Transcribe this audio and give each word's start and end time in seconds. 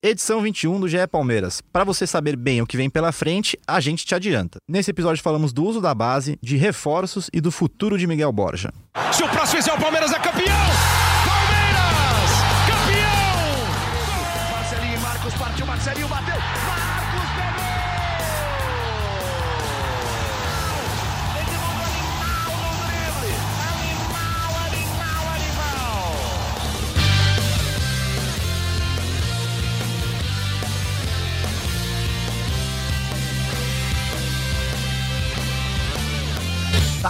Edição 0.00 0.40
21 0.40 0.78
do 0.78 0.86
GE 0.86 1.04
Palmeiras. 1.10 1.60
Para 1.72 1.82
você 1.82 2.06
saber 2.06 2.36
bem 2.36 2.62
o 2.62 2.66
que 2.66 2.76
vem 2.76 2.88
pela 2.88 3.10
frente, 3.10 3.58
a 3.66 3.80
gente 3.80 4.06
te 4.06 4.14
adianta. 4.14 4.58
Nesse 4.68 4.92
episódio 4.92 5.20
falamos 5.20 5.52
do 5.52 5.64
uso 5.64 5.80
da 5.80 5.92
base, 5.92 6.38
de 6.40 6.56
reforços 6.56 7.28
e 7.32 7.40
do 7.40 7.50
futuro 7.50 7.98
de 7.98 8.06
Miguel 8.06 8.30
Borja. 8.30 8.72
Se 9.12 9.24
o 9.24 9.28
próximo 9.28 9.60
fizer 9.60 9.72
o 9.72 9.80
Palmeiras 9.80 10.12
é 10.12 10.20
campeão! 10.20 10.77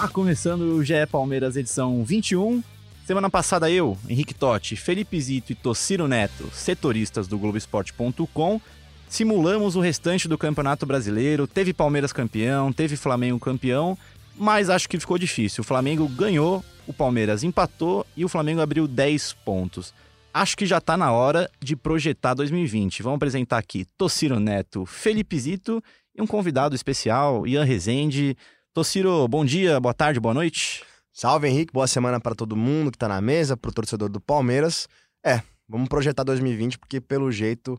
Tá 0.01 0.07
começando 0.07 0.77
o 0.77 0.84
GE 0.84 0.95
Palmeiras 1.11 1.57
edição 1.57 2.05
21. 2.05 2.62
Semana 3.05 3.29
passada 3.29 3.69
eu, 3.69 3.98
Henrique 4.09 4.33
Totti, 4.33 4.77
Felipe 4.77 5.21
Zito 5.21 5.51
e 5.51 5.57
Tociro 5.57 6.07
Neto, 6.07 6.48
setoristas 6.52 7.27
do 7.27 7.37
Globoesporte.com, 7.37 8.61
simulamos 9.09 9.74
o 9.74 9.80
restante 9.80 10.29
do 10.29 10.38
Campeonato 10.38 10.87
Brasileiro. 10.87 11.48
Teve 11.48 11.74
Palmeiras 11.74 12.12
campeão, 12.12 12.73
teve 12.73 12.97
Flamengo 12.97 13.41
campeão, 13.41 13.98
mas 14.37 14.71
acho 14.71 14.88
que 14.88 15.01
ficou 15.01 15.19
difícil. 15.19 15.62
O 15.62 15.66
Flamengo 15.66 16.07
ganhou, 16.07 16.65
o 16.87 16.93
Palmeiras 16.93 17.43
empatou 17.43 18.07
e 18.16 18.24
o 18.24 18.29
Flamengo 18.29 18.60
abriu 18.60 18.87
10 18.87 19.33
pontos. 19.45 19.93
Acho 20.33 20.57
que 20.57 20.65
já 20.65 20.80
tá 20.80 20.96
na 20.96 21.10
hora 21.10 21.51
de 21.60 21.74
projetar 21.74 22.35
2020. 22.35 23.02
Vamos 23.02 23.16
apresentar 23.16 23.59
aqui 23.59 23.85
Tociro 23.99 24.38
Neto, 24.38 24.87
Felipe 24.87 25.37
Zito 25.37 25.83
e 26.16 26.23
um 26.23 26.27
convidado 26.27 26.77
especial, 26.77 27.49
Ian 27.49 27.65
Rezende. 27.65 28.37
Tociro, 28.79 29.26
bom 29.26 29.45
dia, 29.45 29.80
boa 29.80 29.93
tarde, 29.93 30.21
boa 30.21 30.32
noite. 30.32 30.84
Salve 31.12 31.48
Henrique, 31.48 31.73
boa 31.73 31.88
semana 31.88 32.21
para 32.21 32.32
todo 32.32 32.54
mundo 32.54 32.93
que 32.93 32.96
tá 32.96 33.09
na 33.09 33.21
mesa, 33.21 33.57
pro 33.57 33.73
torcedor 33.73 34.09
do 34.09 34.21
Palmeiras. 34.21 34.88
É, 35.21 35.43
vamos 35.68 35.88
projetar 35.88 36.23
2020 36.23 36.79
porque 36.79 37.01
pelo 37.01 37.32
jeito 37.32 37.76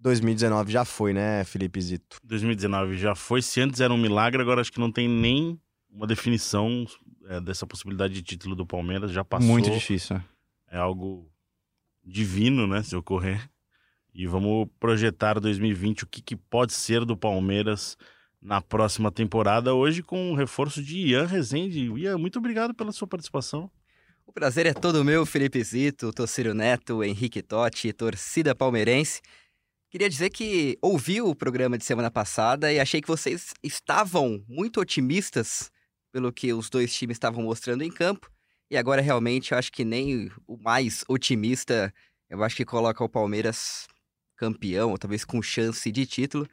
2019 0.00 0.70
já 0.70 0.84
foi, 0.84 1.14
né, 1.14 1.44
Felipe 1.44 1.80
Zito? 1.80 2.18
2019 2.22 2.98
já 2.98 3.14
foi. 3.14 3.40
Se 3.40 3.58
antes 3.58 3.80
era 3.80 3.90
um 3.90 3.96
milagre, 3.96 4.42
agora 4.42 4.60
acho 4.60 4.70
que 4.70 4.78
não 4.78 4.92
tem 4.92 5.08
nem 5.08 5.58
uma 5.90 6.06
definição 6.06 6.84
é, 7.26 7.40
dessa 7.40 7.66
possibilidade 7.66 8.12
de 8.12 8.20
título 8.20 8.54
do 8.54 8.66
Palmeiras. 8.66 9.12
Já 9.12 9.24
passou. 9.24 9.48
Muito 9.48 9.70
difícil. 9.70 10.16
né? 10.16 10.24
É 10.70 10.76
algo 10.76 11.26
divino, 12.04 12.66
né? 12.66 12.82
Se 12.82 12.94
ocorrer. 12.94 13.48
E 14.12 14.26
vamos 14.26 14.68
projetar 14.78 15.40
2020 15.40 16.04
o 16.04 16.06
que, 16.06 16.20
que 16.20 16.36
pode 16.36 16.74
ser 16.74 17.02
do 17.06 17.16
Palmeiras 17.16 17.96
na 18.44 18.60
próxima 18.60 19.10
temporada. 19.10 19.74
Hoje 19.74 20.02
com 20.02 20.30
o 20.30 20.34
reforço 20.34 20.82
de 20.82 20.98
Ian 20.98 21.24
Rezende. 21.24 21.90
Ian, 21.96 22.18
muito 22.18 22.38
obrigado 22.38 22.74
pela 22.74 22.92
sua 22.92 23.08
participação. 23.08 23.70
O 24.26 24.32
prazer 24.32 24.66
é 24.66 24.74
todo 24.74 25.04
meu, 25.04 25.24
Felipe 25.24 25.62
Zito, 25.64 26.12
Tociro 26.12 26.52
Neto, 26.52 27.02
Henrique 27.02 27.42
Totti, 27.42 27.92
torcida 27.92 28.54
palmeirense. 28.54 29.22
Queria 29.90 30.10
dizer 30.10 30.28
que 30.28 30.76
ouvi 30.82 31.22
o 31.22 31.34
programa 31.34 31.78
de 31.78 31.84
semana 31.84 32.10
passada 32.10 32.70
e 32.70 32.78
achei 32.78 33.00
que 33.00 33.08
vocês 33.08 33.54
estavam 33.62 34.44
muito 34.46 34.78
otimistas 34.78 35.70
pelo 36.12 36.32
que 36.32 36.52
os 36.52 36.68
dois 36.68 36.94
times 36.94 37.16
estavam 37.16 37.44
mostrando 37.44 37.82
em 37.82 37.90
campo. 37.90 38.30
E 38.70 38.76
agora 38.76 39.00
realmente 39.00 39.52
eu 39.52 39.58
acho 39.58 39.72
que 39.72 39.84
nem 39.84 40.30
o 40.46 40.58
mais 40.58 41.02
otimista, 41.08 41.92
eu 42.28 42.42
acho 42.42 42.56
que 42.56 42.64
coloca 42.64 43.02
o 43.02 43.08
Palmeiras 43.08 43.86
campeão, 44.36 44.90
ou 44.90 44.98
talvez 44.98 45.24
com 45.24 45.40
chance 45.40 45.90
de 45.90 46.04
título. 46.04 46.46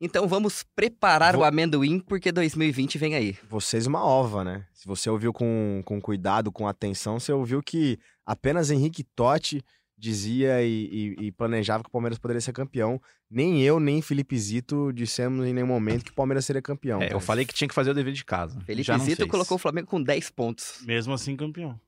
Então 0.00 0.28
vamos 0.28 0.62
preparar 0.76 1.32
Vou- 1.34 1.42
o 1.42 1.44
amendoim 1.44 1.98
porque 1.98 2.30
2020 2.30 2.98
vem 2.98 3.14
aí. 3.14 3.36
Vocês 3.48 3.86
uma 3.86 4.04
ova, 4.04 4.44
né? 4.44 4.64
Se 4.72 4.86
você 4.86 5.10
ouviu 5.10 5.32
com, 5.32 5.82
com 5.84 6.00
cuidado, 6.00 6.52
com 6.52 6.68
atenção, 6.68 7.18
você 7.18 7.32
ouviu 7.32 7.60
que 7.62 7.98
apenas 8.24 8.70
Henrique 8.70 9.02
Totti 9.02 9.62
dizia 10.00 10.62
e, 10.62 11.16
e- 11.18 11.26
e 11.26 11.32
planejava 11.32 11.82
que 11.82 11.88
o 11.88 11.92
Palmeiras 11.92 12.18
poderia 12.18 12.40
ser 12.40 12.52
campeão. 12.52 13.00
Nem 13.28 13.60
eu, 13.62 13.80
nem 13.80 14.00
Felipe 14.00 14.38
Zito 14.38 14.92
dissemos 14.92 15.44
em 15.44 15.52
nenhum 15.52 15.66
momento 15.66 16.04
que 16.04 16.12
o 16.12 16.14
Palmeiras 16.14 16.44
seria 16.44 16.62
campeão. 16.62 17.02
É, 17.02 17.12
eu 17.12 17.18
falei 17.18 17.44
que 17.44 17.52
tinha 17.52 17.66
que 17.66 17.74
fazer 17.74 17.90
o 17.90 17.94
dever 17.94 18.12
de 18.12 18.24
casa. 18.24 18.60
Felipe 18.60 18.86
Já 18.86 18.96
Zito 18.98 19.26
colocou 19.26 19.56
o 19.56 19.58
Flamengo 19.58 19.88
com 19.88 20.00
10 20.00 20.30
pontos. 20.30 20.80
Mesmo 20.86 21.12
assim, 21.12 21.34
campeão. 21.36 21.78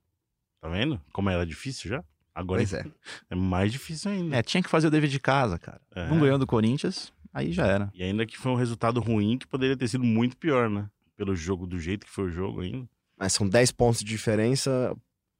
Tá 0.60 0.69
vendo? 0.69 1.00
Como 1.12 1.31
era 1.31 1.47
difícil 1.47 1.88
já? 1.88 2.04
Agora 2.34 2.59
Pois 2.60 2.72
é. 2.72 2.84
é 3.31 3.34
mais 3.37 3.71
difícil 3.71 4.10
ainda. 4.10 4.37
É, 4.37 4.42
tinha 4.42 4.62
que 4.62 4.69
fazer 4.69 4.88
o 4.88 4.91
dever 4.91 5.09
de 5.09 5.21
casa, 5.21 5.56
cara. 5.59 5.81
É. 5.94 6.09
Não 6.09 6.19
ganhou 6.19 6.38
do 6.38 6.47
Corinthians, 6.47 7.12
aí 7.32 7.52
já 7.52 7.66
era. 7.66 7.91
E 7.94 8.02
ainda 8.02 8.26
que 8.26 8.36
foi 8.36 8.52
um 8.52 8.56
resultado 8.56 9.00
ruim 9.00 9.38
que 9.38 9.46
poderia 9.46 9.76
ter 9.76 9.88
sido 9.88 10.04
muito 10.04 10.36
pior, 10.36 10.68
né? 10.68 10.88
Pelo 11.16 11.34
jogo, 11.36 11.66
do 11.66 11.78
jeito 11.78 12.06
que 12.06 12.12
foi 12.12 12.24
o 12.24 12.30
jogo 12.30 12.60
ainda. 12.60 12.88
Mas 13.18 13.32
são 13.32 13.48
10 13.48 13.72
pontos 13.72 14.00
de 14.00 14.06
diferença 14.06 14.96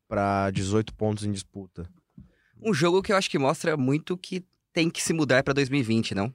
para 0.07 0.51
18 0.51 0.93
pontos 0.95 1.25
em 1.25 1.33
disputa. 1.33 1.89
Um 2.63 2.75
jogo 2.75 3.03
que 3.03 3.13
eu 3.13 3.17
acho 3.17 3.31
que 3.31 3.39
mostra 3.39 3.77
muito 3.77 4.17
que 4.17 4.45
tem 4.73 4.91
que 4.91 5.03
se 5.03 5.13
mudar 5.13 5.43
para 5.43 5.55
2020, 5.55 6.15
não? 6.15 6.35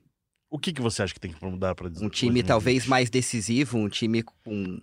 O 0.49 0.57
que, 0.57 0.73
que 0.73 0.81
você 0.81 1.03
acha 1.03 1.13
que 1.13 1.19
tem 1.19 1.31
que 1.31 1.45
mudar 1.45 1.75
para 1.75 1.87
Um 2.01 2.09
time 2.09 2.41
talvez 2.41 2.87
mais 2.87 3.09
decisivo, 3.09 3.77
um 3.77 3.89
time 3.89 4.23
com 4.23 4.79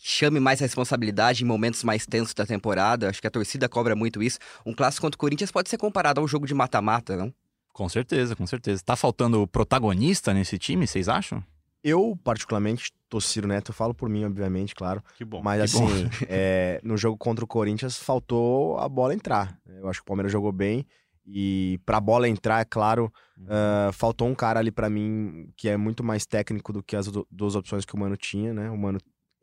que 0.00 0.08
chame 0.08 0.40
mais 0.40 0.60
responsabilidade 0.60 1.44
em 1.44 1.46
momentos 1.46 1.84
mais 1.84 2.06
tensos 2.06 2.32
da 2.32 2.46
temporada. 2.46 3.08
Acho 3.08 3.20
que 3.20 3.26
a 3.26 3.30
torcida 3.30 3.68
cobra 3.68 3.94
muito 3.94 4.22
isso. 4.22 4.38
Um 4.64 4.72
clássico 4.72 5.02
contra 5.02 5.16
o 5.16 5.18
Corinthians 5.18 5.52
pode 5.52 5.68
ser 5.68 5.76
comparado 5.76 6.20
a 6.20 6.24
um 6.24 6.28
jogo 6.28 6.46
de 6.46 6.54
mata-mata, 6.54 7.16
não? 7.16 7.34
Com 7.72 7.88
certeza, 7.88 8.34
com 8.36 8.46
certeza. 8.46 8.82
Tá 8.84 8.96
faltando 8.96 9.46
protagonista 9.46 10.34
nesse 10.34 10.58
time, 10.58 10.86
vocês 10.86 11.08
acham? 11.08 11.42
Eu, 11.82 12.18
particularmente, 12.22 12.92
Tociro 13.08 13.48
Neto, 13.48 13.70
eu 13.70 13.74
falo 13.74 13.94
por 13.94 14.08
mim, 14.08 14.24
obviamente, 14.24 14.74
claro. 14.74 15.02
Que 15.16 15.24
bom. 15.24 15.40
Mas 15.42 15.72
que 15.72 15.78
bom. 15.78 15.86
assim, 15.86 16.08
é, 16.28 16.78
no 16.84 16.96
jogo 16.96 17.16
contra 17.16 17.44
o 17.44 17.48
Corinthians 17.48 17.96
faltou 17.96 18.78
a 18.78 18.88
bola 18.88 19.14
entrar. 19.14 19.58
Eu 19.66 19.88
acho 19.88 20.00
que 20.00 20.02
o 20.02 20.06
Palmeiras 20.06 20.30
jogou 20.30 20.52
bem. 20.52 20.86
E 21.32 21.78
pra 21.86 22.00
bola 22.00 22.28
entrar, 22.28 22.60
é 22.60 22.64
claro, 22.64 23.10
ah, 23.48 23.90
faltou 23.92 24.26
um 24.28 24.34
cara 24.34 24.58
ali 24.58 24.70
pra 24.72 24.90
mim 24.90 25.48
que 25.56 25.68
é 25.68 25.76
muito 25.76 26.02
mais 26.02 26.26
técnico 26.26 26.72
do 26.72 26.82
que 26.82 26.96
as 26.96 27.06
du- 27.06 27.26
duas 27.30 27.54
opções 27.54 27.84
que 27.84 27.94
o 27.94 27.98
Mano 27.98 28.16
tinha, 28.16 28.52
né? 28.52 28.68
O 28.70 28.76
Mano 28.76 28.98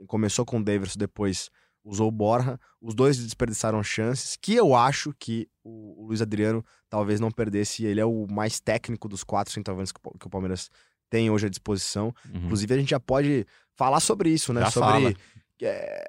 começou 0.05 0.45
com 0.45 0.59
o 0.59 0.63
Daverson, 0.63 0.99
depois 0.99 1.49
usou 1.87 2.07
o 2.07 2.11
Borja. 2.11 2.59
Os 2.81 2.93
dois 2.93 3.17
desperdiçaram 3.17 3.81
chances, 3.81 4.35
que 4.39 4.53
eu 4.53 4.75
acho 4.75 5.13
que 5.17 5.47
o, 5.63 6.05
Luiz 6.07 6.21
Adriano 6.21 6.63
talvez 6.89 7.19
não 7.19 7.31
perdesse. 7.31 7.85
Ele 7.85 7.99
é 7.99 8.05
o 8.05 8.27
mais 8.29 8.59
técnico 8.59 9.07
dos 9.07 9.23
quatro 9.23 9.53
centroavantes 9.53 9.91
que, 9.91 9.99
o 9.99 10.01
Pa- 10.01 10.17
que 10.19 10.27
o 10.27 10.29
Palmeiras 10.29 10.69
tem 11.09 11.29
hoje 11.29 11.45
à 11.47 11.49
disposição. 11.49 12.13
Uhum. 12.33 12.45
Inclusive, 12.45 12.73
a 12.73 12.77
gente 12.77 12.89
já 12.89 12.99
pode 12.99 13.45
falar 13.75 13.99
sobre 13.99 14.29
isso, 14.29 14.51
né? 14.53 14.61
Já 14.61 14.71
sobre 14.71 15.17
é, 15.61 16.05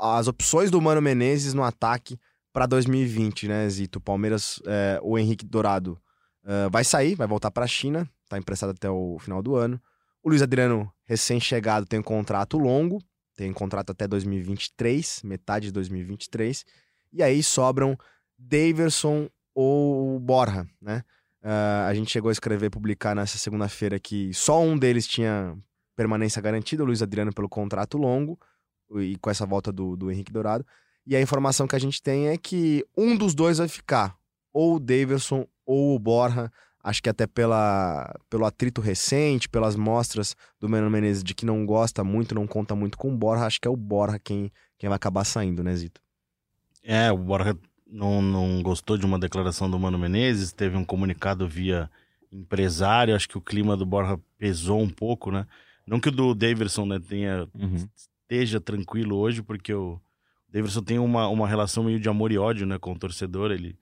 as 0.00 0.28
opções 0.28 0.70
do 0.70 0.80
Mano 0.80 1.00
Menezes 1.00 1.54
no 1.54 1.62
ataque 1.62 2.18
para 2.52 2.66
2020, 2.66 3.48
né, 3.48 3.68
Zito? 3.68 3.98
O 3.98 4.02
Palmeiras, 4.02 4.60
é, 4.66 5.00
o 5.02 5.18
Henrique 5.18 5.44
Dourado 5.44 5.98
é, 6.44 6.68
vai 6.68 6.84
sair, 6.84 7.14
vai 7.14 7.26
voltar 7.26 7.50
para 7.50 7.64
a 7.64 7.68
China, 7.68 8.08
tá 8.28 8.36
emprestado 8.38 8.70
até 8.70 8.90
o 8.90 9.18
final 9.18 9.42
do 9.42 9.54
ano. 9.56 9.80
O 10.22 10.28
Luiz 10.28 10.42
Adriano, 10.42 10.90
recém-chegado, 11.04 11.86
tem 11.86 11.98
um 11.98 12.02
contrato 12.02 12.58
longo, 12.58 12.98
tem 13.34 13.52
contrato 13.52 13.90
até 13.90 14.06
2023, 14.06 15.22
metade 15.24 15.66
de 15.66 15.72
2023. 15.72 16.64
E 17.12 17.22
aí 17.22 17.42
sobram 17.42 17.96
Daverson 18.38 19.28
ou 19.54 20.18
Borja, 20.18 20.66
né? 20.80 21.04
Ah, 21.42 21.86
a 21.88 21.94
gente 21.94 22.10
chegou 22.10 22.28
a 22.28 22.32
escrever, 22.32 22.70
publicar 22.70 23.14
nessa 23.14 23.36
segunda-feira 23.36 23.98
que 23.98 24.32
só 24.32 24.60
um 24.62 24.78
deles 24.78 25.06
tinha 25.06 25.56
permanência 25.96 26.40
garantida, 26.40 26.82
o 26.82 26.86
Luiz 26.86 27.02
Adriano 27.02 27.32
pelo 27.32 27.48
contrato 27.48 27.98
longo, 27.98 28.38
e 28.96 29.16
com 29.18 29.30
essa 29.30 29.44
volta 29.44 29.72
do, 29.72 29.96
do 29.96 30.10
Henrique 30.10 30.32
Dourado. 30.32 30.64
E 31.06 31.16
a 31.16 31.20
informação 31.20 31.66
que 31.66 31.74
a 31.74 31.78
gente 31.78 32.00
tem 32.00 32.28
é 32.28 32.38
que 32.38 32.84
um 32.96 33.16
dos 33.16 33.34
dois 33.34 33.58
vai 33.58 33.68
ficar, 33.68 34.16
ou 34.52 34.76
o 34.76 34.80
Daverson 34.80 35.46
ou 35.66 35.96
o 35.96 35.98
Borja. 35.98 36.50
Acho 36.82 37.02
que 37.02 37.08
até 37.08 37.26
pela, 37.26 38.12
pelo 38.28 38.44
atrito 38.44 38.80
recente, 38.80 39.48
pelas 39.48 39.76
mostras 39.76 40.34
do 40.58 40.68
Mano 40.68 40.90
Menezes 40.90 41.22
de 41.22 41.34
que 41.34 41.46
não 41.46 41.64
gosta 41.64 42.02
muito, 42.02 42.34
não 42.34 42.46
conta 42.46 42.74
muito 42.74 42.98
com 42.98 43.12
o 43.12 43.16
Borja, 43.16 43.46
acho 43.46 43.60
que 43.60 43.68
é 43.68 43.70
o 43.70 43.76
Borja 43.76 44.18
quem, 44.18 44.50
quem 44.78 44.88
vai 44.88 44.96
acabar 44.96 45.24
saindo, 45.24 45.62
né, 45.62 45.74
Zito? 45.76 46.00
É, 46.82 47.12
o 47.12 47.16
Borja 47.18 47.56
não, 47.86 48.20
não 48.20 48.62
gostou 48.62 48.98
de 48.98 49.06
uma 49.06 49.18
declaração 49.18 49.70
do 49.70 49.78
Mano 49.78 49.98
Menezes, 49.98 50.50
teve 50.52 50.76
um 50.76 50.84
comunicado 50.84 51.46
via 51.46 51.88
empresário, 52.32 53.14
acho 53.14 53.28
que 53.28 53.38
o 53.38 53.42
clima 53.42 53.76
do 53.76 53.86
Borja 53.86 54.18
pesou 54.38 54.80
um 54.80 54.88
pouco, 54.88 55.30
né? 55.30 55.46
Não 55.86 56.00
que 56.00 56.08
o 56.08 56.12
do 56.12 56.34
Daverson 56.34 56.86
né, 56.86 56.98
tenha, 56.98 57.46
Uhum. 57.54 57.86
esteja 57.94 58.60
tranquilo 58.60 59.16
hoje, 59.16 59.42
porque 59.42 59.72
o 59.74 60.00
Daverson 60.48 60.82
tem 60.82 60.98
uma, 60.98 61.28
uma 61.28 61.46
relação 61.46 61.84
meio 61.84 62.00
de 62.00 62.08
amor 62.08 62.32
e 62.32 62.38
ódio 62.38 62.66
né, 62.66 62.78
com 62.78 62.92
o 62.92 62.98
torcedor, 62.98 63.52
ele 63.52 63.76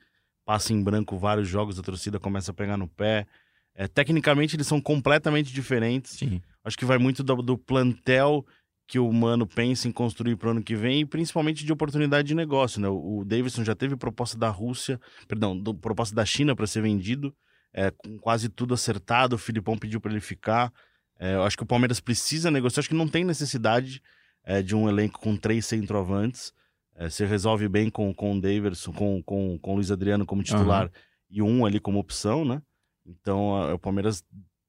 passa 0.51 0.73
em 0.73 0.83
branco 0.83 1.17
vários 1.17 1.47
jogos, 1.49 1.79
a 1.79 1.83
torcida 1.83 2.19
começa 2.19 2.51
a 2.51 2.55
pegar 2.55 2.77
no 2.77 2.89
pé. 2.89 3.25
É, 3.73 3.87
tecnicamente 3.87 4.57
eles 4.57 4.67
são 4.67 4.81
completamente 4.81 5.53
diferentes. 5.53 6.11
Sim. 6.19 6.43
Acho 6.65 6.77
que 6.77 6.85
vai 6.85 6.99
muito 6.99 7.23
do, 7.23 7.37
do 7.41 7.57
plantel 7.57 8.45
que 8.89 8.99
o 8.99 9.13
Mano 9.13 9.47
pensa 9.47 9.87
em 9.87 9.93
construir 9.93 10.35
para 10.35 10.49
o 10.49 10.51
ano 10.51 10.61
que 10.63 10.75
vem 10.75 11.03
e 11.03 11.07
principalmente 11.07 11.65
de 11.65 11.73
oportunidade 11.73 12.27
de 12.27 12.35
negócio, 12.35 12.81
né? 12.81 12.89
O, 12.89 13.19
o 13.21 13.25
Davidson 13.25 13.63
já 13.63 13.77
teve 13.77 13.95
proposta 13.95 14.37
da 14.37 14.49
Rússia, 14.49 14.99
perdão, 15.29 15.57
do- 15.57 15.73
proposta 15.73 16.17
da 16.17 16.25
China 16.27 16.57
para 16.57 16.67
ser 16.67 16.83
vendido. 16.83 17.33
é, 17.73 17.93
com 17.93 18.19
quase 18.19 18.49
tudo 18.49 18.75
acertado. 18.75 19.37
O 19.37 19.39
Filipão 19.39 19.79
pediu 19.79 20.01
para 20.01 20.11
ele 20.11 20.21
ficar. 20.21 20.73
É, 21.21 21.35
eu 21.37 21.45
acho 21.45 21.57
que 21.57 21.63
o 21.63 21.67
Palmeiras 21.67 22.01
precisa 22.01 22.51
negociar. 22.51 22.81
Acho 22.81 22.89
que 22.89 22.95
não 22.97 23.07
tem 23.07 23.23
necessidade 23.25 24.03
é, 24.45 24.61
de 24.63 24.75
um 24.75 24.89
elenco 24.89 25.21
com 25.21 25.37
três 25.37 25.65
centroavantes. 25.67 26.53
É, 27.01 27.09
você 27.09 27.25
resolve 27.25 27.67
bem 27.67 27.89
com, 27.89 28.13
com 28.13 28.37
o 28.37 28.41
Daverson, 28.41 28.93
com, 28.93 29.23
com, 29.23 29.59
com 29.59 29.73
o 29.73 29.75
Luiz 29.77 29.91
Adriano 29.91 30.27
como 30.27 30.43
titular 30.43 30.85
Uhum. 30.85 30.91
e 31.31 31.43
um 31.43 31.65
ali 31.65 31.81
como 31.81 31.99
opção, 31.99 32.45
né? 32.45 32.61
Então 33.07 33.57
a- 33.57 33.75
o 33.75 33.79
Palmeiras 33.79 34.23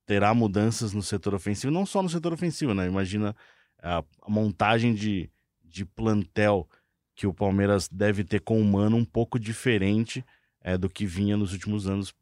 terá 0.05 0.33
mudanças 0.33 0.93
no 0.93 1.01
setor 1.03 1.33
ofensivo, 1.35 1.71
não 1.73 1.85
só 1.85 2.01
no 2.01 2.07
setor 2.09 2.31
ofensivo, 2.31 2.73
né? 2.73 2.87
Imagina 2.87 3.35
a, 3.83 3.97
a 4.21 4.29
montagem 4.29 4.93
de, 4.93 5.29
de 5.63 5.83
plantel 5.85 6.67
que 7.15 7.27
o 7.27 7.33
Palmeiras 7.33 7.89
deve 7.89 8.23
ter 8.23 8.39
com 8.39 8.59
o 8.61 8.63
Mano 8.65 8.95
um 8.95 9.05
pouco 9.05 9.37
diferente 9.37 10.23
é, 10.61 10.77
do 10.77 10.89
que 10.89 11.05
vinha 11.05 11.35
nos 11.35 11.51
últimos 11.51 11.85
anos, 11.87 12.13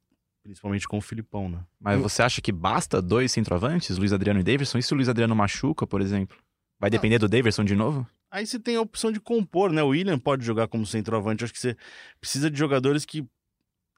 principalmente 0.44 0.88
com 0.88 0.98
o 0.98 1.02
Filipão, 1.02 1.48
né? 1.50 1.60
Mas 1.80 2.02
você 2.02 2.24
acha 2.24 2.42
que 2.42 2.52
basta 2.52 3.00
dois 3.02 3.32
centroavantes, 3.32 3.98
Luiz 3.98 4.12
Adriano 4.12 4.40
e 4.40 4.44
Davidson? 4.44 4.80
E 4.80 4.84
se 4.84 4.92
o 4.92 4.96
Luiz 4.96 5.08
Adriano 5.08 5.36
machuca, 5.36 5.86
por 5.86 6.02
exemplo? 6.02 6.36
Vai 6.80 6.90
depender 6.90 7.20
do 7.20 7.28
Davidson 7.30 7.64
de 7.64 7.76
novo? 7.76 8.08
Aí 8.32 8.46
você 8.46 8.60
tem 8.60 8.76
a 8.76 8.82
opção 8.82 9.12
de 9.12 9.20
compor, 9.20 9.72
né? 9.72 9.82
O 9.82 9.88
William 9.90 10.20
pode 10.20 10.46
jogar 10.46 10.68
como 10.68 10.86
centroavante. 10.86 11.44
Acho 11.44 11.54
que 11.54 11.60
você 11.60 11.76
precisa 12.20 12.50
de 12.50 12.58
jogadores 12.58 13.06
que, 13.06 13.26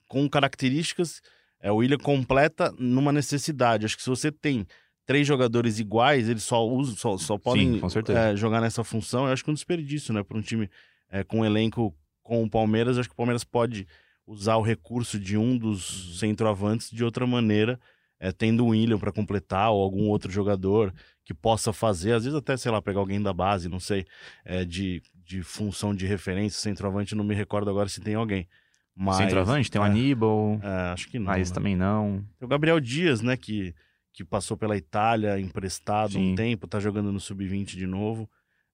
com 0.07 0.29
características, 0.29 1.21
é, 1.59 1.71
o 1.71 1.77
William 1.77 1.97
completa 1.97 2.73
numa 2.79 3.11
necessidade. 3.11 3.85
Acho 3.85 3.97
que 3.97 4.03
se 4.03 4.09
você 4.09 4.31
tem 4.31 4.65
três 5.05 5.27
jogadores 5.27 5.79
iguais, 5.79 6.29
eles 6.29 6.43
só 6.43 6.65
usam, 6.65 6.95
só, 6.95 7.17
só 7.17 7.37
podem 7.37 7.79
certeza. 7.89 8.19
é, 8.19 8.35
jogar 8.35 8.61
nessa 8.61 8.83
função. 8.83 9.25
Eu 9.25 9.33
acho 9.33 9.43
que 9.43 9.49
é 9.49 9.51
um 9.51 9.55
desperdício, 9.55 10.13
né? 10.13 10.23
Para 10.23 10.37
um 10.37 10.41
time 10.41 10.69
é, 11.09 11.23
com 11.23 11.39
um 11.39 11.45
elenco 11.45 11.93
com 12.23 12.43
o 12.43 12.49
Palmeiras, 12.49 12.97
acho 12.97 13.09
que 13.09 13.13
o 13.13 13.17
Palmeiras 13.17 13.43
pode 13.43 13.85
usar 14.25 14.55
o 14.55 14.61
recurso 14.61 15.19
de 15.19 15.37
um 15.37 15.57
dos 15.57 16.17
centroavantes 16.19 16.89
de 16.89 17.03
outra 17.03 17.27
maneira, 17.27 17.79
é, 18.19 18.31
tendo 18.31 18.63
o 18.63 18.69
William 18.69 18.97
para 18.97 19.11
completar 19.11 19.71
ou 19.71 19.83
algum 19.83 20.07
outro 20.07 20.31
jogador 20.31 20.93
que 21.23 21.33
possa 21.33 21.71
fazer, 21.71 22.13
às 22.13 22.23
vezes 22.23 22.37
até, 22.37 22.57
sei 22.57 22.71
lá, 22.71 22.81
pegar 22.81 22.99
alguém 22.99 23.21
da 23.21 23.33
base, 23.33 23.69
não 23.69 23.79
sei, 23.79 24.05
é, 24.43 24.65
de, 24.65 25.01
de 25.23 25.43
função 25.43 25.93
de 25.93 26.05
referência, 26.05 26.59
centroavante, 26.59 27.15
não 27.15 27.23
me 27.23 27.35
recordo 27.35 27.69
agora 27.69 27.87
se 27.87 28.01
tem 28.01 28.15
alguém. 28.15 28.47
Mas, 28.95 29.17
Centroavante? 29.17 29.71
Tem 29.71 29.81
o 29.81 29.85
é, 29.85 29.87
Aníbal, 29.87 30.59
é, 30.61 30.91
acho 30.91 31.07
que 31.09 31.17
não. 31.17 31.27
mas 31.27 31.49
né? 31.49 31.53
também 31.55 31.75
não. 31.75 32.25
Tem 32.37 32.45
o 32.45 32.47
Gabriel 32.47 32.79
Dias, 32.79 33.21
né, 33.21 33.37
que, 33.37 33.73
que 34.13 34.23
passou 34.23 34.57
pela 34.57 34.75
Itália 34.75 35.39
emprestado 35.39 36.13
Sim. 36.13 36.33
um 36.33 36.35
tempo, 36.35 36.67
tá 36.67 36.79
jogando 36.79 37.11
no 37.11 37.19
Sub-20 37.19 37.77
de 37.77 37.87
novo. 37.87 38.29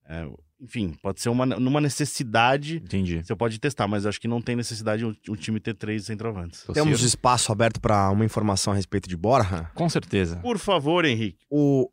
É, 0.09 0.27
enfim, 0.59 0.95
pode 1.03 1.21
ser 1.21 1.29
uma, 1.29 1.45
numa 1.45 1.79
necessidade, 1.79 2.77
Entendi. 2.77 3.21
você 3.23 3.35
pode 3.35 3.59
testar, 3.59 3.87
mas 3.87 4.05
acho 4.05 4.19
que 4.19 4.27
não 4.27 4.41
tem 4.41 4.55
necessidade 4.55 5.05
o, 5.05 5.15
o 5.29 5.35
time 5.35 5.59
ter 5.59 5.75
três 5.75 6.05
centroavantes. 6.05 6.65
Temos 6.73 7.03
espaço 7.03 7.51
aberto 7.51 7.79
para 7.79 8.09
uma 8.09 8.25
informação 8.25 8.73
a 8.73 8.75
respeito 8.75 9.07
de 9.07 9.15
Borja. 9.15 9.69
Com 9.75 9.87
certeza. 9.87 10.37
Por 10.37 10.57
favor, 10.57 11.05
Henrique. 11.05 11.45
O 11.49 11.89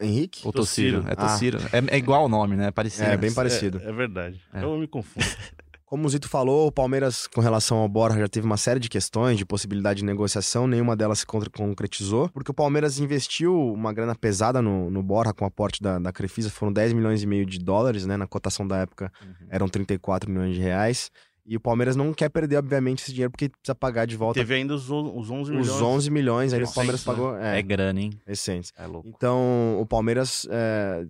Henrique? 0.00 0.40
O 0.46 0.52
Tociro. 0.52 1.02
Tociro. 1.02 1.08
É 1.10 1.12
Ah. 1.16 1.28
Tociro. 1.28 1.58
É, 1.72 1.96
é 1.96 1.98
igual 1.98 2.24
o 2.24 2.28
nome, 2.28 2.56
né? 2.56 2.70
Parecido. 2.70 3.04
É, 3.08 3.16
bem 3.16 3.32
parecido. 3.32 3.80
É, 3.84 3.88
é 3.88 3.92
verdade. 3.92 4.40
É. 4.52 4.64
Eu 4.64 4.76
me 4.78 4.86
confundo. 4.86 5.24
Como 5.84 6.06
o 6.06 6.08
Zito 6.08 6.28
falou, 6.28 6.68
o 6.68 6.72
Palmeiras, 6.72 7.26
com 7.26 7.40
relação 7.40 7.78
ao 7.78 7.88
Borja, 7.88 8.20
já 8.20 8.28
teve 8.28 8.46
uma 8.46 8.56
série 8.56 8.78
de 8.78 8.88
questões 8.88 9.36
de 9.36 9.44
possibilidade 9.44 9.98
de 9.98 10.04
negociação, 10.04 10.68
nenhuma 10.68 10.94
delas 10.96 11.18
se 11.18 11.26
concretizou, 11.26 12.28
porque 12.28 12.52
o 12.52 12.54
Palmeiras 12.54 13.00
investiu 13.00 13.52
uma 13.72 13.92
grana 13.92 14.14
pesada 14.14 14.62
no, 14.62 14.88
no 14.88 15.02
Borja 15.02 15.32
com 15.34 15.44
o 15.44 15.48
aporte 15.48 15.82
da, 15.82 15.98
da 15.98 16.12
Crefisa, 16.12 16.48
foram 16.48 16.72
10 16.72 16.92
milhões 16.92 17.24
e 17.24 17.26
meio 17.26 17.44
de 17.44 17.58
dólares, 17.58 18.06
né? 18.06 18.16
Na 18.16 18.28
cotação 18.28 18.64
da 18.68 18.76
época 18.78 19.10
Uhum. 19.20 19.46
eram 19.50 19.68
34 19.68 20.30
milhões 20.30 20.54
de 20.54 20.60
reais. 20.60 21.10
E 21.50 21.56
o 21.56 21.60
Palmeiras 21.60 21.96
não 21.96 22.14
quer 22.14 22.28
perder, 22.28 22.58
obviamente, 22.58 23.02
esse 23.02 23.10
dinheiro, 23.12 23.28
porque 23.32 23.48
precisa 23.48 23.74
pagar 23.74 24.06
de 24.06 24.16
volta 24.16 24.38
Teve 24.38 24.54
ainda 24.54 24.72
os, 24.72 24.88
os 24.88 25.28
11 25.30 25.50
milhões. 25.50 25.68
os 25.68 25.82
11 25.82 26.08
milhões, 26.10 26.52
aí 26.52 26.62
o 26.62 26.72
Palmeiras 26.72 27.04
né? 27.04 27.12
pagou. 27.12 27.36
É 27.36 27.58
É, 27.58 27.62
grana, 27.62 28.00
hein? 28.00 28.12
recentes. 28.24 28.72
É 28.76 28.86
louco. 28.86 29.08
Então, 29.08 29.76
o 29.80 29.84
Palmeiras, 29.84 30.46
é, 30.48 31.04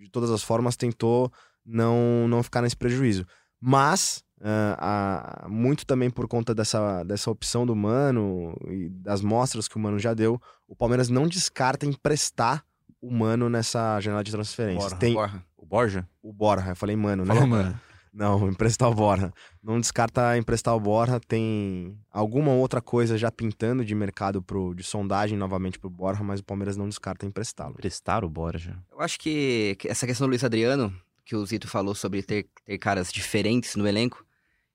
de 0.00 0.10
todas 0.10 0.32
as 0.32 0.42
formas, 0.42 0.74
tentou 0.76 1.30
não, 1.64 2.26
não 2.26 2.42
ficar 2.42 2.60
nesse 2.60 2.76
prejuízo. 2.76 3.24
Mas, 3.60 4.24
é, 4.40 4.48
a- 4.78 5.46
muito 5.48 5.86
também 5.86 6.10
por 6.10 6.26
conta 6.26 6.52
dessa, 6.52 7.04
dessa 7.04 7.30
opção 7.30 7.64
do 7.64 7.76
Mano 7.76 8.52
e 8.68 8.88
das 8.88 9.22
mostras 9.22 9.68
que 9.68 9.76
o 9.76 9.80
Mano 9.80 10.00
já 10.00 10.12
deu, 10.12 10.40
o 10.66 10.74
Palmeiras 10.74 11.08
não 11.08 11.28
descarta 11.28 11.86
emprestar 11.86 12.64
o 13.00 13.12
Mano 13.12 13.48
nessa 13.48 14.00
janela 14.00 14.24
de 14.24 14.32
transferências. 14.32 14.84
Borja. 14.92 14.96
Tem 14.96 15.14
Borja. 15.14 15.42
O 15.56 15.64
Borja? 15.64 16.08
o 16.20 16.32
Borja, 16.32 16.70
eu 16.70 16.76
falei 16.76 16.96
Mano, 16.96 17.24
né? 17.24 17.32
Falou, 17.32 17.48
mano. 17.48 17.80
Não, 18.14 18.48
emprestar 18.48 18.88
o 18.88 18.94
Borja. 18.94 19.32
Não 19.60 19.80
descarta 19.80 20.38
emprestar 20.38 20.72
o 20.76 20.78
Borja. 20.78 21.18
Tem 21.18 21.98
alguma 22.12 22.52
outra 22.52 22.80
coisa 22.80 23.18
já 23.18 23.28
pintando 23.28 23.84
de 23.84 23.92
mercado 23.92 24.40
pro, 24.40 24.72
de 24.72 24.84
sondagem 24.84 25.36
novamente 25.36 25.80
pro 25.80 25.90
Borja, 25.90 26.22
mas 26.22 26.38
o 26.38 26.44
Palmeiras 26.44 26.76
não 26.76 26.88
descarta 26.88 27.26
emprestá-lo. 27.26 27.74
Prestar 27.74 28.24
o 28.24 28.28
Borja. 28.28 28.78
Eu 28.92 29.00
acho 29.00 29.18
que 29.18 29.76
essa 29.84 30.06
questão 30.06 30.28
do 30.28 30.30
Luiz 30.30 30.44
Adriano, 30.44 30.94
que 31.24 31.34
o 31.34 31.44
Zito 31.44 31.66
falou 31.66 31.92
sobre 31.92 32.22
ter, 32.22 32.46
ter 32.64 32.78
caras 32.78 33.12
diferentes 33.12 33.74
no 33.74 33.86
elenco, 33.86 34.24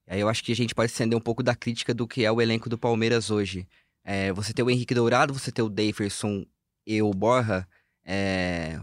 aí 0.06 0.20
eu 0.20 0.28
acho 0.28 0.44
que 0.44 0.52
a 0.52 0.56
gente 0.56 0.76
pode 0.76 0.92
estender 0.92 1.18
um 1.18 1.22
pouco 1.22 1.42
da 1.42 1.56
crítica 1.56 1.94
do 1.94 2.06
que 2.06 2.26
é 2.26 2.32
o 2.32 2.42
elenco 2.42 2.68
do 2.68 2.78
Palmeiras 2.78 3.32
hoje. 3.32 3.66
É, 4.04 4.34
você 4.34 4.52
tem 4.52 4.66
o 4.66 4.70
Henrique 4.70 4.94
Dourado, 4.94 5.34
você 5.34 5.50
tem 5.50 5.64
o 5.64 5.70
Daverson 5.70 6.46
e 6.86 7.02
o 7.02 7.12
Borja, 7.12 7.66
é, 8.04 8.82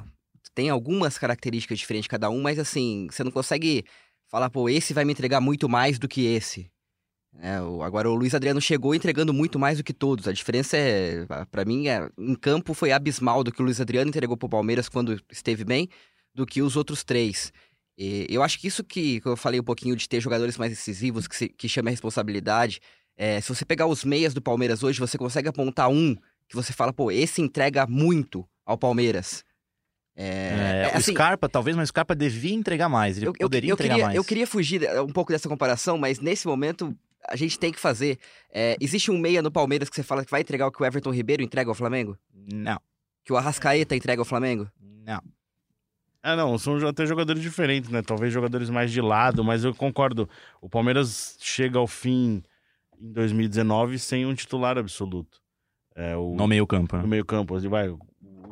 tem 0.54 0.70
algumas 0.70 1.18
características 1.18 1.78
diferentes 1.78 2.08
cada 2.08 2.30
um, 2.30 2.40
mas 2.40 2.58
assim, 2.58 3.06
você 3.10 3.22
não 3.22 3.30
consegue 3.30 3.84
falar, 4.28 4.50
pô, 4.50 4.68
esse 4.68 4.92
vai 4.92 5.04
me 5.04 5.12
entregar 5.12 5.40
muito 5.40 5.68
mais 5.68 5.98
do 5.98 6.08
que 6.08 6.24
esse. 6.26 6.70
É, 7.38 7.56
agora 7.84 8.10
o 8.10 8.14
Luiz 8.14 8.34
Adriano 8.34 8.60
chegou 8.60 8.94
entregando 8.94 9.32
muito 9.32 9.58
mais 9.58 9.76
do 9.78 9.84
que 9.84 9.92
todos. 9.92 10.26
A 10.26 10.32
diferença 10.32 10.76
é, 10.76 11.26
pra 11.50 11.64
mim, 11.64 11.86
é, 11.88 12.08
em 12.18 12.34
campo 12.34 12.72
foi 12.72 12.92
abismal 12.92 13.44
do 13.44 13.52
que 13.52 13.60
o 13.60 13.64
Luiz 13.64 13.80
Adriano 13.80 14.08
entregou 14.08 14.36
pro 14.36 14.48
Palmeiras 14.48 14.88
quando 14.88 15.20
esteve 15.30 15.64
bem, 15.64 15.88
do 16.34 16.46
que 16.46 16.62
os 16.62 16.76
outros 16.76 17.04
três. 17.04 17.52
E 17.98 18.26
eu 18.30 18.42
acho 18.42 18.58
que 18.58 18.66
isso 18.66 18.82
que, 18.82 19.20
que 19.20 19.26
eu 19.28 19.36
falei 19.36 19.60
um 19.60 19.64
pouquinho 19.64 19.94
de 19.96 20.08
ter 20.08 20.20
jogadores 20.20 20.56
mais 20.56 20.70
decisivos, 20.70 21.26
que, 21.28 21.36
se- 21.36 21.48
que 21.48 21.68
chama 21.68 21.90
a 21.90 21.92
responsabilidade. 21.92 22.80
é, 23.16 23.40
se 23.40 23.48
você 23.48 23.64
pegar 23.64 23.86
os 23.86 24.04
meias 24.04 24.32
do 24.34 24.42
Palmeiras 24.42 24.82
hoje, 24.82 24.98
você 25.00 25.16
consegue 25.18 25.48
apontar 25.48 25.88
um 25.88 26.14
que 26.48 26.54
você 26.54 26.72
fala, 26.72 26.92
pô, 26.92 27.10
esse 27.10 27.40
entrega 27.42 27.86
muito 27.86 28.46
ao 28.64 28.78
Palmeiras. 28.78 29.42
É, 30.16 30.86
É, 30.86 30.90
é, 30.90 30.94
o 30.94 30.96
assim, 30.98 31.12
Scarpa, 31.12 31.48
talvez, 31.48 31.76
mas 31.76 31.88
o 31.88 31.90
Scarpa 31.90 32.14
devia 32.14 32.54
entregar 32.54 32.88
mais. 32.88 33.18
Ele 33.18 33.26
eu, 33.26 33.32
eu, 33.38 33.48
poderia 33.48 33.70
eu 33.70 33.74
entregar 33.74 33.94
queria, 33.94 34.04
mais. 34.06 34.16
eu 34.16 34.24
queria 34.24 34.46
fugir 34.46 34.82
eh, 34.82 35.00
um 35.02 35.08
pouco 35.08 35.30
dessa 35.30 35.48
comparação, 35.48 35.98
mas 35.98 36.18
nesse 36.18 36.46
momento 36.46 36.96
a 37.28 37.36
gente 37.36 37.58
tem 37.58 37.70
que 37.70 37.78
fazer. 37.78 38.18
É, 38.50 38.76
existe 38.80 39.10
um 39.10 39.18
meia 39.18 39.42
no 39.42 39.50
Palmeiras 39.50 39.90
que 39.90 39.96
você 39.96 40.02
fala 40.02 40.24
que 40.24 40.30
vai 40.30 40.40
entregar 40.40 40.66
o 40.66 40.72
que 40.72 40.82
o 40.82 40.86
Everton 40.86 41.10
Ribeiro 41.10 41.42
entrega 41.42 41.70
ao 41.70 41.74
Flamengo? 41.74 42.16
Não, 42.32 42.80
Que 43.24 43.32
o 43.32 43.36
Arrascaeta 43.36 43.94
entrega 43.94 44.20
ao 44.20 44.24
Flamengo? 44.24 44.70
não. 44.80 45.20
Ah, 46.22 46.34
não, 46.34 46.58
são 46.58 46.76
até 46.88 47.06
jogadores 47.06 47.40
diferentes, 47.40 47.88
né? 47.88 48.02
Talvez 48.02 48.32
jogadores 48.32 48.68
mais 48.68 48.90
de 48.90 49.00
lado, 49.00 49.44
mas 49.44 49.62
eu 49.62 49.72
concordo. 49.72 50.28
O 50.60 50.68
Palmeiras 50.68 51.36
chega 51.38 51.78
ao 51.78 51.86
fim 51.86 52.42
em 53.00 53.12
2019 53.12 53.96
sem 53.96 54.26
um 54.26 54.34
titular 54.34 54.76
absoluto. 54.76 55.40
É, 55.94 56.16
o, 56.16 56.34
No 56.34 56.48
meio 56.48 56.66
campo, 56.66 56.96
né? 56.96 57.02
no 57.02 57.08
meio 57.08 57.24
campo, 57.24 57.56
ele 57.56 57.68
vai 57.68 57.94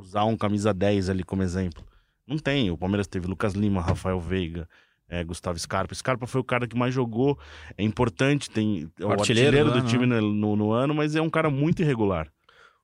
usar 0.04 0.24
um 0.24 0.36
camisa 0.36 0.72
10 0.72 1.08
ali 1.10 1.22
como 1.24 1.42
exemplo. 1.42 1.82
Não 2.26 2.38
tem. 2.38 2.70
O 2.70 2.76
Palmeiras 2.78 3.06
teve 3.06 3.26
Lucas 3.26 3.54
Lima, 3.54 3.80
Rafael 3.80 4.20
Veiga, 4.20 4.68
é, 5.08 5.22
Gustavo 5.24 5.58
Scarpa. 5.58 5.94
Scarpa 5.94 6.26
foi 6.26 6.40
o 6.40 6.44
cara 6.44 6.66
que 6.66 6.76
mais 6.76 6.94
jogou. 6.94 7.38
É 7.76 7.82
importante, 7.82 8.50
tem 8.50 8.90
é 8.98 9.04
o 9.04 9.10
artilheiro 9.10 9.58
artilheiro, 9.58 9.70
do 9.72 9.78
ano, 9.78 9.88
time 9.88 10.06
no, 10.06 10.20
no- 10.20 10.56
no 10.56 10.72
ano, 10.72 10.94
mas 10.94 11.14
é 11.14 11.20
um 11.20 11.30
cara 11.30 11.50
muito 11.50 11.82
irregular. 11.82 12.28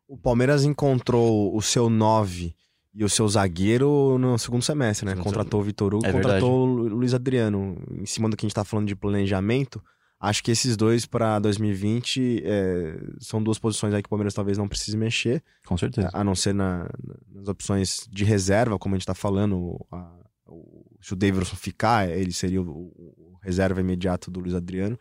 O 0.09 0.17
Palmeiras 0.17 0.65
encontrou 0.65 1.55
o 1.57 1.63
seu 1.63 1.89
9 1.89 2.55
e 2.93 3.05
o 3.05 3.09
seu 3.09 3.27
zagueiro 3.29 4.19
no 4.19 4.37
segundo 4.39 4.63
semestre, 4.63 5.07
né? 5.07 5.13
Segundo 5.13 5.25
contratou 5.25 5.61
o 5.61 5.63
Vitor 5.63 5.95
Hugo, 5.95 6.05
É 6.05 6.13
contratou 6.13 6.63
o 6.63 6.67
Lu- 6.67 6.89
Luiz 6.97 7.15
Adriano. 7.15 7.77
Em 7.93 8.05
cima 8.07 8.29
do 8.29 8.37
que 8.37 8.45
a 8.45 8.49
gente 8.49 8.55
tá 8.55 8.65
falando 8.65 8.89
de 8.89 8.97
planejamento, 8.97 9.81
acho 10.21 10.43
que 10.45 10.51
esses 10.51 10.77
dois 10.77 11.07
para 11.07 11.39
2020 11.39 12.43
é, 12.45 12.95
são 13.19 13.43
duas 13.43 13.59
posições 13.59 13.95
aí 13.95 14.03
que 14.03 14.07
o 14.07 14.11
Palmeiras 14.11 14.35
talvez 14.35 14.59
não 14.59 14.69
precise 14.69 14.97
mexer, 14.97 15.43
Com 15.67 15.77
certeza. 15.77 16.11
a 16.13 16.23
não 16.23 16.35
ser 16.35 16.53
na- 16.55 16.85
na- 17.03 17.15
nas 17.41 17.49
opções 17.49 18.07
de 18.11 18.25
reserva, 18.25 18.79
como 18.79 18.95
a 18.95 18.99
gente 18.99 19.07
tá 19.07 19.15
falando. 19.15 19.79
a- 19.91 20.21
o- 20.47 20.85
se 21.01 21.13
o 21.13 21.17
Davidson 21.17 21.57
ficar, 21.57 22.09
ele 22.09 22.33
seria 22.33 22.61
o, 22.61 22.65
o 22.67 23.39
reserva 23.43 23.81
imediato 23.81 24.31
do 24.31 24.41
Luiz 24.41 24.55
Adriano. 24.55 24.99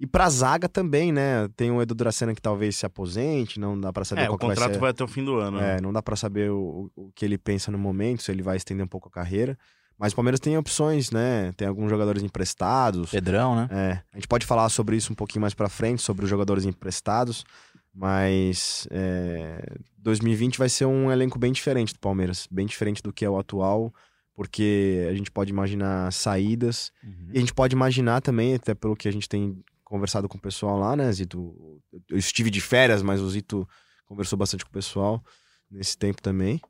E 0.00 0.06
pra 0.06 0.28
zaga 0.30 0.68
também, 0.68 1.10
né? 1.12 1.48
Tem 1.56 1.70
o 1.72 1.82
Edu 1.82 1.94
Dracena 1.94 2.32
que 2.34 2.40
talvez 2.40 2.76
se 2.76 2.86
aposente, 2.86 3.58
não 3.60 3.78
dá 3.78 3.92
pra 3.92 4.04
saber 4.04 4.22
É, 4.22 4.26
qual 4.26 4.36
o 4.36 4.38
que 4.38 4.46
vai 4.46 4.54
contrato 4.54 4.74
ser. 4.74 4.78
vai 4.80 4.90
até 4.90 5.02
o 5.04 5.08
fim 5.08 5.24
do 5.24 5.36
ano. 5.36 5.58
né? 5.58 5.76
É, 5.76 5.80
não 5.80 5.92
dá 5.92 6.00
pra 6.00 6.14
saber 6.16 6.50
o, 6.50 6.90
o 6.96 7.10
que 7.14 7.24
ele 7.24 7.36
pensa 7.36 7.70
no 7.72 7.78
momento, 7.78 8.22
se 8.22 8.30
ele 8.32 8.42
vai 8.42 8.56
estender 8.56 8.84
um 8.84 8.88
pouco 8.88 9.08
a 9.08 9.10
carreira. 9.10 9.58
Mas 9.98 10.12
o 10.12 10.16
Palmeiras 10.16 10.38
tem 10.40 10.56
opções, 10.56 11.10
né? 11.10 11.52
Tem 11.56 11.66
alguns 11.66 11.90
jogadores 11.90 12.22
emprestados. 12.22 13.10
Pedrão, 13.10 13.56
né? 13.56 13.68
É, 13.70 13.92
a 14.12 14.16
gente 14.16 14.28
pode 14.28 14.46
falar 14.46 14.68
sobre 14.68 14.96
isso 14.96 15.12
um 15.12 15.16
pouquinho 15.16 15.40
mais 15.40 15.54
pra 15.54 15.68
frente, 15.68 16.00
sobre 16.02 16.24
os 16.24 16.30
jogadores 16.30 16.64
emprestados. 16.64 17.44
Mas 17.92 18.86
é, 18.92 19.60
2020 19.98 20.56
vai 20.56 20.68
ser 20.68 20.84
um 20.84 21.10
elenco 21.10 21.38
bem 21.38 21.50
diferente 21.52 21.92
do 21.92 21.98
Palmeiras, 21.98 22.46
bem 22.48 22.64
diferente 22.64 23.02
do 23.02 23.12
que 23.12 23.24
é 23.24 23.30
o 23.30 23.36
atual, 23.38 23.92
porque 24.34 25.04
a 25.10 25.14
gente 25.14 25.32
pode 25.32 25.50
imaginar 25.50 26.12
saídas 26.12 26.92
Uhum. 27.02 27.30
e 27.32 27.38
a 27.38 27.40
gente 27.40 27.52
pode 27.52 27.74
imaginar 27.74 28.20
também, 28.20 28.54
até 28.54 28.72
pelo 28.74 28.94
que 28.94 29.08
a 29.08 29.12
gente 29.12 29.28
tem 29.28 29.60
conversado 29.82 30.28
com 30.28 30.38
o 30.38 30.40
pessoal 30.40 30.78
lá, 30.78 30.94
né, 30.94 31.10
Zito? 31.10 31.80
Eu 32.08 32.18
estive 32.18 32.50
de 32.50 32.60
férias, 32.60 33.02
mas 33.02 33.20
o 33.20 33.28
Zito 33.28 33.68
conversou 34.06 34.38
bastante 34.38 34.64
com 34.64 34.70
o 34.70 34.72
pessoal 34.72 35.20
nesse 35.68 35.98
tempo 35.98 36.22
também. 36.22 36.60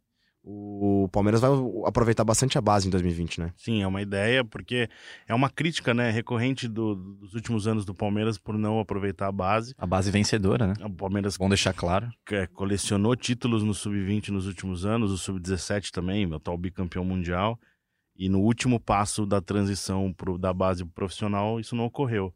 O 0.50 1.06
Palmeiras 1.12 1.42
vai 1.42 1.50
aproveitar 1.84 2.24
bastante 2.24 2.56
a 2.56 2.60
base 2.62 2.88
em 2.88 2.90
2020, 2.90 3.38
né? 3.38 3.52
Sim, 3.54 3.82
é 3.82 3.86
uma 3.86 4.00
ideia, 4.00 4.42
porque 4.42 4.88
é 5.26 5.34
uma 5.34 5.50
crítica 5.50 5.92
né, 5.92 6.10
recorrente 6.10 6.66
do- 6.66 6.94
dos 6.94 7.34
últimos 7.34 7.66
anos 7.68 7.84
do 7.84 7.94
Palmeiras 7.94 8.38
por 8.38 8.56
não 8.56 8.80
aproveitar 8.80 9.26
a 9.26 9.32
base. 9.32 9.74
A 9.76 9.86
base 9.86 10.10
vencedora, 10.10 10.68
né? 10.68 10.74
O 10.82 10.88
Palmeiras 10.88 11.36
Bom 11.36 11.50
deixar 11.50 11.74
claro. 11.74 12.08
é, 12.30 12.46
colecionou 12.46 13.14
títulos 13.14 13.62
no 13.62 13.74
Sub-20 13.74 14.28
nos 14.30 14.46
últimos 14.46 14.86
anos, 14.86 15.12
o 15.12 15.18
Sub-17 15.18 15.90
também, 15.90 16.24
o 16.24 16.34
atual 16.36 16.56
bicampeão 16.56 17.04
mundial. 17.04 17.60
E 18.16 18.30
no 18.30 18.40
último 18.40 18.80
passo 18.80 19.26
da 19.26 19.42
transição 19.42 20.14
pro, 20.14 20.38
da 20.38 20.52
base 20.54 20.82
pro 20.82 20.94
profissional, 20.94 21.60
isso 21.60 21.76
não 21.76 21.84
ocorreu. 21.84 22.32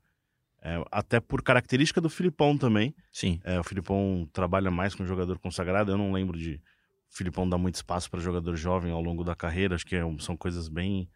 É, 0.63 0.85
até 0.93 1.19
por 1.19 1.43
característica 1.43 1.99
do 2.01 2.11
Filipão 2.11 2.59
também. 2.59 2.95
Sim. 3.11 3.41
É, 3.43 3.59
o 3.59 3.65
Filipão 3.65 4.29
trabalha 4.35 4.71
mais 4.71 4.95
com 4.95 5.07
jogador 5.07 5.39
consagrado. 5.39 5.91
Eu 5.91 5.97
não 5.99 6.13
lembro 6.13 6.39
de 6.39 6.61
Filipão 7.15 7.49
dar 7.49 7.59
muito 7.59 7.75
espaço 7.75 8.11
para 8.11 8.19
jogador 8.21 8.57
jovem 8.57 8.91
ao 8.91 9.03
longo 9.03 9.23
da 9.23 9.35
carreira. 9.37 9.75
Acho 9.75 9.85
que 9.87 9.95
é 9.95 10.03
são 10.19 10.35
coisas 10.37 10.67
bem, 10.69 11.09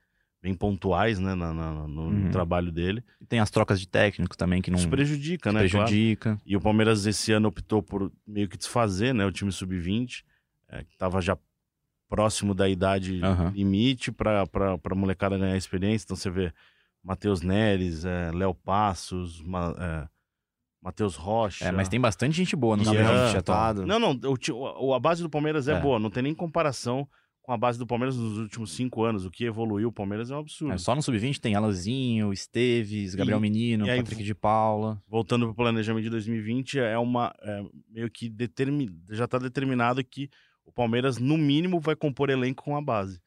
bem 0.43 0.55
pontuais 0.55 1.19
né, 1.19 1.35
na- 1.35 1.55
na- 1.55 1.89
no, 1.89 2.03
Uhum. 2.11 2.31
trabalho 2.31 2.71
dele. 2.71 3.03
E 3.21 3.25
tem 3.27 3.41
as 3.41 3.51
trocas 3.51 3.81
de 3.81 3.89
técnico 3.89 4.37
também 4.37 4.61
que 4.61 4.71
não 4.71 4.79
Isso 4.79 4.89
prejudica, 4.91 5.51
né? 5.53 5.67
claro. 5.69 5.87
prejudica. 5.87 6.41
E 6.45 6.55
o 6.55 6.61
Palmeiras 6.61 7.07
esse 7.07 7.33
ano 7.33 7.49
optou 7.49 7.83
por 7.83 8.13
meio 8.27 8.47
que 8.49 8.59
desfazer 8.59 9.15
né, 9.15 9.25
o 9.25 9.33
time 9.33 9.51
sub-20, 9.51 10.23
é, 10.69 10.85
que 10.85 10.93
estava 10.93 11.21
já 11.23 11.37
próximo 12.09 12.55
da 12.55 12.69
idade 12.69 13.21
Aham. 13.25 13.51
limite 13.51 14.13
para 14.13 14.45
a 14.45 14.95
molecada 14.95 15.39
ganhar 15.39 15.57
experiência. 15.57 16.05
Então 16.05 16.17
você 16.17 16.31
vê 16.31 16.53
Matheus 17.03 17.41
Neres, 17.41 18.05
é, 18.05 18.31
Léo 18.33 18.55
Passos, 18.55 19.41
Ma, 19.43 19.75
é, 19.79 20.09
Matheus 20.87 21.17
Rocha. 21.17 21.65
É, 21.65 21.73
mas 21.73 21.89
tem 21.89 22.01
bastante 22.01 22.37
gente 22.37 22.55
boa 22.55 22.77
no 22.77 22.85
Ian, 22.85 22.91
sub-20 22.93 23.07
atual. 23.09 23.33
Furtado. 23.33 23.87
Não, 23.87 23.99
não, 23.99 24.17
o 24.81 24.95
a 24.95 25.01
base 25.01 25.21
do 25.21 25.29
Palmeiras 25.29 25.67
é, 25.67 25.73
É. 25.73 25.81
boa, 25.81 25.99
não 25.99 26.09
tem 26.11 26.23
nem 26.23 26.33
comparação 26.33 27.09
com 27.43 27.53
a 27.53 27.57
base 27.57 27.77
do 27.77 27.87
Palmeiras 27.87 28.17
nos 28.17 28.39
últimos 28.39 28.71
cinco 28.73 29.03
anos. 29.03 29.25
O 29.25 29.31
que 29.31 29.45
evoluiu 29.45 29.89
o 29.89 29.93
Palmeiras 29.93 30.31
é 30.31 30.37
um 30.37 30.39
absurdo. 30.39 30.73
É, 30.75 30.79
só 30.79 30.95
no 30.95 31.03
sub-20 31.03 31.41
tem 31.41 31.57
Alanzinho, 31.57 32.33
Esteves, 32.33 33.17
Gabriel 33.17 33.39
E- 33.39 33.41
Menino, 33.41 33.85
e 33.87 33.91
aí 33.91 33.99
Patrick 33.99 34.23
de 34.23 34.35
Paula. 34.35 35.03
voltando 35.09 35.47
para 35.47 35.53
o 35.53 35.57
planejamento 35.57 36.05
de 36.05 36.11
2020, 36.11 36.79
é 36.79 36.97
uma 36.99 37.35
é, 37.43 37.63
meio 37.91 38.09
que 38.09 38.29
determi, 38.29 38.89
já 39.11 39.25
está 39.25 39.39
determinado 39.39 40.05
que 40.05 40.31
o 40.65 40.71
Palmeiras, 40.73 41.19
no 41.19 41.37
mínimo, 41.37 41.81
vai 41.81 41.97
compor 41.97 42.31
elenco 42.31 42.63
com 42.63 42.77
a 42.77 42.81
base. 42.81 43.21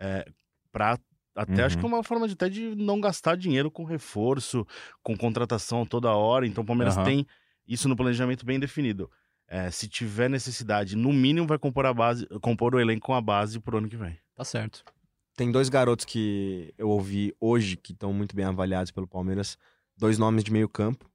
É, 0.00 0.24
pra, 0.72 0.98
até 1.34 1.60
Uhum. 1.60 1.66
acho 1.66 1.78
que 1.78 1.84
é 1.84 1.88
uma 1.88 2.02
forma 2.04 2.26
de, 2.28 2.34
até 2.34 2.48
de 2.48 2.74
não 2.76 3.00
gastar 3.00 3.36
dinheiro 3.36 3.70
com 3.70 3.84
reforço, 3.84 4.66
com 5.02 5.16
contratação 5.16 5.84
toda 5.84 6.12
hora. 6.12 6.46
Então 6.46 6.62
o 6.62 6.66
Palmeiras 6.66 6.96
Aham. 6.96 7.04
tem 7.04 7.26
isso 7.66 7.88
no 7.88 7.96
planejamento 7.96 8.44
bem 8.44 8.58
definido. 8.60 9.10
É, 9.48 9.70
se 9.70 9.88
tiver 9.88 10.28
necessidade, 10.30 10.96
no 10.96 11.12
mínimo 11.12 11.46
vai 11.46 11.58
compor 11.58 11.84
a 11.86 11.92
base, 11.94 12.26
compor 12.40 12.74
o 12.74 12.80
elenco 12.80 13.06
com 13.06 13.14
a 13.14 13.20
base 13.20 13.60
pro 13.60 13.78
ano 13.78 13.88
que 13.88 13.96
vem. 13.96 14.16
Tá 14.34 14.44
certo. 14.44 14.82
Tem 15.36 15.50
dois 15.50 15.68
garotos 15.68 16.04
que 16.04 16.72
eu 16.78 16.88
ouvi 16.88 17.34
hoje 17.40 17.76
que 17.76 17.92
estão 17.92 18.12
muito 18.12 18.34
bem 18.36 18.44
avaliados 18.44 18.90
pelo 18.92 19.06
Palmeiras. 19.06 19.58
Dois 19.98 20.16
nomes 20.18 20.44
de 20.44 20.52
meio 20.52 20.68
campo. 20.68 21.10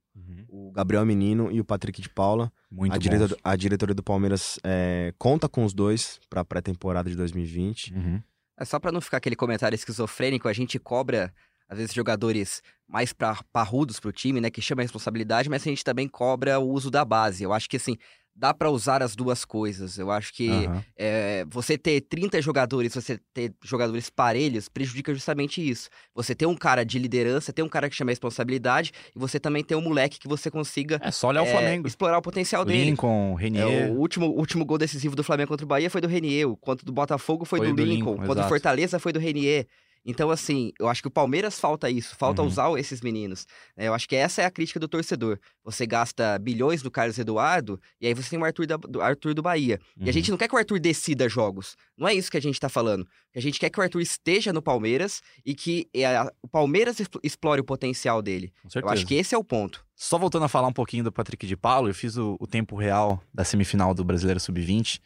O 0.48 0.70
Gabriel 0.72 1.04
Menino 1.06 1.50
e 1.50 1.60
o 1.60 1.64
Patrick 1.64 2.00
de 2.02 2.08
Paula. 2.10 2.52
Muito 2.70 2.94
a, 2.94 2.98
diretor- 2.98 3.38
a 3.42 3.56
diretoria 3.56 3.94
do 3.94 4.02
Palmeiras 4.02 4.58
é, 4.62 5.14
conta 5.18 5.48
com 5.48 5.64
os 5.64 5.72
dois 5.72 6.20
para 6.28 6.42
a 6.42 6.44
pré-temporada 6.44 7.08
de 7.08 7.16
2020. 7.16 7.94
Uhum. 7.94 8.22
É 8.60 8.64
só 8.66 8.78
pra 8.78 8.92
não 8.92 9.00
ficar 9.00 9.16
aquele 9.16 9.34
comentário 9.34 9.74
esquizofrênico, 9.74 10.46
a 10.46 10.52
gente 10.52 10.78
cobra, 10.78 11.32
às 11.66 11.78
vezes, 11.78 11.94
jogadores 11.94 12.62
mais 12.86 13.10
pra, 13.10 13.42
parrudos 13.50 13.98
pro 13.98 14.12
time, 14.12 14.38
né? 14.38 14.50
Que 14.50 14.60
chama 14.60 14.82
a 14.82 14.84
responsabilidade, 14.84 15.48
mas 15.48 15.62
a 15.62 15.70
gente 15.70 15.82
também 15.82 16.06
cobra 16.06 16.58
o 16.60 16.68
uso 16.68 16.90
da 16.90 17.02
base. 17.02 17.42
Eu 17.42 17.54
acho 17.54 17.70
que, 17.70 17.78
assim, 17.78 17.96
dá 18.40 18.54
pra 18.54 18.70
usar 18.70 19.02
as 19.02 19.14
duas 19.14 19.44
coisas. 19.44 19.98
Eu 19.98 20.10
acho 20.10 20.32
que 20.32 20.48
Aham. 20.48 20.82
é, 20.96 21.44
você 21.46 21.76
ter 21.76 22.00
30 22.00 22.40
jogadores, 22.40 22.94
você 22.94 23.20
ter 23.34 23.52
jogadores 23.62 24.08
parelhos, 24.08 24.66
prejudica 24.66 25.12
justamente 25.12 25.60
isso. 25.60 25.90
Você 26.14 26.34
ter 26.34 26.46
um 26.46 26.56
cara 26.56 26.82
de 26.82 26.98
liderança, 26.98 27.52
ter 27.52 27.62
um 27.62 27.68
cara 27.68 27.90
que 27.90 27.94
chama 27.94 28.10
a 28.10 28.12
responsabilidade, 28.12 28.92
e 29.14 29.18
você 29.18 29.38
também 29.38 29.62
ter 29.62 29.74
um 29.74 29.82
moleque 29.82 30.18
que 30.18 30.26
você 30.26 30.50
consiga 30.50 30.98
É 31.02 31.10
só 31.10 31.28
olhar 31.28 31.42
o 31.42 31.46
é, 31.46 31.50
Flamengo. 31.50 31.86
explorar 31.86 32.16
o 32.16 32.22
potencial 32.22 32.64
dele. 32.64 32.86
Lincoln, 32.86 33.34
Renier. 33.34 33.68
É, 33.68 33.90
o 33.90 33.98
último, 33.98 34.26
último 34.28 34.64
gol 34.64 34.78
decisivo 34.78 35.14
do 35.14 35.22
Flamengo 35.22 35.48
contra 35.48 35.66
o 35.66 35.68
Bahia 35.68 35.90
foi 35.90 36.00
do 36.00 36.08
Renier, 36.08 36.48
o 36.48 36.56
quanto 36.56 36.82
do 36.82 36.92
Botafogo 36.92 37.44
foi, 37.44 37.58
Foi 37.58 37.68
do, 37.68 37.74
do 37.74 37.84
Lincoln, 37.84 38.12
Lincoln, 38.12 38.26
quanto 38.26 38.40
do. 38.42 38.48
Fortaleza 38.48 38.98
foi 38.98 39.12
do 39.12 39.18
Renier. 39.18 39.66
Então, 40.04 40.30
assim, 40.30 40.72
eu 40.80 40.88
acho 40.88 41.02
que 41.02 41.08
o 41.08 41.10
Palmeiras 41.10 41.60
falta 41.60 41.90
isso, 41.90 42.16
falta 42.16 42.40
Uhum. 42.40 42.48
usar 42.48 42.78
esses 42.78 43.00
meninos. 43.02 43.46
É, 43.76 43.88
eu 43.88 43.94
acho 43.94 44.08
que 44.08 44.16
essa 44.16 44.40
é 44.40 44.44
a 44.46 44.50
crítica 44.50 44.80
do 44.80 44.88
torcedor. 44.88 45.38
Você 45.62 45.86
gasta 45.86 46.38
bilhões 46.38 46.80
do 46.82 46.90
Carlos 46.90 47.18
Eduardo 47.18 47.78
e 48.00 48.06
aí 48.06 48.14
você 48.14 48.30
tem 48.30 48.38
o 48.38 48.44
Arthur, 48.44 48.66
da- 48.66 48.76
do, 48.78 49.00
Arthur 49.02 49.34
do 49.34 49.42
Bahia. 49.42 49.78
E 49.98 50.02
a 50.02 50.06
Uhum. 50.06 50.12
gente 50.12 50.30
não 50.30 50.38
quer 50.38 50.48
que 50.48 50.54
o 50.54 50.58
Arthur 50.58 50.80
decida 50.80 51.28
jogos. 51.28 51.76
Não 51.98 52.08
é 52.08 52.14
isso 52.14 52.30
que 52.30 52.36
a 52.38 52.42
gente 52.42 52.58
tá 52.58 52.68
falando. 52.70 53.06
A 53.36 53.40
gente 53.40 53.60
quer 53.60 53.68
que 53.68 53.78
o 53.78 53.82
Arthur 53.82 54.00
esteja 54.00 54.52
no 54.52 54.62
Palmeiras 54.62 55.20
e 55.44 55.54
que 55.54 55.86
é, 55.92 56.06
a- 56.06 56.32
o 56.42 56.48
Palmeiras 56.48 56.98
expl- 56.98 57.18
explore 57.22 57.60
o 57.60 57.64
potencial 57.64 58.22
dele. 58.22 58.52
Eu 58.74 58.88
acho 58.88 59.06
que 59.06 59.14
esse 59.14 59.34
é 59.34 59.38
o 59.38 59.44
ponto. 59.44 59.84
Só 59.94 60.16
voltando 60.18 60.46
a 60.46 60.48
falar 60.48 60.66
um 60.68 60.72
pouquinho 60.72 61.04
do 61.04 61.12
Patrick 61.12 61.46
de 61.46 61.56
Paulo, 61.58 61.88
eu 61.90 61.94
fiz 61.94 62.16
o, 62.16 62.36
o 62.40 62.46
tempo 62.46 62.74
real 62.74 63.22
da 63.34 63.44
semifinal 63.44 63.92
do 63.92 64.02
Brasileiro 64.02 64.40
Sub-20. 64.40 64.98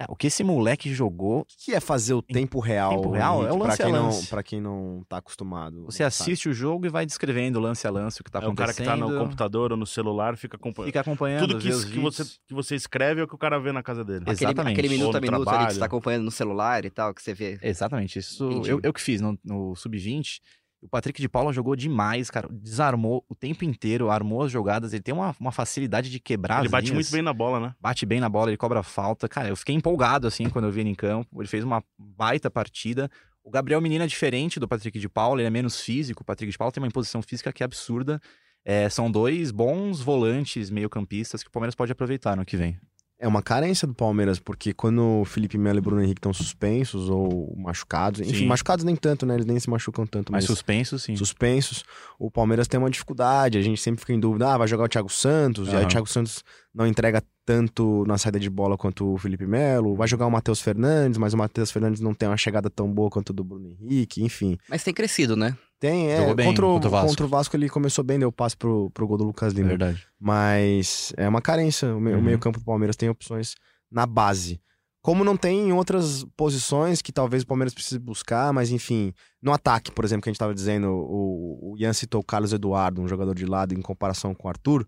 Cara, 0.00 0.10
o 0.10 0.16
que 0.16 0.28
esse 0.28 0.42
moleque 0.42 0.94
jogou, 0.94 1.40
O 1.40 1.46
que 1.58 1.74
é 1.74 1.80
fazer 1.80 2.14
o 2.14 2.22
tempo 2.22 2.58
real? 2.58 2.96
Tempo 2.96 3.10
real 3.10 3.46
é 3.46 3.52
o 3.52 3.56
Henrique, 3.56 3.58
pra 3.58 3.66
lance 3.66 3.82
a 3.82 3.84
quem 3.84 3.92
lance. 3.92 4.20
Não, 4.20 4.26
pra 4.28 4.42
quem 4.42 4.60
não 4.60 5.04
tá 5.06 5.18
acostumado. 5.18 5.84
você 5.84 5.98
sabe. 5.98 6.06
assiste 6.06 6.48
o 6.48 6.54
jogo 6.54 6.86
e 6.86 6.88
vai 6.88 7.04
descrevendo 7.04 7.60
lance 7.60 7.86
a 7.86 7.90
lance 7.90 8.18
o 8.22 8.24
que 8.24 8.30
tá 8.30 8.38
é 8.38 8.48
o 8.48 8.54
cara 8.54 8.70
acontecendo. 8.70 8.94
que 8.94 9.00
tá 9.02 9.12
no 9.12 9.18
computador 9.18 9.72
ou 9.72 9.76
no 9.76 9.84
celular, 9.84 10.38
fica 10.38 10.56
acompanhando. 10.56 10.86
Fica 10.86 11.00
acompanhando, 11.00 11.48
Tudo 11.48 11.58
que, 11.58 11.68
vê 11.68 11.74
os 11.74 11.84
que, 11.84 11.98
você, 11.98 12.24
que 12.24 12.54
você 12.54 12.74
escreve 12.74 13.20
é 13.20 13.24
o 13.24 13.28
que 13.28 13.34
o 13.34 13.38
cara 13.38 13.60
vê 13.60 13.72
na 13.72 13.82
casa 13.82 14.02
dele. 14.02 14.22
Aquele, 14.22 14.36
Exatamente. 14.36 14.72
aquele 14.72 14.88
minuto 14.88 15.16
a 15.18 15.20
minuto 15.20 15.34
ali 15.34 15.44
que 15.44 15.50
trabalho. 15.50 15.74
você 15.74 15.80
tá 15.80 15.86
acompanhando 15.86 16.24
no 16.24 16.30
celular 16.30 16.82
e 16.86 16.90
tal, 16.90 17.12
que 17.12 17.22
você 17.22 17.34
vê. 17.34 17.58
Exatamente, 17.62 18.18
isso 18.18 18.62
eu, 18.64 18.80
eu 18.82 18.92
que 18.94 19.02
fiz 19.02 19.20
no, 19.20 19.38
no 19.44 19.76
Sub-20. 19.76 20.40
O 20.82 20.88
Patrick 20.88 21.20
de 21.20 21.28
Paula 21.28 21.52
jogou 21.52 21.76
demais, 21.76 22.30
cara. 22.30 22.48
Desarmou 22.50 23.24
o 23.28 23.34
tempo 23.34 23.64
inteiro, 23.64 24.10
armou 24.10 24.42
as 24.42 24.50
jogadas. 24.50 24.92
Ele 24.92 25.02
tem 25.02 25.14
uma, 25.14 25.34
uma 25.38 25.52
facilidade 25.52 26.10
de 26.10 26.18
quebrar 26.18 26.60
Ele 26.60 26.68
bate 26.68 26.86
linhas. 26.86 26.94
muito 26.94 27.12
bem 27.12 27.22
na 27.22 27.34
bola, 27.34 27.60
né? 27.60 27.74
bate 27.78 28.06
bem 28.06 28.18
na 28.18 28.28
bola, 28.28 28.50
ele 28.50 28.56
cobra 28.56 28.82
falta. 28.82 29.28
Cara, 29.28 29.48
eu 29.48 29.56
fiquei 29.56 29.74
empolgado 29.74 30.26
assim 30.26 30.48
quando 30.48 30.64
eu 30.64 30.70
vi 30.72 30.80
ele 30.80 30.90
em 30.90 30.94
campo. 30.94 31.40
Ele 31.40 31.48
fez 31.48 31.64
uma 31.64 31.84
baita 31.98 32.50
partida. 32.50 33.10
O 33.44 33.50
Gabriel 33.50 33.80
Menino 33.80 34.04
é 34.04 34.06
diferente 34.06 34.58
do 34.58 34.66
Patrick 34.68 34.98
de 34.98 35.08
Paula, 35.08 35.40
ele 35.40 35.48
é 35.48 35.50
menos 35.50 35.80
físico. 35.80 36.22
O 36.22 36.24
Patrick 36.24 36.50
de 36.50 36.56
Paula 36.58 36.72
tem 36.72 36.82
uma 36.82 36.88
imposição 36.88 37.20
física 37.22 37.52
que 37.52 37.62
é 37.62 37.66
absurda. 37.66 38.20
É, 38.64 38.88
são 38.88 39.10
dois 39.10 39.50
bons 39.50 40.00
volantes 40.00 40.70
meio-campistas 40.70 41.42
que 41.42 41.48
o 41.48 41.52
Palmeiras 41.52 41.74
pode 41.74 41.92
aproveitar 41.92 42.36
no 42.36 42.44
que 42.44 42.56
vem. 42.56 42.78
É 43.22 43.28
uma 43.28 43.42
carência 43.42 43.86
do 43.86 43.92
Palmeiras, 43.92 44.38
porque 44.38 44.72
quando 44.72 45.20
o 45.20 45.24
Felipe 45.26 45.58
Melo 45.58 45.76
e 45.76 45.80
Bruno 45.82 46.02
Henrique 46.02 46.18
estão 46.20 46.32
suspensos 46.32 47.10
ou 47.10 47.54
machucados, 47.54 48.18
enfim, 48.20 48.34
Sim. 48.34 48.46
machucados 48.46 48.82
nem 48.82 48.96
tanto, 48.96 49.26
né? 49.26 49.34
Eles 49.34 49.44
nem 49.44 49.60
se 49.60 49.68
machucam 49.68 50.06
tanto, 50.06 50.32
Mas 50.32 50.44
mas, 50.44 50.46
suspenso, 50.46 50.98
sim. 50.98 51.14
suspensos, 51.16 51.84
o 52.18 52.30
Palmeiras 52.30 52.66
tem 52.66 52.80
uma 52.80 52.88
dificuldade. 52.88 53.58
A 53.58 53.62
gente 53.62 53.78
sempre 53.78 54.00
fica 54.00 54.14
em 54.14 54.18
dúvida, 54.18 54.54
ah, 54.54 54.56
vai 54.56 54.66
jogar 54.66 54.84
o 54.84 54.88
Thiago 54.88 55.10
Santos, 55.10 55.68
e 55.68 55.76
aí 55.76 55.84
o. 55.84 55.88
Thiago 55.88 56.06
Santos 56.06 56.42
não 56.74 56.86
entrega 56.86 57.22
tanto 57.50 58.04
na 58.06 58.16
saída 58.16 58.38
de 58.38 58.48
bola 58.48 58.78
quanto 58.78 59.12
o 59.14 59.18
Felipe 59.18 59.44
Melo, 59.44 59.96
vai 59.96 60.06
jogar 60.06 60.24
o 60.26 60.30
Matheus 60.30 60.60
Fernandes, 60.60 61.18
mas 61.18 61.34
o 61.34 61.36
Matheus 61.36 61.72
Fernandes 61.72 62.00
não 62.00 62.14
tem 62.14 62.28
uma 62.28 62.36
chegada 62.36 62.70
tão 62.70 62.88
boa 62.92 63.10
quanto 63.10 63.32
a 63.32 63.34
do 63.34 63.42
Bruno 63.42 63.66
Henrique, 63.66 64.22
enfim. 64.22 64.56
Mas 64.68 64.84
tem 64.84 64.94
crescido, 64.94 65.34
né? 65.34 65.56
Tem, 65.80 66.12
é. 66.12 66.18
Jogou 66.18 66.34
bem 66.36 66.46
contra, 66.46 66.64
o, 66.66 66.72
contra 66.74 66.88
o 66.88 66.90
Vasco. 66.92 67.08
contra 67.08 67.26
o 67.26 67.28
Vasco 67.28 67.56
ele 67.56 67.68
começou 67.68 68.04
bem, 68.04 68.20
deu 68.20 68.30
passe 68.30 68.56
pro, 68.56 68.88
pro 68.90 69.04
gol 69.04 69.18
do 69.18 69.24
Lucas 69.24 69.52
É 69.52 69.56
Lima. 69.56 69.70
verdade. 69.70 70.06
Mas 70.20 71.12
é 71.16 71.28
uma 71.28 71.42
carência. 71.42 71.92
O, 71.92 72.00
me- 72.00 72.12
o 72.12 72.16
Uhum. 72.16 72.22
meio-campo 72.22 72.60
do 72.60 72.64
Palmeiras 72.64 72.94
tem 72.96 73.08
opções 73.08 73.56
na 73.90 74.06
base. 74.06 74.60
Como 75.02 75.24
não 75.24 75.36
tem 75.36 75.70
em 75.70 75.72
outras 75.72 76.24
posições 76.36 77.00
que 77.02 77.10
talvez 77.10 77.42
o 77.42 77.46
Palmeiras 77.46 77.72
precise 77.74 77.98
buscar, 77.98 78.52
mas 78.52 78.70
enfim, 78.70 79.12
no 79.42 79.50
ataque, 79.52 79.90
por 79.90 80.04
exemplo, 80.04 80.22
que 80.22 80.28
a 80.28 80.30
gente 80.30 80.36
estava 80.36 80.54
dizendo, 80.54 80.88
o, 80.88 81.72
o 81.72 81.78
Ian 81.78 81.94
citou 81.94 82.20
o 82.20 82.24
Carlos 82.24 82.52
Eduardo, 82.52 83.00
um 83.00 83.08
jogador 83.08 83.34
de 83.34 83.46
lado, 83.46 83.72
em 83.74 83.80
comparação 83.80 84.34
com 84.34 84.46
o 84.46 84.50
Arthur. 84.50 84.86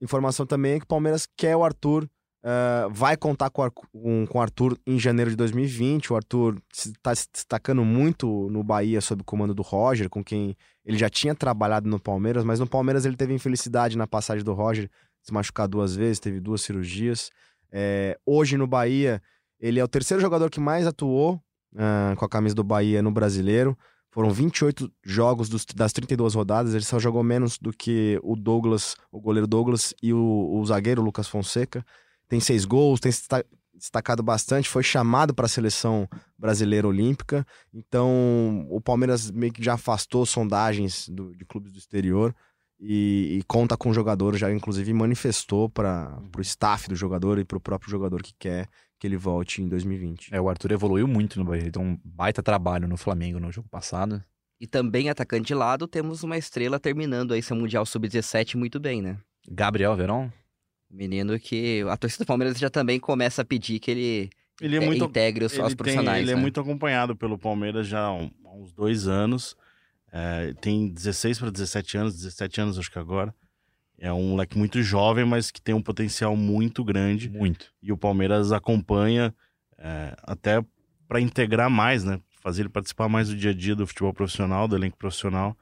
Informação 0.00 0.44
também 0.46 0.72
é 0.74 0.78
que 0.78 0.84
o 0.84 0.88
Palmeiras 0.88 1.26
quer 1.36 1.56
o 1.56 1.64
Arthur, 1.64 2.06
ah, 2.44 2.86
vai 2.90 3.16
contar 3.16 3.50
com, 3.50 3.62
Ar- 3.62 3.70
com- 3.70 3.86
o 4.32 4.40
Arthur 4.40 4.78
em 4.86 4.98
janeiro 4.98 5.30
de 5.30 5.36
2020. 5.36 6.12
O 6.12 6.16
Arthur 6.16 6.58
está 6.72 7.14
se 7.14 7.26
destacando 7.32 7.84
muito 7.84 8.48
no 8.50 8.62
Bahia 8.62 9.00
sob 9.00 9.22
o 9.22 9.24
comando 9.24 9.54
do 9.54 9.62
Roger, 9.62 10.08
com 10.08 10.22
quem 10.22 10.56
ele 10.84 10.96
já 10.98 11.08
tinha 11.08 11.34
trabalhado 11.34 11.88
no 11.88 11.98
Palmeiras, 11.98 12.44
mas 12.44 12.60
no 12.60 12.66
Palmeiras 12.68 13.04
ele 13.04 13.16
teve 13.16 13.34
infelicidade 13.34 13.96
na 13.98 14.06
passagem 14.06 14.44
do 14.44 14.52
Roger, 14.52 14.88
se 15.22 15.32
machucar 15.32 15.66
duas 15.66 15.96
vezes, 15.96 16.20
teve 16.20 16.38
duas 16.38 16.60
cirurgias. 16.62 17.30
É, 17.72 18.16
hoje 18.24 18.56
no 18.56 18.66
Bahia, 18.66 19.20
ele 19.58 19.80
é 19.80 19.84
o 19.84 19.88
terceiro 19.88 20.20
jogador 20.20 20.48
que 20.50 20.60
mais 20.60 20.86
atuou 20.86 21.40
ah, 21.76 22.14
com 22.16 22.24
a 22.24 22.28
camisa 22.28 22.54
do 22.54 22.62
Bahia 22.62 23.02
no 23.02 23.10
brasileiro. 23.10 23.76
Foram 24.16 24.30
28 24.30 24.90
jogos 25.04 25.50
dos- 25.50 25.66
das 25.66 25.92
32 25.92 26.34
rodadas, 26.34 26.72
ele 26.72 26.86
só 26.86 26.98
jogou 26.98 27.22
menos 27.22 27.58
do 27.58 27.70
que 27.70 28.18
o 28.22 28.34
Douglas, 28.34 28.96
o 29.12 29.20
goleiro 29.20 29.46
Douglas 29.46 29.92
e 30.02 30.10
o, 30.10 30.52
o 30.58 30.64
zagueiro 30.64 31.02
Lucas 31.02 31.28
Fonseca. 31.28 31.84
Tem 32.26 32.40
seis 32.40 32.64
gols, 32.64 32.98
tem 32.98 33.12
destacado 33.74 34.22
bastante, 34.22 34.70
foi 34.70 34.82
chamado 34.82 35.34
para 35.34 35.44
a 35.44 35.48
seleção 35.50 36.08
brasileira 36.38 36.88
olímpica. 36.88 37.46
Então, 37.74 38.66
o 38.70 38.80
Palmeiras 38.80 39.30
meio 39.30 39.52
que 39.52 39.62
já 39.62 39.74
afastou 39.74 40.24
sondagens 40.24 41.10
do- 41.10 41.36
de 41.36 41.44
clubes 41.44 41.70
do 41.70 41.78
exterior. 41.78 42.34
e, 42.78 43.38
e 43.38 43.42
conta 43.44 43.74
com 43.74 43.88
o 43.88 43.94
jogador, 43.94 44.36
já 44.36 44.52
inclusive 44.52 44.92
manifestou 44.92 45.66
para 45.68 46.18
o 46.36 46.40
staff 46.42 46.88
do 46.90 46.94
jogador 46.94 47.38
e 47.38 47.44
para 47.44 47.56
o 47.56 47.60
próprio 47.60 47.90
jogador 47.90 48.22
que 48.22 48.34
quer 48.38 48.68
que 48.98 49.06
ele 49.06 49.16
volte 49.16 49.62
em 49.62 49.68
2020. 49.68 50.34
É, 50.34 50.40
o 50.40 50.48
Arthur 50.48 50.72
evoluiu 50.72 51.06
muito 51.06 51.38
no 51.38 51.44
Bahia. 51.44 51.70
Deu 51.70 51.82
um 51.82 51.98
baita 52.04 52.42
trabalho 52.42 52.88
no 52.88 52.96
Flamengo 52.96 53.38
no 53.38 53.52
jogo 53.52 53.68
passado. 53.68 54.22
E 54.60 54.66
também 54.66 55.10
atacante 55.10 55.48
de 55.48 55.54
lado, 55.54 55.86
temos 55.86 56.22
uma 56.22 56.38
estrela 56.38 56.80
terminando 56.80 57.32
aí 57.34 57.42
seu 57.42 57.54
Mundial 57.54 57.84
Sub-17 57.84 58.54
muito 58.56 58.80
bem, 58.80 59.02
né? 59.02 59.18
Gabriel 59.50 59.94
Verón? 59.94 60.30
Menino 60.90 61.38
que 61.38 61.84
a 61.90 61.96
torcida 61.96 62.24
do 62.24 62.26
Palmeiras 62.28 62.58
já 62.58 62.70
também 62.70 62.98
começa 62.98 63.42
a 63.42 63.44
pedir 63.44 63.78
que 63.80 63.90
ele, 63.90 64.30
Ele 64.60 64.76
é 64.76 64.82
eh, 64.82 64.86
muito, 64.86 65.04
integre 65.04 65.44
os 65.44 65.52
ele, 65.52 65.56
sócios 65.60 65.74
tem- 65.74 65.76
profissionais. 65.76 66.22
ele 66.22 66.30
é 66.30 66.34
né? 66.34 66.40
muito 66.40 66.58
acompanhado 66.60 67.14
pelo 67.14 67.36
Palmeiras 67.38 67.86
já 67.86 68.00
há 68.00 68.12
um- 68.14 68.30
há 68.46 68.54
uns 68.54 68.72
dois 68.72 69.06
anos. 69.06 69.54
É, 70.10 70.54
tem 70.54 70.88
16 70.88 71.38
para 71.38 71.50
17 71.50 71.98
anos, 71.98 72.14
17 72.14 72.60
anos 72.60 72.78
acho 72.78 72.90
que 72.90 72.98
agora. 72.98 73.34
É 73.98 74.12
um 74.12 74.30
moleque 74.30 74.58
muito 74.58 74.82
jovem, 74.82 75.24
mas 75.24 75.50
que 75.50 75.60
tem 75.60 75.74
um 75.74 75.82
potencial 75.82 76.36
muito 76.36 76.84
grande. 76.84 77.30
Muito. 77.30 77.72
E 77.82 77.92
o 77.92 77.96
Palmeiras 77.96 78.52
acompanha 78.52 79.34
é, 79.78 80.14
até 80.22 80.62
para 81.08 81.20
integrar 81.20 81.70
mais, 81.70 82.04
né? 82.04 82.20
Fazer 82.42 82.62
ele 82.62 82.68
participar 82.68 83.08
mais 83.08 83.28
do 83.28 83.36
dia 83.36 83.50
a 83.50 83.54
dia 83.54 83.74
do 83.74 83.86
futebol 83.86 84.12
profissional, 84.12 84.68
do 84.68 84.76
elenco 84.76 84.96
profissional. 84.96 85.56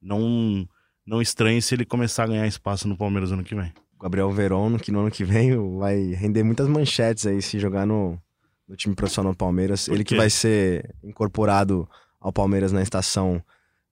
Não, 0.00 0.68
não 1.04 1.20
estranhe 1.20 1.60
se 1.60 1.74
ele 1.74 1.84
começar 1.84 2.24
a 2.24 2.28
ganhar 2.28 2.46
espaço 2.46 2.86
no 2.86 2.96
Palmeiras 2.96 3.32
ano 3.32 3.44
que 3.44 3.54
vem. 3.54 3.72
O 3.98 4.02
Gabriel 4.02 4.30
Veron, 4.30 4.78
que 4.78 4.92
no 4.92 5.00
ano 5.00 5.10
que 5.10 5.24
vem 5.24 5.52
vai 5.78 6.14
render 6.14 6.42
muitas 6.42 6.68
manchetes 6.68 7.26
aí 7.26 7.42
se 7.42 7.58
jogar 7.58 7.86
no, 7.86 8.18
no 8.66 8.76
time 8.76 8.94
profissional 8.94 9.32
do 9.32 9.36
Palmeiras. 9.36 9.88
Ele 9.88 10.04
que 10.04 10.16
vai 10.16 10.30
ser 10.30 10.94
incorporado 11.02 11.88
ao 12.20 12.32
Palmeiras 12.32 12.72
na 12.72 12.82
estação 12.82 13.42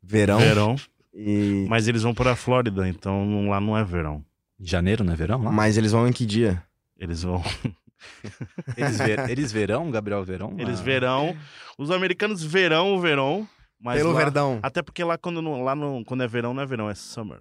verão. 0.02 0.38
Verão. 0.38 0.76
E... 1.14 1.66
Mas 1.68 1.88
eles 1.88 2.02
vão 2.02 2.14
para 2.14 2.32
a 2.32 2.36
Flórida, 2.36 2.88
então 2.88 3.24
não- 3.24 3.48
lá 3.50 3.60
não 3.60 3.76
é 3.76 3.84
verão. 3.84 4.24
Janeiro, 4.60 5.04
não 5.04 5.12
é 5.12 5.16
verão 5.16 5.42
lá? 5.42 5.50
Mas 5.52 5.76
eles 5.76 5.92
vão 5.92 6.06
em 6.08 6.12
que 6.12 6.26
dia? 6.26 6.62
Eles 6.98 7.22
vão. 7.22 7.42
Eles, 8.76 8.96
ver, 8.98 9.28
eles 9.30 9.50
verão, 9.50 9.90
Gabriel 9.90 10.22
Verão? 10.24 10.54
Eles 10.56 10.78
Ah, 10.78 10.82
verão. 10.84 11.36
Os 11.76 11.90
americanos 11.90 12.42
verão 12.44 12.94
o 12.94 13.00
verão. 13.00 13.48
Mas 13.80 13.98
Pelo 13.98 14.12
lá- 14.12 14.18
Verdão. 14.20 14.60
Até 14.62 14.82
porque 14.82 15.02
lá, 15.02 15.18
quando, 15.18 15.42
não- 15.42 15.62
lá 15.64 15.74
no, 15.74 16.04
quando 16.04 16.22
é 16.22 16.28
verão, 16.28 16.54
não 16.54 16.62
é 16.62 16.66
verão, 16.66 16.88
é 16.88 16.94
summer. 16.94 17.40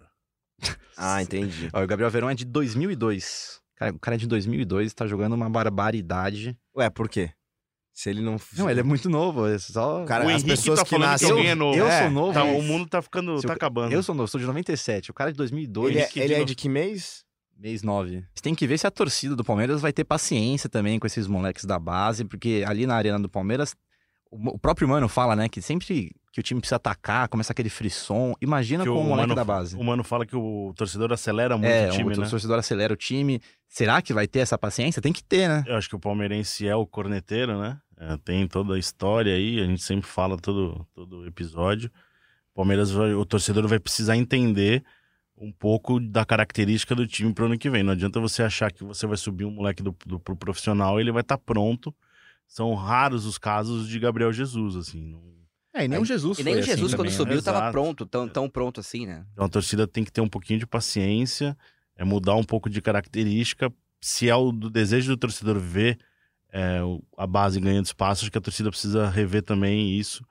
Ah, 0.97 1.21
entendi. 1.21 1.69
Ó, 1.73 1.83
o 1.83 1.87
Gabriel 1.87 2.09
Verão 2.09 2.27
é 2.27 2.33
de 2.33 2.43
2002. 2.43 3.61
Cara, 3.75 3.93
o 3.93 3.99
cara 3.99 4.15
é 4.15 4.17
de 4.17 4.25
2002, 4.25 4.91
tá 4.95 5.05
jogando 5.05 5.33
uma 5.33 5.47
barbaridade. 5.47 6.57
Ué, 6.75 6.89
por 6.89 7.07
quê? 7.07 7.29
Se 7.99 8.11
ele 8.11 8.21
não. 8.21 8.37
Não, 8.55 8.69
ele 8.69 8.79
é 8.79 8.83
muito 8.83 9.09
novo, 9.09 9.47
é 9.47 9.57
só... 9.57 10.05
Cara, 10.05 10.23
o 10.23 10.27
as 10.27 10.33
Henrique 10.35 10.49
pessoas 10.51 10.79
tá 10.81 10.85
que 10.85 10.97
nascem- 10.99 11.27
que 11.29 11.31
alguém 11.33 11.49
é 11.49 11.55
novo. 11.55 11.75
eu 11.75 11.87
É, 11.87 12.01
sou 12.03 12.11
novo. 12.11 12.31
Tá, 12.33 12.43
o 12.43 12.61
mundo 12.61 12.87
tá 12.87 13.01
ficando. 13.01 13.35
Se 13.41 13.47
tá 13.47 13.53
eu- 13.53 13.55
acabando. 13.55 13.91
Eu 13.91 14.03
sou 14.03 14.13
novo, 14.13 14.27
sou 14.27 14.39
de 14.39 14.45
97. 14.45 15.09
O 15.09 15.15
cara 15.15 15.31
é 15.31 15.33
de 15.33 15.37
2002, 15.37 15.95
Ele, 15.95 15.99
é, 16.01 16.09
ele 16.17 16.27
de 16.27 16.33
é 16.33 16.37
novo. 16.37 16.45
de 16.45 16.53
que 16.55 16.69
mês? 16.69 17.23
mês 17.57 17.81
9. 17.81 18.23
Você 18.35 18.41
tem 18.43 18.53
que 18.53 18.67
ver 18.67 18.77
se 18.77 18.85
a 18.85 18.91
torcida 18.91 19.35
do 19.35 19.43
Palmeiras 19.43 19.81
vai 19.81 19.91
ter 19.91 20.03
paciência 20.03 20.69
também 20.69 20.99
com 20.99 21.07
esses 21.07 21.25
moleques 21.25 21.65
da 21.65 21.79
base, 21.79 22.23
porque 22.23 22.63
ali 22.67 22.85
na 22.85 22.95
arena 22.95 23.19
do 23.19 23.27
Palmeiras, 23.27 23.73
o 24.29 24.51
o 24.51 24.59
próprio 24.59 24.87
Mano 24.87 25.07
fala, 25.09 25.35
né, 25.35 25.49
que 25.49 25.59
sempre 25.59 26.11
que 26.31 26.39
o 26.39 26.43
time 26.43 26.59
precisa 26.61 26.75
atacar, 26.75 27.27
começa 27.29 27.51
aquele 27.51 27.69
frisson. 27.69 28.35
Imagina 28.39 28.83
Que 28.83 28.89
com 28.91 28.99
o, 28.99 29.03
moleque 29.03 29.29
Mano- 29.29 29.33
da 29.35 29.43
base. 29.43 29.75
O 29.75 29.83
Mano 29.83 30.03
fala 30.03 30.23
que 30.23 30.35
o 30.35 30.71
torcedor 30.77 31.11
acelera 31.11 31.57
muito 31.57 31.71
é, 31.71 31.87
o 31.87 31.91
time, 31.93 32.13
o 32.13 32.21
né? 32.21 32.29
torcedor 32.29 32.59
acelera 32.59 32.93
o 32.93 32.95
time. 32.95 33.41
Será 33.67 34.03
que 34.03 34.13
vai 34.13 34.27
ter 34.27 34.39
essa 34.39 34.55
paciência? 34.55 35.01
Tem 35.01 35.11
que 35.11 35.23
ter, 35.23 35.47
né? 35.49 35.63
Eu 35.65 35.75
acho 35.77 35.89
que 35.89 35.95
o 35.95 35.99
palmeirense 35.99 36.67
é 36.67 36.75
o 36.75 36.85
corneteiro, 36.85 37.59
né? 37.59 37.79
É, 37.99 38.15
tem 38.17 38.47
toda 38.47 38.75
a 38.75 38.79
história 38.79 39.33
aí, 39.33 39.59
a 39.59 39.65
gente 39.65 39.81
sempre 39.81 40.07
fala 40.07 40.37
todo, 40.37 40.85
todo 40.93 41.25
episódio. 41.25 41.89
O 42.51 42.55
Palmeiras, 42.57 42.91
vai- 42.91 43.13
o 43.13 43.25
torcedor 43.25 43.67
vai 43.67 43.79
precisar 43.79 44.15
entender 44.15 44.83
um 45.35 45.51
pouco 45.51 45.99
da 45.99 46.25
característica 46.25 46.95
do 46.95 47.05
time 47.07 47.33
pro 47.33 47.45
ano 47.45 47.57
que 47.57 47.69
vem. 47.69 47.83
Não 47.83 47.93
adianta 47.93 48.19
você 48.19 48.43
achar 48.43 48.71
que 48.71 48.83
você 48.83 49.05
vai 49.07 49.17
subir 49.17 49.45
um 49.45 49.51
moleque 49.51 49.81
do, 49.83 49.95
do, 50.05 50.19
pro 50.19 50.35
profissional 50.35 50.99
e 50.99 51.03
ele 51.03 51.11
vai 51.11 51.21
estar 51.21 51.37
pronto. 51.37 51.93
São 52.47 52.73
raros 52.75 53.25
os 53.25 53.37
casos 53.37 53.87
de 53.87 53.99
Gabriel 53.99 54.31
Jesus, 54.31 54.75
assim. 54.75 55.01
não- 55.03 55.21
É, 55.73 55.85
e 55.85 55.87
nem 55.87 55.99
o 55.99 56.05
Jesus 56.05 56.39
E 56.39 56.43
nem 56.43 56.53
foi 56.55 56.61
o 56.61 56.65
Jesus, 56.65 56.85
assim 56.93 56.95
quando 56.95 57.07
também, 57.09 57.11
né? 57.11 57.17
subiu, 57.17 57.43
tava 57.43 57.57
Exato. 57.57 57.71
pronto, 57.71 58.05
tão, 58.05 58.27
tão 58.27 58.49
pronto 58.49 58.79
assim, 58.79 59.05
né? 59.05 59.25
Então 59.33 59.45
a 59.45 59.49
torcida 59.49 59.87
tem 59.87 60.03
que 60.03 60.11
ter 60.11 60.21
um 60.21 60.29
pouquinho 60.29 60.57
de 60.59 60.65
paciência, 60.65 61.55
é 61.95 62.03
mudar 62.03 62.35
um 62.35 62.43
pouco 62.43 62.67
de 62.69 62.81
característica. 62.81 63.71
Se 64.01 64.27
é 64.29 64.35
o 64.35 64.51
do 64.51 64.69
desejo 64.71 65.11
do 65.11 65.17
torcedor 65.17 65.59
ver 65.59 65.99
é, 66.57 66.79
a 67.17 67.27
base 67.27 67.59
ganhando 67.59 67.85
espaço, 67.85 68.23
acho 68.23 68.31
que 68.31 68.37
a 68.37 68.41
torcida 68.41 68.69
precisa 68.69 69.09
rever 69.09 69.43
também 69.43 69.97
isso. 69.99 70.23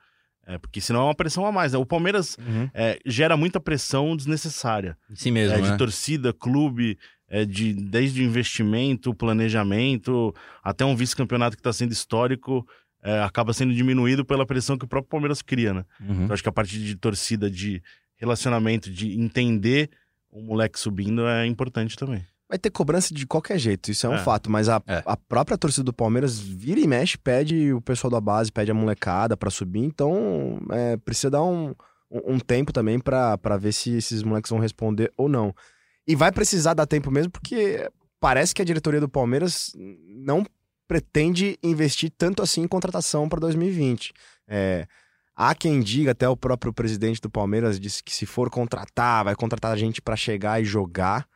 é, 0.48 0.58
porque 0.58 0.80
senão 0.80 1.00
é 1.00 1.04
uma 1.04 1.14
pressão 1.14 1.44
a 1.46 1.50
mais. 1.52 1.72
né? 1.72 1.78
O 1.78 1.84
Palmeiras 1.86 2.36
Uhum. 2.38 2.68
é, 2.72 2.98
gera 3.04 3.36
muita 3.36 3.58
pressão 3.60 4.16
desnecessária. 4.16 4.96
Em 5.10 5.16
si 5.16 5.30
mesmo, 5.30 5.56
é, 5.56 5.60
de 5.60 5.70
né? 5.72 5.76
torcida, 5.76 6.32
clube, 6.32 6.96
é, 7.28 7.44
de, 7.44 7.72
desde 7.74 8.22
o 8.22 8.24
investimento, 8.24 9.12
planejamento, 9.14 10.32
até 10.62 10.84
um 10.84 10.94
vice-campeonato 10.96 11.56
que 11.56 11.60
está 11.60 11.72
sendo 11.72 11.90
histórico, 11.92 12.66
é, 13.02 13.20
acaba 13.22 13.52
sendo 13.52 13.74
diminuído 13.74 14.24
pela 14.24 14.46
pressão 14.46 14.78
que 14.78 14.84
o 14.84 14.88
próprio 14.88 15.10
Palmeiras 15.10 15.42
cria, 15.42 15.72
né? 15.74 15.84
Uhum. 16.00 16.24
Então, 16.24 16.34
acho 16.34 16.42
que 16.42 16.48
a 16.48 16.52
partir 16.52 16.78
de 16.78 16.94
torcida, 16.96 17.50
de 17.50 17.82
relacionamento, 18.16 18.90
de 18.90 19.18
entender 19.20 19.90
o 20.30 20.40
moleque 20.42 20.78
subindo 20.78 21.26
é 21.26 21.46
importante 21.46 21.96
também. 21.96 22.24
Vai 22.48 22.58
ter 22.58 22.70
cobrança 22.70 23.12
de 23.12 23.26
qualquer 23.26 23.58
jeito, 23.58 23.90
isso 23.90 24.06
é 24.06 24.10
um 24.10 24.14
É. 24.14 24.18
fato. 24.22 24.48
Mas 24.50 24.68
a, 24.68 24.80
É. 24.86 25.02
a 25.04 25.16
própria 25.16 25.58
torcida 25.58 25.82
do 25.82 25.92
Palmeiras 25.92 26.38
vira 26.38 26.78
e 26.78 26.86
mexe, 26.86 27.18
pede 27.18 27.72
o 27.72 27.80
pessoal 27.80 28.10
da 28.10 28.20
base, 28.20 28.52
pede 28.52 28.70
a 28.70 28.74
molecada 28.74 29.36
pra 29.36 29.50
subir. 29.50 29.80
Então, 29.80 30.60
é, 30.70 30.96
precisa 30.98 31.30
dar 31.30 31.42
um, 31.42 31.74
um 32.10 32.38
tempo 32.38 32.72
também 32.72 33.00
pra 33.00 33.36
pra 33.36 33.56
ver 33.56 33.72
se 33.72 33.90
esses 33.96 34.22
moleques 34.22 34.50
vão 34.50 34.60
responder 34.60 35.12
ou 35.16 35.28
não. 35.28 35.52
E 36.06 36.14
vai 36.14 36.30
precisar 36.30 36.74
dar 36.74 36.86
tempo 36.86 37.10
mesmo, 37.10 37.32
porque 37.32 37.90
parece 38.20 38.54
que 38.54 38.62
a 38.62 38.64
diretoria 38.64 39.00
do 39.00 39.08
Palmeiras 39.08 39.72
não 40.08 40.46
pretende 40.86 41.58
investir 41.64 42.12
tanto 42.16 42.44
assim 42.44 42.62
em 42.62 42.68
contratação 42.68 43.28
para 43.28 43.40
2020. 43.40 44.12
É, 44.46 44.86
há 45.34 45.52
quem 45.52 45.80
diga, 45.80 46.12
até 46.12 46.28
o 46.28 46.36
próprio 46.36 46.72
presidente 46.72 47.20
do 47.20 47.28
Palmeiras 47.28 47.80
disse 47.80 48.04
que 48.04 48.14
se 48.14 48.24
for 48.24 48.48
contratar, 48.50 49.24
vai 49.24 49.34
contratar 49.34 49.76
gente 49.76 50.00
para 50.00 50.14
chegar 50.14 50.62
e 50.62 50.64
jogar. 50.64 51.26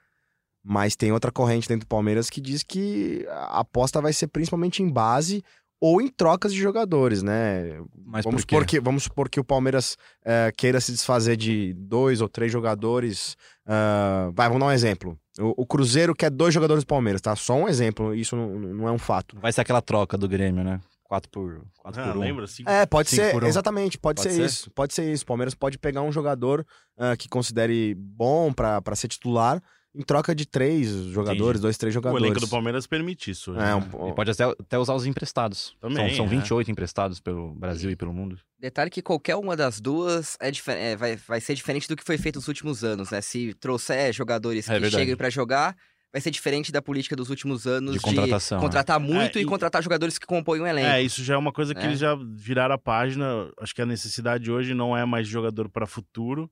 Mas 0.62 0.94
tem 0.96 1.10
outra 1.12 1.32
corrente 1.32 1.68
dentro 1.68 1.86
do 1.86 1.88
Palmeiras 1.88 2.28
que 2.28 2.40
diz 2.40 2.62
que 2.62 3.26
a 3.30 3.60
aposta 3.60 4.00
vai 4.00 4.12
ser 4.12 4.26
principalmente 4.28 4.82
em 4.82 4.88
base 4.90 5.42
ou 5.82 6.02
em 6.02 6.08
trocas 6.08 6.52
de 6.52 6.60
jogadores, 6.60 7.22
né? 7.22 7.80
Mas 8.04 8.22
vamos, 8.24 8.42
por 8.42 8.46
quê? 8.46 8.54
supor 8.54 8.66
que, 8.66 8.80
vamos 8.80 9.02
supor 9.04 9.28
que 9.30 9.40
o 9.40 9.44
Palmeiras 9.44 9.96
eh, 10.22 10.52
queira 10.54 10.78
se 10.78 10.92
desfazer 10.92 11.36
de 11.38 11.72
dois 11.72 12.20
ou 12.20 12.28
três 12.28 12.52
jogadores. 12.52 13.34
ah, 13.66 14.30
vai, 14.34 14.46
vamos 14.48 14.60
dar 14.60 14.66
um 14.66 14.72
exemplo. 14.72 15.18
O, 15.38 15.62
o 15.62 15.66
Cruzeiro 15.66 16.14
quer 16.14 16.30
dois 16.30 16.52
jogadores 16.52 16.84
do 16.84 16.86
Palmeiras, 16.86 17.22
tá? 17.22 17.34
Só 17.34 17.54
um 17.54 17.66
exemplo, 17.66 18.14
isso 18.14 18.36
não, 18.36 18.50
não 18.58 18.88
é 18.88 18.92
um 18.92 18.98
fato. 18.98 19.38
Vai 19.40 19.52
ser 19.54 19.62
aquela 19.62 19.80
troca 19.80 20.18
do 20.18 20.28
Grêmio, 20.28 20.62
né? 20.62 20.78
4 21.04 21.30
por, 21.30 21.64
4 21.78 22.00
Ah, 22.02 22.06
por 22.08 22.16
1. 22.18 22.20
lembra? 22.20 22.46
Cinco- 22.46 22.68
É, 22.70 22.84
pode 22.84 23.08
Cinco 23.08 23.22
ser, 23.24 23.32
por 23.32 23.42
um. 23.42 23.46
exatamente, 23.46 23.98
pode, 23.98 24.22
Pode 24.22 24.34
ser, 24.34 24.38
ser? 24.38 24.44
isso. 24.46 24.70
Pode 24.72 24.92
ser 24.94 25.10
isso. 25.10 25.24
O 25.24 25.26
Palmeiras 25.26 25.54
pode 25.54 25.78
pegar 25.78 26.02
um 26.02 26.12
jogador 26.12 26.64
ah, 26.98 27.16
que 27.16 27.26
considere 27.28 27.94
bom 27.96 28.52
pra 28.52 28.82
ser 28.94 29.08
titular 29.08 29.62
em 29.94 30.02
troca 30.02 30.34
de 30.34 30.46
três 30.46 30.88
jogadores, 30.88 31.40
Entendi. 31.58 31.62
dois, 31.62 31.76
três 31.78 31.92
O 31.92 31.94
jogadores. 31.94 32.24
elenco 32.24 32.40
do 32.40 32.48
Palmeiras 32.48 32.86
permite 32.86 33.30
isso. 33.32 33.50
hoje, 33.50 33.60
É, 33.60 33.64
né? 33.64 33.74
um- 33.74 34.08
E 34.10 34.14
pode 34.14 34.30
até, 34.30 34.44
até 34.44 34.78
usar 34.78 34.94
os 34.94 35.04
emprestados. 35.06 35.76
Também, 35.80 36.08
são, 36.10 36.16
são 36.18 36.26
é. 36.26 36.28
28 36.28 36.70
emprestados 36.70 37.20
pelo 37.20 37.52
Brasil 37.54 37.90
e 37.90 37.96
pelo 37.96 38.12
mundo. 38.12 38.38
Detalhe 38.58 38.90
que 38.90 39.02
qualquer 39.02 39.36
uma 39.36 39.56
das 39.56 39.80
duas 39.80 40.36
é 40.40 40.50
difer- 40.50 40.76
é, 40.76 40.94
vai, 40.96 41.16
vai 41.16 41.40
ser 41.40 41.54
diferente 41.54 41.88
do 41.88 41.96
que 41.96 42.04
foi 42.04 42.16
feito 42.18 42.36
nos 42.36 42.46
últimos 42.48 42.84
anos, 42.84 43.10
né? 43.10 43.20
Se 43.20 43.52
trouxer 43.54 44.12
jogadores 44.12 44.68
É 44.68 44.74
que 44.74 44.80
verdade. 44.80 45.00
cheguem 45.02 45.16
pra 45.16 45.28
jogar, 45.30 45.74
vai 46.12 46.20
ser 46.20 46.30
diferente 46.30 46.70
da 46.70 46.82
política 46.82 47.16
dos 47.16 47.30
últimos 47.30 47.66
anos 47.66 47.92
De 47.94 48.00
contratação, 48.00 48.60
contratar 48.60 49.00
muito 49.00 49.38
É, 49.38 49.40
e, 49.40 49.44
e- 49.44 49.46
contratar 49.46 49.82
jogadores 49.82 50.18
que 50.18 50.26
compõem 50.26 50.60
o 50.60 50.66
elenco. 50.66 50.86
É, 50.88 51.02
isso 51.02 51.24
já 51.24 51.34
é 51.34 51.36
uma 51.36 51.52
coisa 51.52 51.74
que 51.74 51.80
É. 51.80 51.86
eles 51.86 51.98
já 51.98 52.16
viraram 52.36 52.74
a 52.74 52.78
página. 52.78 53.50
Acho 53.60 53.74
que 53.74 53.82
a 53.82 53.86
necessidade 53.86 54.50
hoje 54.52 54.74
não 54.74 54.96
é 54.96 55.04
mais 55.04 55.26
de 55.26 55.32
jogador 55.32 55.68
para 55.68 55.86
futuro. 55.86 56.50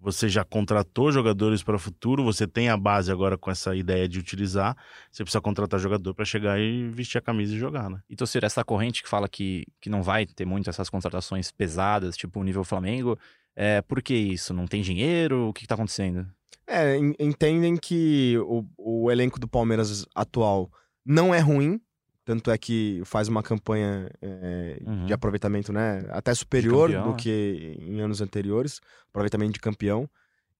Você 0.00 0.28
já 0.28 0.44
contratou 0.44 1.10
jogadores 1.10 1.62
para 1.62 1.76
futuro, 1.78 2.22
você 2.22 2.46
tem 2.46 2.68
a 2.68 2.76
base 2.76 3.10
agora 3.10 3.36
com 3.36 3.50
essa 3.50 3.74
ideia 3.74 4.08
de 4.08 4.18
utilizar. 4.18 4.76
Você 5.10 5.24
precisa 5.24 5.40
contratar 5.40 5.80
jogador 5.80 6.14
para 6.14 6.24
chegar 6.24 6.58
e 6.60 6.88
vestir 6.88 7.18
a 7.18 7.20
camisa 7.20 7.52
e 7.54 7.58
jogar, 7.58 7.90
né? 7.90 8.00
E 8.08 8.14
torcer 8.14 8.44
essa 8.44 8.64
corrente 8.64 9.02
que 9.02 9.08
fala 9.08 9.28
que, 9.28 9.64
que 9.80 9.90
não 9.90 10.02
vai 10.02 10.24
ter 10.24 10.44
muito 10.46 10.70
essas 10.70 10.88
contratações 10.88 11.50
pesadas, 11.50 12.16
tipo 12.16 12.38
o 12.38 12.44
nível 12.44 12.62
Flamengo. 12.62 13.18
É, 13.56 13.82
por 13.82 14.00
que 14.00 14.14
isso? 14.14 14.54
Não 14.54 14.68
tem 14.68 14.82
dinheiro? 14.82 15.48
O 15.48 15.52
que, 15.52 15.62
que 15.62 15.66
tá 15.66 15.74
acontecendo? 15.74 16.24
É, 16.64 16.96
en- 16.96 17.14
entendem 17.18 17.76
que 17.76 18.36
o, 18.46 18.64
o 18.76 19.10
elenco 19.10 19.40
do 19.40 19.48
Palmeiras 19.48 20.06
atual 20.14 20.70
não 21.04 21.34
é 21.34 21.40
ruim, 21.40 21.80
tanto 22.28 22.50
é 22.50 22.58
que 22.58 23.00
faz 23.06 23.26
uma 23.26 23.42
campanha 23.42 24.10
é, 24.20 24.82
Uhum. 24.86 25.06
de 25.06 25.14
aproveitamento 25.14 25.72
né, 25.72 26.04
até 26.10 26.34
superior 26.34 26.90
campeão, 26.90 27.08
do 27.08 27.14
é. 27.14 27.16
que 27.16 27.78
em 27.80 28.02
anos 28.02 28.20
anteriores, 28.20 28.82
aproveitamento 29.08 29.54
de 29.54 29.60
campeão, 29.60 30.06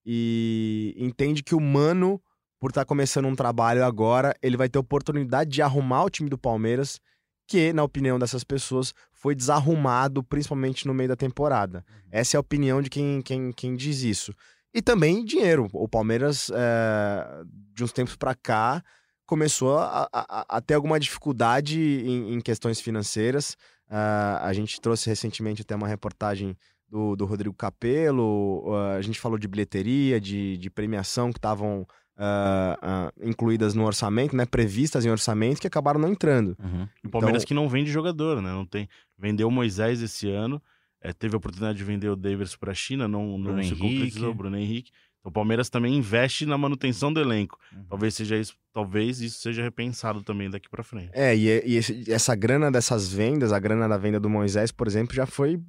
e 0.04 0.94
entende 0.96 1.42
que 1.42 1.54
o 1.54 1.61
Mano, 1.61 2.22
por 2.59 2.70
estar 2.70 2.87
começando 2.87 3.26
um 3.26 3.35
trabalho 3.35 3.85
agora, 3.85 4.35
ele 4.40 4.57
vai 4.57 4.66
ter 4.70 4.78
oportunidade 4.78 5.50
de 5.50 5.61
arrumar 5.61 6.04
o 6.04 6.09
time 6.09 6.31
do 6.31 6.38
Palmeiras, 6.38 6.98
que, 7.46 7.70
na 7.74 7.85
opinião 7.85 8.18
dessas 8.18 8.42
pessoas, 8.42 8.94
foi 9.12 9.35
desarrumado, 9.35 10.22
principalmente 10.22 10.87
no 10.87 10.94
meio 10.94 11.11
da 11.11 11.16
temporada. 11.16 11.85
Essa 12.11 12.37
é 12.37 12.38
a 12.38 12.40
opinião 12.40 12.81
de 12.81 12.88
quem, 12.88 13.20
quem, 13.20 13.52
quem 13.52 13.76
diz 13.76 14.02
isso. 14.02 14.35
E 14.72 14.81
também 14.81 15.22
dinheiro. 15.22 15.68
O 15.74 15.87
Palmeiras, 15.87 16.50
é, 16.50 17.42
de 17.74 17.85
uns 17.85 17.92
tempos 17.92 18.16
para 18.16 18.35
cá, 18.35 18.83
começou 19.29 19.79
a, 19.79 20.09
a, 20.11 20.57
a, 20.57 20.61
ter 20.61 20.73
alguma 20.73 20.99
dificuldade 20.99 21.79
em, 21.79 22.33
em 22.33 22.41
questões 22.41 22.81
financeiras. 22.81 23.59
Uh, 23.87 24.41
a 24.41 24.53
gente 24.55 24.81
trouxe 24.81 25.09
recentemente 25.09 25.61
até 25.61 25.77
uma 25.77 25.87
reportagem 25.87 26.57
do, 26.88 27.14
do 27.14 27.27
Rodrigo 27.27 27.55
Capello, 27.55 28.64
uh, 28.67 28.97
a 28.97 29.03
gente 29.03 29.21
falou 29.21 29.38
de 29.38 29.47
bilheteria, 29.47 30.19
de, 30.19 30.57
de 30.57 30.71
premiação 30.71 31.31
que 31.31 31.38
estavam 31.38 31.83
uh, 32.17 33.12
incluídas 33.23 33.75
no 33.75 33.85
orçamento, 33.85 34.35
né, 34.35 34.47
previstas 34.47 35.05
em 35.05 35.11
orçamento, 35.11 35.61
que 35.61 35.67
acabaram 35.67 36.01
não 36.01 36.09
entrando. 36.09 36.57
Uhum. 36.59 36.88
O 37.05 37.11
Palmeiras 37.11 37.43
então... 37.43 37.49
que 37.49 37.55
não 37.55 37.69
vende 37.69 37.91
jogador, 37.91 38.41
né? 38.41 38.51
Não 38.51 38.64
tem... 38.64 38.88
Vendeu 39.19 39.49
o 39.49 39.53
Moisés 39.53 40.01
esse 40.01 40.31
ano, 40.31 40.61
é, 41.03 41.12
teve 41.12 41.35
a 41.35 41.38
oportunidade 41.38 41.77
de 41.77 41.85
vender 41.85 42.09
o 42.09 42.17
Davis 42.17 42.57
para 42.57 42.73
a 42.73 42.75
China, 42.75 43.07
não, 43.07 43.37
não 43.37 43.62
se 43.62 43.77
concretizou, 43.77 44.33
Bruno 44.33 44.57
Henrique. 44.57 44.91
O 45.29 45.31
Palmeiras 45.31 45.69
também 45.69 45.95
investe 45.95 46.47
na 46.47 46.57
manutenção 46.57 47.12
do 47.12 47.21
elenco. 47.21 47.59
Uhum. 47.71 47.85
Talvez 47.91 48.14
seja 48.14 48.37
isso, 48.37 48.55
talvez 48.73 49.21
isso 49.21 49.41
seja 49.41 49.62
repensado 49.62 50.23
também 50.23 50.49
daqui 50.49 50.71
para 50.71 50.83
frente. 50.83 51.11
É, 51.12 51.37
e, 51.37 51.47
e 51.67 51.77
esse, 51.77 52.11
essa 52.11 52.35
grana 52.35 52.73
dessas 52.73 53.12
vendas, 53.12 53.53
a 53.53 53.59
grana 53.59 53.87
da 53.87 53.99
venda 53.99 54.19
do 54.19 54.31
Moisés, 54.31 54.73
por 54.73 54.87
exemplo, 54.87 55.14
já 55.14 55.27
foi 55.27 55.61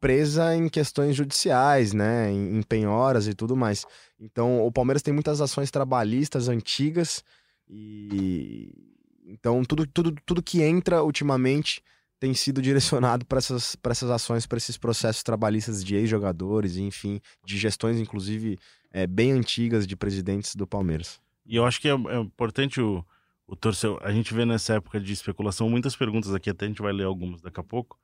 presa 0.00 0.54
em 0.56 0.68
questões 0.68 1.14
judiciais, 1.14 1.92
né, 1.92 2.28
em, 2.30 2.58
em 2.58 2.62
penhoras 2.62 3.28
e 3.28 3.34
tudo 3.34 3.56
mais. 3.56 3.86
Então, 4.18 4.66
o 4.66 4.72
Palmeiras 4.72 5.00
tem 5.00 5.14
muitas 5.14 5.40
ações 5.40 5.70
trabalhistas 5.70 6.48
antigas 6.48 7.22
e 7.68 8.70
então 9.26 9.64
tudo, 9.64 9.86
tudo, 9.86 10.14
tudo 10.26 10.42
que 10.42 10.60
entra 10.60 11.04
ultimamente 11.04 11.80
tem 12.20 12.32
sido 12.34 12.62
direcionado 12.62 13.24
para 13.26 13.38
essas, 13.38 13.76
essas 13.82 14.10
ações, 14.10 14.46
para 14.46 14.58
esses 14.58 14.78
processos 14.78 15.22
trabalhistas 15.22 15.84
de 15.84 15.94
ex-jogadores, 15.94 16.76
enfim, 16.78 17.20
de 17.44 17.58
gestões, 17.58 17.98
inclusive, 17.98 18.58
é, 18.94 19.08
bem 19.08 19.32
antigas 19.32 19.88
de 19.88 19.96
presidentes 19.96 20.54
do 20.54 20.68
Palmeiras. 20.68 21.20
E 21.44 21.56
eu 21.56 21.66
acho 21.66 21.80
que 21.80 21.88
é, 21.88 21.92
é 21.92 22.20
importante 22.20 22.80
o, 22.80 23.04
o 23.44 23.56
torcedor. 23.56 24.00
A 24.02 24.12
gente 24.12 24.32
vê 24.32 24.46
nessa 24.46 24.74
época 24.74 25.00
de 25.00 25.12
especulação 25.12 25.68
muitas 25.68 25.96
perguntas 25.96 26.32
aqui, 26.32 26.48
até 26.48 26.64
a 26.64 26.68
gente 26.68 26.80
vai 26.80 26.92
ler 26.92 27.02
algumas 27.04 27.42
daqui 27.42 27.58
a 27.58 27.64
pouco. 27.64 27.98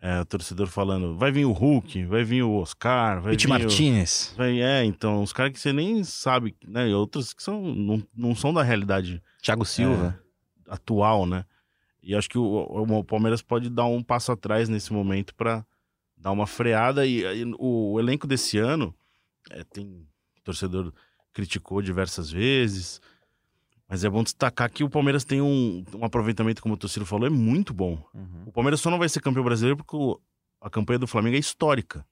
É, 0.00 0.20
o 0.20 0.24
torcedor 0.24 0.68
falando, 0.68 1.16
vai 1.16 1.32
vir 1.32 1.44
o 1.44 1.50
Hulk, 1.50 2.04
vai 2.04 2.22
vir 2.22 2.44
o 2.44 2.52
Oscar, 2.52 3.20
vai 3.20 3.32
Pete 3.32 3.46
vir 3.46 3.50
Martinez. 3.50 4.30
O... 4.32 4.36
Vai, 4.36 4.62
é, 4.62 4.84
então, 4.84 5.24
os 5.24 5.32
caras 5.32 5.52
que 5.52 5.58
você 5.58 5.72
nem 5.72 6.04
sabe, 6.04 6.54
né? 6.64 6.88
E 6.88 6.94
outros 6.94 7.34
que 7.34 7.42
são, 7.42 7.60
não, 7.74 8.00
não 8.14 8.32
são 8.32 8.54
da 8.54 8.62
realidade. 8.62 9.20
Thiago 9.42 9.64
Silva. 9.64 10.22
É, 10.68 10.72
atual, 10.72 11.26
né? 11.26 11.44
E 12.00 12.14
acho 12.14 12.30
que 12.30 12.38
o, 12.38 12.44
o, 12.44 13.02
Palmeiras 13.02 13.42
pode 13.42 13.68
dar 13.68 13.86
um 13.86 14.04
passo 14.04 14.30
atrás 14.30 14.68
nesse 14.68 14.92
momento 14.92 15.34
para 15.34 15.66
dar 16.16 16.30
uma 16.30 16.46
freada. 16.46 17.04
E, 17.04 17.22
e 17.22 17.44
o, 17.58 17.94
o, 17.94 17.98
elenco 17.98 18.24
desse 18.24 18.56
ano 18.56 18.94
é, 19.50 19.64
tem 19.64 20.06
torcedor 20.48 20.92
criticou 21.32 21.82
diversas 21.82 22.30
vezes. 22.30 23.00
Mas 23.88 24.04
é 24.04 24.10
bom 24.10 24.22
destacar 24.22 24.70
que 24.70 24.84
o 24.84 24.90
Palmeiras 24.90 25.24
tem 25.24 25.40
um, 25.40 25.84
um 25.94 26.04
aproveitamento, 26.04 26.62
como 26.62 26.74
o 26.74 26.78
Torcida 26.78 27.06
falou, 27.06 27.26
é 27.26 27.30
muito 27.30 27.72
bom. 27.72 28.02
Uhum. 28.14 28.44
O 28.46 28.52
Palmeiras 28.52 28.80
só 28.80 28.90
não 28.90 28.98
vai 28.98 29.08
ser 29.08 29.20
campeão 29.20 29.44
brasileiro 29.44 29.76
porque 29.76 29.96
a 30.60 30.68
campanha 30.68 30.98
do 30.98 31.06
Flamengo 31.06 31.36
é 31.36 31.38
histórica. 31.38 32.04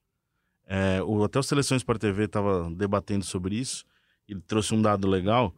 É, 0.67 1.03
o, 1.03 1.23
até 1.25 1.39
o 1.39 1.43
Seleções 1.43 1.83
para 1.83 1.99
TV 1.99 2.25
estava 2.25 2.71
debatendo 2.71 3.25
sobre 3.25 3.57
isso. 3.57 3.85
Ele 4.29 4.41
trouxe 4.41 4.75
um 4.75 4.81
dado 4.81 5.07
legal. 5.07 5.55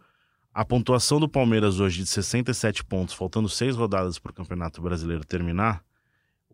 A 0.52 0.64
pontuação 0.64 1.20
do 1.20 1.28
Palmeiras 1.28 1.78
hoje 1.78 2.02
de 2.02 2.06
67 2.06 2.84
pontos, 2.84 3.14
faltando 3.14 3.48
seis 3.48 3.76
rodadas 3.76 4.18
para 4.18 4.30
o 4.30 4.34
Campeonato 4.34 4.82
Brasileiro 4.82 5.24
terminar, 5.24 5.84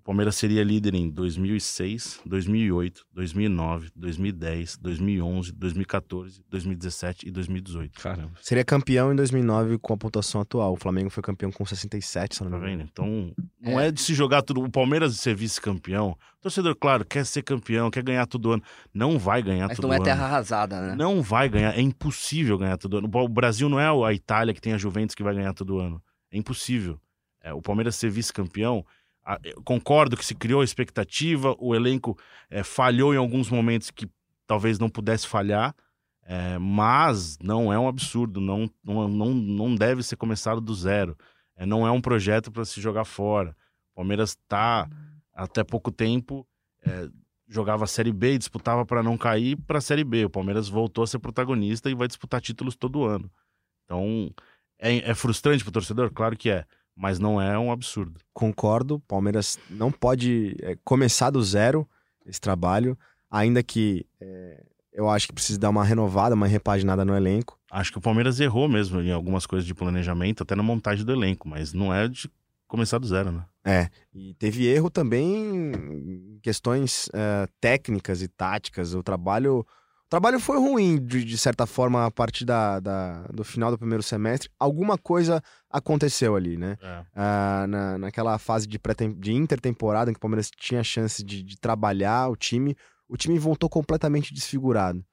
Palmeiras 0.05 0.37
seria 0.37 0.63
líder 0.63 0.95
em 0.95 1.09
2006, 1.09 2.21
2008, 2.27 3.07
2009, 3.11 3.91
2010, 3.97 4.77
2011, 4.77 5.53
2014, 5.53 6.45
2017 6.47 7.27
e 7.27 7.31
2018. 7.31 8.03
Caramba. 8.03 8.33
Seria 8.43 8.63
campeão 8.67 9.15
em 9.15 9.17
2009 9.17 9.79
com 9.79 9.95
a 9.95 9.97
pontuação 9.97 10.43
atual. 10.43 10.75
O 10.75 10.77
Flamengo 10.77 11.09
foi 11.09 11.23
campeão 11.23 11.51
com 11.51 11.65
67, 11.65 12.37
se 12.37 12.45
não 12.45 12.51
me 12.51 12.61
tá 12.61 12.71
engano. 12.71 12.83
Tá 12.83 12.89
Então, 12.93 13.35
não 13.59 13.81
é. 13.81 13.89
é 13.89 13.91
de 13.91 13.99
se 13.99 14.13
jogar 14.13 14.43
tudo. 14.43 14.63
O 14.63 14.71
Palmeiras 14.71 15.17
ser 15.17 15.35
vice-campeão. 15.35 16.11
O 16.11 16.43
torcedor, 16.43 16.77
claro, 16.77 17.07
quer 17.07 17.25
ser 17.25 17.41
campeão, 17.41 17.91
quer 17.91 18.03
ganhar 18.03 18.27
todo 18.27 18.53
ano. 18.53 18.63
Não 18.93 19.19
vai 19.19 19.43
ganhar 19.43 19.69
Mas 19.69 19.77
todo 19.79 19.87
ano. 19.87 19.95
Mas 19.95 20.01
não 20.01 20.05
é 20.05 20.15
terra 20.15 20.27
arrasada, 20.27 20.81
né? 20.83 20.95
Não 20.95 21.23
vai 21.23 21.49
ganhar. 21.49 21.79
É 21.79 21.81
impossível 21.81 22.59
ganhar 22.59 22.77
todo 22.77 22.99
ano. 22.99 23.09
O 23.11 23.29
Brasil 23.29 23.71
não 23.71 23.81
é 23.81 23.87
a 23.87 24.13
Itália 24.13 24.53
que 24.53 24.61
tem 24.61 24.75
a 24.75 24.79
Juventus 24.79 25.15
que 25.15 25.23
vai 25.23 25.35
ganhar 25.35 25.55
todo 25.55 25.79
ano. 25.79 25.99
É 26.31 26.37
impossível. 26.37 27.01
É, 27.43 27.55
o 27.55 27.63
Palmeiras 27.63 27.97
ser 27.97 28.11
vice-campeão 28.11 28.85
concordo 29.65 30.17
que 30.17 30.25
se 30.25 30.35
criou 30.35 30.63
expectativa, 30.63 31.55
o 31.59 31.75
elenco 31.75 32.19
é, 32.51 32.63
falhou 32.63 33.15
em 33.15 33.17
alguns 33.17 33.49
momentos 33.49 33.91
que 33.91 34.09
talvez 34.47 34.79
não 34.79 34.89
pudesse 34.89 35.27
falhar, 35.27 35.75
é, 36.23 36.59
mas 36.59 37.39
não 37.43 37.73
é 37.73 37.79
um 37.79 37.89
absurdo, 37.89 38.41
não, 38.41 38.71
não, 38.83 39.09
não, 39.09 39.35
não 39.35 39.75
deve 39.75 40.03
ser 40.03 40.17
começado 40.17 40.61
do 40.61 40.75
zero. 40.75 41.17
É, 41.57 41.65
não 41.65 41.87
é 41.87 41.91
um 41.91 42.01
projeto 42.01 42.51
para 42.51 42.65
se 42.65 42.81
jogar 42.81 43.05
fora. 43.05 43.57
O 43.93 43.97
Palmeiras 43.97 44.31
está, 44.31 44.89
até 45.33 45.63
pouco 45.63 45.91
tempo, 45.91 46.47
é, 46.85 47.09
jogava 47.47 47.85
a 47.85 47.87
Série 47.87 48.13
B 48.13 48.35
e 48.35 48.39
disputava 48.39 48.85
para 48.85 49.03
não 49.03 49.17
cair 49.17 49.57
para 49.57 49.79
a 49.79 49.83
Série 49.83 50.05
B. 50.05 50.25
O 50.25 50.31
Palmeiras 50.31 50.69
voltou 50.69 51.05
a 51.05 51.07
ser 51.07 51.19
protagonista 51.19 51.91
e 51.91 51.95
vai 51.95 52.09
disputar 52.09 52.41
títulos 52.41 52.75
todo 52.75 53.05
ano. 53.05 53.31
Então, 53.85 54.31
é, 54.79 55.11
é 55.11 55.15
frustrante 55.15 55.63
para 55.63 55.71
o 55.71 55.73
torcedor? 55.73 56.11
Claro 56.11 56.37
que 56.37 56.51
é 56.51 56.65
mas 56.97 57.19
não 57.19 57.41
é 57.41 57.59
um 57.59 57.73
absurdo. 57.73 58.21
Concordo, 58.33 59.01
Palmeiras 59.01 59.59
não 59.69 59.91
pode 59.91 60.57
é, 60.61 60.77
começar 60.85 61.31
do 61.31 61.43
zero 61.43 61.89
esse 62.25 62.41
trabalho, 62.41 62.99
ainda 63.31 63.63
que 63.63 64.07
é, 64.21 64.65
eu 64.93 65.11
acho 65.11 65.27
que 65.27 65.33
precisa 65.33 65.59
dar 65.59 65.71
uma 65.71 65.85
renovada, 65.85 66.35
uma 66.35 66.47
repaginada 66.47 67.05
no 67.05 67.17
elenco. 67.17 67.59
Acho 67.71 67.91
que 67.91 67.99
o 67.99 68.01
Palmeiras 68.01 68.39
errou 68.39 68.69
mesmo 68.69 69.01
em 69.01 69.11
algumas 69.11 69.45
coisas 69.45 69.67
de 69.67 69.75
planejamento, 69.75 70.43
até 70.43 70.55
na 70.55 70.63
montagem 70.63 71.05
do 71.05 71.13
elenco, 71.13 71.49
mas 71.49 71.73
não 71.73 71.93
é 71.93 72.07
de 72.07 72.31
começar 72.69 72.99
do 72.99 73.07
zero, 73.07 73.33
né? 73.33 73.45
É, 73.67 73.89
e 74.13 74.35
teve 74.35 74.67
erro 74.67 74.91
também 74.91 75.73
em 75.73 76.39
questões 76.43 77.09
é, 77.13 77.49
técnicas 77.61 78.23
e 78.23 78.29
táticas. 78.29 78.95
O 78.95 79.03
trabalho 79.03 79.67
trabalho 80.15 80.39
foi 80.39 80.59
ruim, 80.59 81.05
de, 81.05 81.25
de 81.25 81.37
certa 81.37 81.67
forma, 81.67 82.07
a 82.07 82.11
partir 82.11 82.45
da, 82.45 82.79
da, 82.79 83.23
do 83.33 83.43
final 83.43 83.73
do 83.73 83.79
primeiro 83.79 84.03
semestre. 84.03 84.49
Alguma 84.61 84.97
coisa 84.97 85.43
aconteceu 85.69 86.37
ali, 86.37 86.57
né? 86.57 86.79
É. 86.81 87.05
Ah, 87.17 87.67
na, 87.69 87.99
naquela 87.99 88.39
fase 88.39 88.69
de, 88.69 88.79
de 89.19 89.33
intertemporada, 89.33 90.09
em 90.09 90.15
que 90.15 90.19
o 90.19 90.21
Palmeiras 90.21 90.53
tinha 90.57 90.85
chance 90.85 91.25
de, 91.25 91.43
de 91.43 91.57
trabalhar 91.57 92.29
o 92.29 92.37
time, 92.37 92.77
o 93.09 93.17
time 93.17 93.37
voltou 93.41 93.69
completamente 93.69 94.33
desfigurado. 94.33 95.05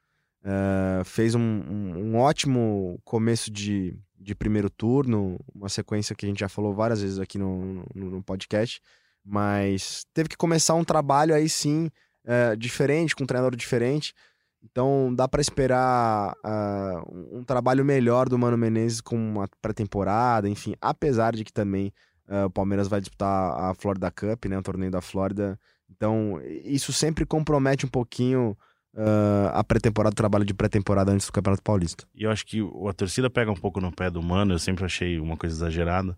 Uh, 0.44 1.04
fez 1.04 1.34
um, 1.34 1.42
um, 1.42 1.98
um, 1.98 2.18
ótimo 2.18 3.00
começo 3.04 3.50
de, 3.50 3.98
de 4.20 4.36
primeiro 4.36 4.70
turno, 4.70 5.40
uma 5.54 5.70
sequência 5.70 6.16
que 6.16 6.28
a 6.28 6.30
gente 6.30 6.42
já 6.42 6.50
falou 6.50 6.76
várias 6.76 7.02
vezes 7.02 7.18
aqui 7.18 7.40
no, 7.40 7.84
no, 7.96 8.12
no 8.12 8.24
podcast, 8.24 8.80
mas 9.26 10.06
teve 10.14 10.30
que 10.30 10.38
começar 10.38 10.76
um 10.76 10.84
trabalho 10.84 11.34
aí 11.34 11.50
sim 11.50 11.90
uh, 12.26 12.56
diferente, 12.56 13.16
com 13.16 13.24
um 13.24 13.28
treinador 13.28 13.56
diferente. 13.56 14.14
Então 14.64 15.14
dá 15.14 15.28
para 15.28 15.42
esperar 15.42 16.34
uh, 16.46 17.38
um 17.38 17.44
trabalho 17.44 17.84
melhor 17.84 18.30
do 18.30 18.38
Mano 18.38 18.58
Menezes 18.58 19.02
com 19.02 19.16
uma 19.16 19.50
pré-temporada, 19.62 20.48
enfim, 20.48 20.76
apesar 20.80 21.36
de 21.36 21.44
que 21.44 21.52
também 21.52 21.92
uh, 22.28 22.46
o 22.46 22.50
Palmeiras 22.50 22.88
vai 22.88 23.00
disputar 23.00 23.60
a 23.60 23.74
Florida 23.74 24.12
Cup, 24.12 24.46
né, 24.46 24.58
o 24.58 24.64
torneio 24.64 24.92
da 24.92 25.02
Flórida. 25.02 25.60
Então 25.90 26.40
isso 26.64 26.94
sempre 26.94 27.26
compromete 27.26 27.86
um 27.86 27.90
pouquinho 27.90 28.56
uh, 28.94 29.50
a 29.54 29.64
pré-temporada, 29.64 30.14
o 30.14 30.16
trabalho 30.16 30.46
de 30.46 30.54
pré-temporada 30.54 31.12
antes 31.12 31.26
do 31.26 31.34
Campeonato 31.34 31.64
Paulista. 31.64 32.06
E 32.14 32.24
eu 32.24 32.32
acho 32.32 32.46
que 32.46 32.62
a 32.88 32.94
torcida 32.94 33.30
pega 33.30 33.52
um 33.52 33.56
pouco 33.56 33.82
no 33.82 33.92
pé 33.92 34.10
do 34.12 34.22
Mano, 34.22 34.54
eu 34.54 34.60
sempre 34.60 34.86
achei 34.86 35.20
uma 35.20 35.36
coisa 35.36 35.56
exagerada. 35.56 36.18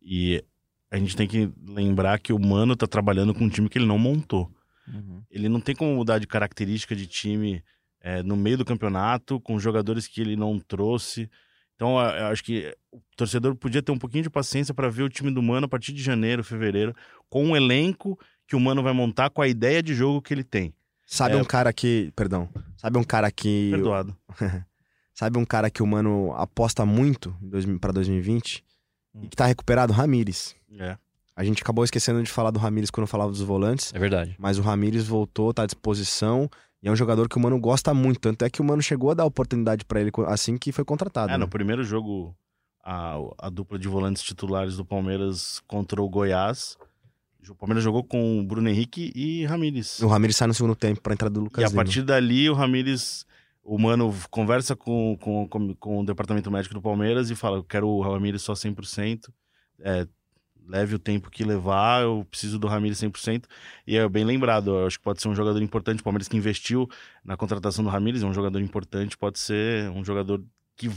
E 0.00 0.42
a 0.90 0.96
gente 0.96 1.16
tem 1.16 1.28
que 1.28 1.52
lembrar 1.66 2.18
que 2.18 2.32
o 2.32 2.38
Mano 2.38 2.76
tá 2.76 2.86
trabalhando 2.86 3.34
com 3.34 3.44
um 3.44 3.48
time 3.48 3.68
que 3.68 3.78
ele 3.78 3.86
não 3.86 3.98
montou. 3.98 4.50
Uhum. 4.86 5.22
Ele 5.30 5.48
não 5.48 5.60
tem 5.60 5.74
como 5.74 5.94
mudar 5.94 6.18
de 6.18 6.26
característica 6.26 6.94
de 6.94 7.06
time 7.06 7.62
é, 8.04 8.22
no 8.22 8.36
meio 8.36 8.58
do 8.58 8.66
campeonato, 8.66 9.40
com 9.40 9.58
jogadores 9.58 10.06
que 10.06 10.20
ele 10.20 10.36
não 10.36 10.60
trouxe. 10.60 11.30
Então, 11.74 11.98
eu 11.98 12.26
acho 12.26 12.44
que 12.44 12.70
o 12.92 13.00
torcedor 13.16 13.56
podia 13.56 13.82
ter 13.82 13.90
um 13.90 13.98
pouquinho 13.98 14.22
de 14.22 14.28
paciência 14.28 14.74
para 14.74 14.90
ver 14.90 15.04
o 15.04 15.08
time 15.08 15.32
do 15.32 15.42
Mano 15.42 15.64
a 15.64 15.68
partir 15.68 15.94
de 15.94 16.02
janeiro, 16.02 16.44
fevereiro, 16.44 16.94
com 17.30 17.42
um 17.42 17.56
elenco 17.56 18.18
que 18.46 18.54
o 18.54 18.60
Mano 18.60 18.82
vai 18.82 18.92
montar 18.92 19.30
com 19.30 19.40
a 19.40 19.48
ideia 19.48 19.82
de 19.82 19.94
jogo 19.94 20.20
que 20.20 20.34
ele 20.34 20.44
tem. 20.44 20.74
Sabe 21.06 21.34
é... 21.34 21.38
um 21.38 21.44
cara 21.44 21.72
que. 21.72 22.12
Perdão. 22.14 22.46
Sabe 22.76 22.98
um 22.98 23.02
cara 23.02 23.30
que. 23.30 23.70
Perdoado. 23.70 24.14
Sabe 25.14 25.38
um 25.38 25.44
cara 25.44 25.70
que 25.70 25.82
o 25.82 25.86
Mano 25.86 26.34
aposta 26.34 26.84
muito 26.84 27.34
para 27.80 27.92
2020 27.92 28.62
hum. 29.14 29.20
e 29.22 29.28
que 29.28 29.36
tá 29.36 29.46
recuperado? 29.46 29.94
Ramires. 29.94 30.54
É. 30.78 30.98
A 31.34 31.42
gente 31.42 31.62
acabou 31.62 31.84
esquecendo 31.84 32.22
de 32.22 32.30
falar 32.30 32.50
do 32.50 32.58
Ramires 32.58 32.90
quando 32.90 33.06
falava 33.06 33.30
dos 33.30 33.40
volantes. 33.40 33.94
É 33.94 33.98
verdade. 33.98 34.36
Mas 34.38 34.58
o 34.58 34.62
Ramires 34.62 35.06
voltou, 35.06 35.54
tá 35.54 35.62
à 35.62 35.66
disposição. 35.66 36.50
E 36.84 36.88
é 36.88 36.90
um 36.90 36.96
jogador 36.96 37.30
que 37.30 37.38
o 37.38 37.40
Mano 37.40 37.58
gosta 37.58 37.94
muito. 37.94 38.20
Tanto 38.20 38.44
é 38.44 38.50
que 38.50 38.60
o 38.60 38.64
Mano 38.64 38.82
chegou 38.82 39.10
a 39.10 39.14
dar 39.14 39.24
oportunidade 39.24 39.86
para 39.86 40.02
ele 40.02 40.10
assim 40.26 40.58
que 40.58 40.70
foi 40.70 40.84
contratado. 40.84 41.30
É, 41.30 41.32
né? 41.32 41.38
no 41.38 41.48
primeiro 41.48 41.82
jogo, 41.82 42.36
a, 42.84 43.16
a 43.38 43.48
dupla 43.48 43.78
de 43.78 43.88
volantes 43.88 44.22
titulares 44.22 44.76
do 44.76 44.84
Palmeiras 44.84 45.62
contra 45.66 46.02
o 46.02 46.08
Goiás. 46.10 46.76
O 47.48 47.54
Palmeiras 47.54 47.82
jogou 47.82 48.04
com 48.04 48.38
o 48.38 48.44
Bruno 48.44 48.68
Henrique 48.68 49.10
e 49.14 49.46
Ramires. 49.46 49.98
O 50.00 50.08
Ramires 50.08 50.36
sai 50.36 50.46
no 50.46 50.52
segundo 50.52 50.76
tempo 50.76 51.00
para 51.00 51.14
entrada 51.14 51.32
do 51.32 51.40
Lucas 51.40 51.62
E 51.62 51.64
a 51.64 51.74
partir 51.74 52.02
dali, 52.02 52.50
o 52.50 52.54
Ramires 52.54 53.24
o 53.62 53.78
Mano 53.78 54.14
conversa 54.30 54.76
com, 54.76 55.16
com, 55.18 55.48
com, 55.48 55.74
com 55.76 56.00
o 56.00 56.04
departamento 56.04 56.50
médico 56.50 56.74
do 56.74 56.82
Palmeiras 56.82 57.30
e 57.30 57.34
fala: 57.34 57.56
Eu 57.56 57.64
quero 57.64 57.88
o 57.88 58.02
Ramires 58.02 58.42
só 58.42 58.52
100%. 58.52 59.30
É, 59.80 60.06
leve 60.66 60.94
o 60.94 60.98
tempo 60.98 61.30
que 61.30 61.44
levar, 61.44 62.02
eu 62.02 62.26
preciso 62.30 62.58
do 62.58 62.66
Ramires 62.66 62.98
100%. 62.98 63.44
E 63.86 63.96
é 63.96 64.08
bem 64.08 64.24
lembrado, 64.24 64.70
eu 64.70 64.86
acho 64.86 64.98
que 64.98 65.04
pode 65.04 65.20
ser 65.20 65.28
um 65.28 65.34
jogador 65.34 65.62
importante. 65.62 66.00
O 66.00 66.04
Palmeiras 66.04 66.28
que 66.28 66.36
investiu 66.36 66.88
na 67.24 67.36
contratação 67.36 67.84
do 67.84 67.90
Ramires 67.90 68.22
é 68.22 68.26
um 68.26 68.34
jogador 68.34 68.60
importante, 68.60 69.16
pode 69.16 69.38
ser 69.38 69.90
um 69.90 70.04
jogador 70.04 70.42
que 70.76 70.88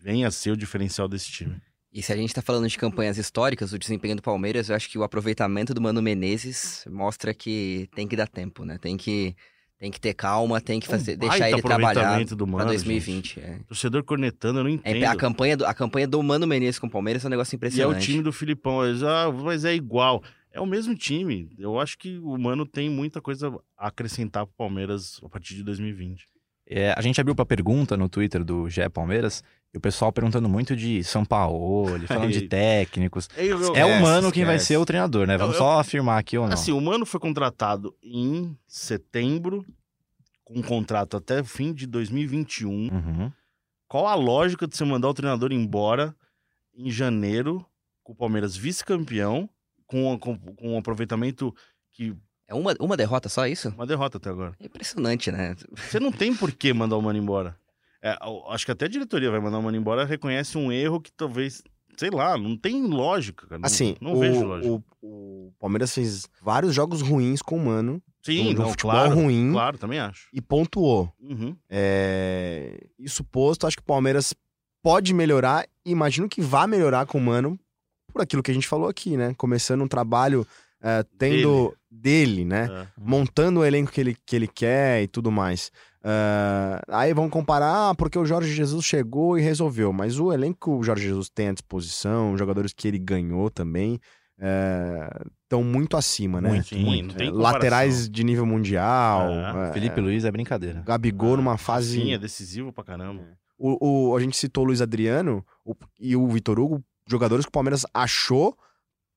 venha 0.00 0.28
a 0.28 0.30
ser 0.30 0.52
o 0.52 0.56
diferencial 0.56 1.08
desse 1.08 1.30
time. 1.30 1.60
E 1.92 2.02
se 2.02 2.12
a 2.12 2.16
gente 2.16 2.34
tá 2.34 2.42
falando 2.42 2.68
de 2.68 2.76
campanhas 2.76 3.16
históricas, 3.16 3.72
o 3.72 3.78
desempenho 3.78 4.16
do 4.16 4.22
Palmeiras, 4.22 4.68
eu 4.68 4.76
acho 4.76 4.90
que 4.90 4.98
o 4.98 5.02
aproveitamento 5.02 5.72
do 5.72 5.80
Mano 5.80 6.02
Menezes 6.02 6.84
mostra 6.90 7.32
que 7.32 7.88
tem 7.94 8.06
que 8.06 8.14
dar 8.14 8.28
tempo, 8.28 8.64
né? 8.64 8.78
Tem 8.78 8.96
que, 8.96 9.34
tem 9.78 9.90
que 9.90 10.00
ter 10.00 10.12
calma, 10.12 10.60
tem 10.60 10.80
que 10.80 10.86
fazer, 10.88 11.14
Um 11.14 11.18
deixar 11.18 11.50
ele 11.50 11.62
trabalhar 11.62 11.90
aproveitamento 12.00 12.34
do 12.36 12.44
pra 12.46 12.52
Mano, 12.58 12.66
2020. 12.70 13.40
é. 13.40 13.58
Torcedor 13.66 14.02
cornetando, 14.02 14.58
eu 14.58 14.64
não 14.64 14.70
É, 14.70 14.74
entendo. 14.74 15.04
a, 15.04 15.14
campanha 15.16 15.56
do, 15.56 15.64
a 15.64 15.72
campanha 15.72 16.08
do 16.08 16.20
Mano 16.22 16.46
Menezes 16.46 16.78
com 16.80 16.88
o 16.88 16.90
Palmeiras 16.90 17.24
é 17.24 17.28
um 17.28 17.30
negócio 17.30 17.54
E 17.54 17.56
é 17.56 17.56
impressionante. 17.56 18.02
o 18.02 18.04
time 18.04 18.22
do 18.22 18.32
Filipão. 18.32 18.84
Eles, 18.84 19.02
ah, 19.02 19.30
mas 19.32 19.64
é 19.64 19.74
igual. 19.74 20.22
É 20.52 20.60
o 20.60 20.66
mesmo 20.66 20.94
time. 20.96 21.48
Eu 21.58 21.78
acho 21.78 21.96
que 21.96 22.18
o 22.18 22.36
Mano 22.36 22.66
tem 22.66 22.90
muita 22.90 23.20
coisa 23.20 23.54
a 23.76 23.88
acrescentar 23.88 24.44
pro 24.46 24.54
Palmeiras 24.56 25.20
a 25.24 25.28
partir 25.28 25.54
de 25.54 25.62
2020. 25.62 26.24
É, 26.70 26.92
a 26.96 27.00
gente 27.00 27.20
abriu 27.20 27.34
pra 27.34 27.46
pergunta 27.46 27.96
no 27.96 28.08
Twitter 28.08 28.44
do 28.44 28.68
GE 28.68 28.88
Palmeiras 28.90 29.42
e 29.74 29.78
o 29.78 29.80
pessoal 29.80 30.12
perguntando 30.12 30.48
muito 30.48 30.74
de 30.74 31.02
São 31.04 31.24
Paulo, 31.24 31.86
falando 32.06 32.32
de 32.32 32.48
técnicos. 32.48 33.28
Eu- 33.36 33.60
eu- 33.60 33.76
É 33.76 33.84
o 33.84 33.88
Esquece, 33.88 34.02
Mano 34.02 34.32
quem 34.32 34.44
vai 34.44 34.58
ser 34.58 34.76
o 34.76 34.84
treinador, 34.86 35.26
né? 35.26 35.36
Vamos 35.36 35.54
Eu- 35.56 35.58
só 35.58 35.78
afirmar 35.80 36.18
aqui 36.18 36.38
ou 36.38 36.46
não. 36.46 36.54
Assim, 36.54 36.72
o 36.72 36.80
Mano 36.80 37.04
foi 37.04 37.20
contratado 37.20 37.94
em 38.02 38.56
setembro, 38.66 39.64
com 40.44 40.58
um 40.58 40.62
contrato 40.62 41.16
até 41.16 41.40
o 41.40 41.44
fim 41.44 41.72
de 41.74 41.86
2021. 41.86 42.70
Uhum. 42.70 43.32
Qual 43.86 44.06
a 44.06 44.14
lógica 44.14 44.66
de 44.66 44.76
você 44.76 44.84
mandar 44.84 45.08
o 45.08 45.14
treinador 45.14 45.52
embora 45.52 46.14
em 46.74 46.90
janeiro, 46.90 47.64
com 48.02 48.12
o 48.12 48.16
Palmeiras 48.16 48.56
vice-campeão, 48.56 49.48
com, 49.86 50.18
com, 50.18 50.36
com 50.38 50.74
um 50.74 50.78
aproveitamento 50.78 51.54
que. 51.92 52.14
É 52.46 52.54
uma, 52.54 52.74
uma 52.80 52.96
derrota 52.96 53.28
só 53.28 53.46
isso? 53.46 53.68
Uma 53.70 53.86
derrota 53.86 54.16
até 54.16 54.30
agora. 54.30 54.54
É 54.58 54.64
impressionante, 54.66 55.30
né? 55.30 55.54
Você 55.76 56.00
não 56.00 56.10
tem 56.10 56.34
por 56.34 56.50
que 56.50 56.72
mandar 56.72 56.96
o 56.96 57.02
Mano 57.02 57.18
embora. 57.18 57.54
É, 58.02 58.16
acho 58.48 58.64
que 58.64 58.72
até 58.72 58.84
a 58.84 58.88
diretoria 58.88 59.30
vai 59.30 59.40
mandar 59.40 59.58
o 59.58 59.62
Mano 59.62 59.76
embora, 59.76 60.04
reconhece 60.04 60.56
um 60.56 60.70
erro 60.70 61.00
que 61.00 61.10
talvez. 61.12 61.62
Sei 61.96 62.10
lá, 62.10 62.38
não 62.38 62.56
tem 62.56 62.86
lógica, 62.86 63.46
cara. 63.48 63.58
Não- 63.58 63.66
Assim, 63.66 63.96
não, 64.00 64.12
o, 64.12 64.20
vejo 64.20 64.44
lógica. 64.44 64.72
o, 64.72 64.84
o 65.48 65.52
Palmeiras 65.58 65.92
fez 65.92 66.28
vários 66.40 66.72
jogos 66.72 67.02
ruins 67.02 67.42
com 67.42 67.56
o 67.56 67.64
Mano. 67.64 68.00
Sim, 68.22 68.50
um 68.50 68.58
não, 68.58 68.70
futebol 68.70 68.92
claro. 68.92 69.14
ruim. 69.14 69.50
Claro, 69.52 69.78
também 69.78 69.98
acho. 69.98 70.28
E 70.32 70.40
pontuou. 70.40 71.12
Uhum. 71.20 71.56
É... 71.68 72.86
Isso 72.98 73.24
posto, 73.24 73.66
acho 73.66 73.76
que 73.76 73.82
o 73.82 73.86
Palmeiras 73.86 74.32
pode 74.82 75.12
melhorar. 75.12 75.66
e 75.84 75.90
Imagino 75.90 76.28
que 76.28 76.40
vá 76.40 76.66
melhorar 76.66 77.04
com 77.06 77.18
o 77.18 77.20
Mano 77.20 77.58
por 78.12 78.22
aquilo 78.22 78.42
que 78.42 78.50
a 78.50 78.54
gente 78.54 78.68
falou 78.68 78.88
aqui, 78.88 79.16
né? 79.16 79.34
Começando 79.36 79.82
um 79.82 79.88
trabalho 79.88 80.46
é, 80.80 81.04
tendo 81.18 81.76
dele, 81.90 82.44
né? 82.44 82.68
É. 82.70 82.86
Montando 82.96 83.60
o 83.60 83.64
elenco 83.64 83.90
que 83.90 84.00
ele, 84.00 84.16
que 84.26 84.36
ele 84.36 84.46
quer 84.46 85.02
e 85.02 85.08
tudo 85.08 85.30
mais. 85.30 85.72
É, 86.02 86.80
aí 86.88 87.12
vão 87.12 87.28
comparar, 87.28 87.90
ah, 87.90 87.94
porque 87.94 88.18
o 88.18 88.24
Jorge 88.24 88.52
Jesus 88.54 88.84
chegou 88.84 89.38
e 89.38 89.42
resolveu. 89.42 89.92
Mas 89.92 90.18
o 90.18 90.32
elenco 90.32 90.58
que 90.60 90.70
o 90.70 90.82
Jorge 90.82 91.04
Jesus 91.04 91.28
tem 91.28 91.48
à 91.48 91.52
disposição, 91.52 92.32
os 92.32 92.38
jogadores 92.38 92.72
que 92.72 92.86
ele 92.88 92.98
ganhou 92.98 93.50
também, 93.50 93.98
estão 95.42 95.62
muito 95.64 95.96
acima, 95.96 96.40
né? 96.40 96.48
Muito, 96.50 96.74
muito. 96.76 97.08
não 97.08 97.14
tem 97.14 97.28
É, 97.28 97.30
comparação. 97.30 97.54
laterais 97.54 98.08
de 98.08 98.24
nível 98.24 98.46
mundial. 98.46 99.28
É. 99.30 99.68
é, 99.70 99.72
Felipe 99.72 100.00
Luiz 100.00 100.24
é 100.24 100.30
brincadeira. 100.30 100.82
Gabigol 100.86 101.36
numa 101.36 101.56
fase. 101.58 102.00
Sim, 102.00 102.12
é 102.12 102.18
decisivo 102.18 102.72
pra 102.72 102.84
caramba. 102.84 103.22
O, 103.58 104.10
o- 104.12 104.16
a 104.16 104.20
gente 104.20 104.36
citou 104.36 104.62
o 104.64 104.66
Luiz 104.68 104.80
Adriano 104.80 105.44
o- 105.64 105.74
e 105.98 106.14
o 106.14 106.28
Vitor 106.28 106.60
Hugo, 106.60 106.82
jogadores 107.08 107.44
que 107.44 107.48
o 107.48 107.52
Palmeiras 107.52 107.84
achou 107.92 108.56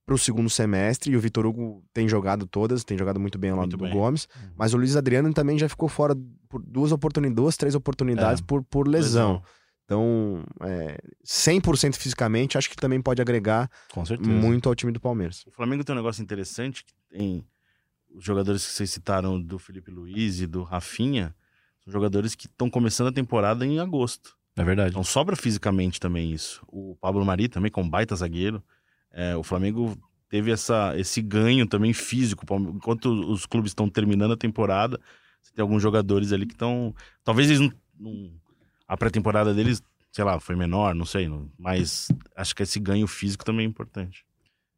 pro 0.06 0.18
segundo 0.18 0.50
semestre, 0.50 1.12
e 1.12 1.16
o 1.16 1.20
Vitor 1.22 1.46
Hugo 1.46 1.84
tem 1.94 2.08
jogado 2.08 2.46
todas, 2.46 2.84
tem 2.84 2.98
jogado 2.98 3.20
muito 3.20 3.38
bem 3.38 3.52
ao 3.52 3.58
lado 3.58 3.68
Muito 3.70 3.78
do 3.78 3.84
bem. 3.86 3.94
Gomes, 3.94 4.28
mas 4.56 4.74
o 4.74 4.78
Luiz 4.78 4.96
Adriano 4.96 5.32
também 5.34 5.58
já 5.58 5.70
ficou 5.70 5.88
fora 5.88 6.16
por 6.50 6.62
duas 6.62 6.92
oportunidades, 6.92 7.36
duas, 7.36 7.58
três 7.58 7.76
oportunidades 7.76 8.42
É. 8.42 8.46
por, 8.46 8.64
por 8.64 8.88
lesão. 8.88 9.42
Então, 9.86 10.44
é, 10.62 10.98
100% 11.26 11.96
fisicamente, 11.96 12.58
acho 12.58 12.70
que 12.70 12.76
também 12.78 13.02
pode 13.02 13.22
agregar 13.22 13.70
muito 14.40 14.70
ao 14.70 14.76
time 14.76 14.92
do 14.92 15.00
Palmeiras. 15.02 15.46
O 15.46 15.52
Flamengo 15.52 15.84
tem 15.84 15.94
um 15.94 15.98
negócio 15.98 16.22
interessante 16.24 16.84
que 16.86 16.94
tem 17.10 17.46
os 18.10 18.24
jogadores 18.24 18.66
que 18.66 18.72
vocês 18.74 18.90
citaram 18.90 19.42
do 19.42 19.60
Felipe 19.60 19.92
Luiz 19.92 20.40
e 20.42 20.48
do 20.48 20.64
Rafinha, 20.64 21.36
são 21.84 21.92
jogadores 21.92 22.36
que 22.36 22.48
estão 22.48 22.70
começando 22.70 23.08
a 23.08 23.12
temporada 23.12 23.66
em 23.66 23.80
agosto. 23.80 24.38
É 24.56 24.64
verdade. 24.64 24.92
Então 24.92 25.04
sobra 25.04 25.36
fisicamente 25.36 26.00
também 26.00 26.32
isso. 26.32 26.62
O 26.68 26.96
Pablo 27.00 27.26
Mari 27.26 27.48
também, 27.48 27.72
com 27.72 27.82
um 27.82 27.90
baita 27.90 28.16
zagueiro. 28.16 28.64
É, 29.14 29.36
o 29.36 29.44
Flamengo 29.44 29.98
teve 30.30 30.52
essa, 30.52 30.94
esse 30.98 31.22
ganho 31.22 31.68
também 31.68 31.94
físico. 31.94 32.46
Enquanto 32.74 33.06
os 33.08 33.46
clubes 33.46 33.72
estão 33.72 33.90
terminando 33.90 34.32
a 34.34 34.38
temporada, 34.38 35.00
você 35.42 35.52
tem 35.54 35.62
alguns 35.62 35.82
jogadores 35.82 36.32
ali 36.32 36.46
que 36.46 36.54
estão. 36.54 36.94
Talvez 37.24 37.50
eles 37.50 37.60
não. 37.62 37.72
não- 38.00 38.32
a 38.88 38.98
pré-temporada 38.98 39.54
deles, 39.54 39.82
sei 40.12 40.24
lá, 40.26 40.40
foi 40.40 40.56
menor, 40.56 40.94
não 40.96 41.06
sei. 41.06 41.28
não- 41.30 41.50
Mas 41.58 42.10
acho 42.36 42.54
que 42.56 42.64
esse 42.64 42.80
ganho 42.80 43.08
físico 43.08 43.44
também 43.46 43.66
é 43.66 43.70
importante. 43.70 44.26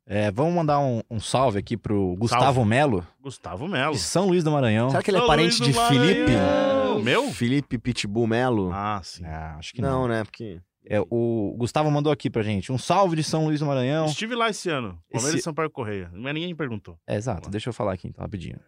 É, 0.05 0.29
vamos 0.31 0.53
mandar 0.53 0.79
um, 0.79 1.01
um 1.09 1.19
salve 1.19 1.57
aqui 1.59 1.77
pro 1.77 2.15
Gustavo 2.17 2.65
Melo, 2.65 3.07
Gustavo 3.21 3.67
Melo. 3.69 3.93
de 3.93 3.99
São 4.01 4.27
Luís 4.27 4.43
do 4.43 4.51
Maranhão. 4.51 4.89
Será 4.89 5.01
que 5.01 5.09
ele 5.09 5.17
é 5.17 5.21
São 5.21 5.27
parente 5.27 5.61
de 5.61 5.71
do 5.71 5.79
Felipe? 5.87 6.31
Maranhão. 6.31 7.01
Meu? 7.01 7.31
Felipe 7.31 7.77
Pitbull 7.77 8.27
Melo? 8.27 8.69
Ah, 8.73 8.99
sim. 9.01 9.23
Ah, 9.25 9.55
acho 9.57 9.73
que 9.73 9.81
não. 9.81 10.01
não, 10.01 10.07
né? 10.09 10.23
Porque. 10.25 10.59
É, 10.85 10.99
o 11.09 11.55
Gustavo 11.57 11.89
mandou 11.89 12.11
aqui 12.11 12.29
pra 12.29 12.43
gente. 12.43 12.71
Um 12.71 12.77
salve 12.77 13.15
de 13.15 13.23
São 13.23 13.45
Luís 13.45 13.59
do 13.59 13.65
Maranhão. 13.65 14.05
Estive 14.05 14.35
lá 14.35 14.49
esse 14.49 14.69
ano. 14.69 14.99
Palmeiras 15.11 15.35
Esse- 15.35 15.39
e 15.39 15.43
Sampaio 15.43 15.69
Correia. 15.69 16.11
Mas 16.13 16.33
ninguém 16.33 16.53
perguntou. 16.55 16.97
É, 17.07 17.15
exato, 17.15 17.49
deixa 17.49 17.69
eu 17.69 17.73
falar 17.73 17.93
aqui 17.93 18.07
então, 18.07 18.21
rapidinho. 18.21 18.59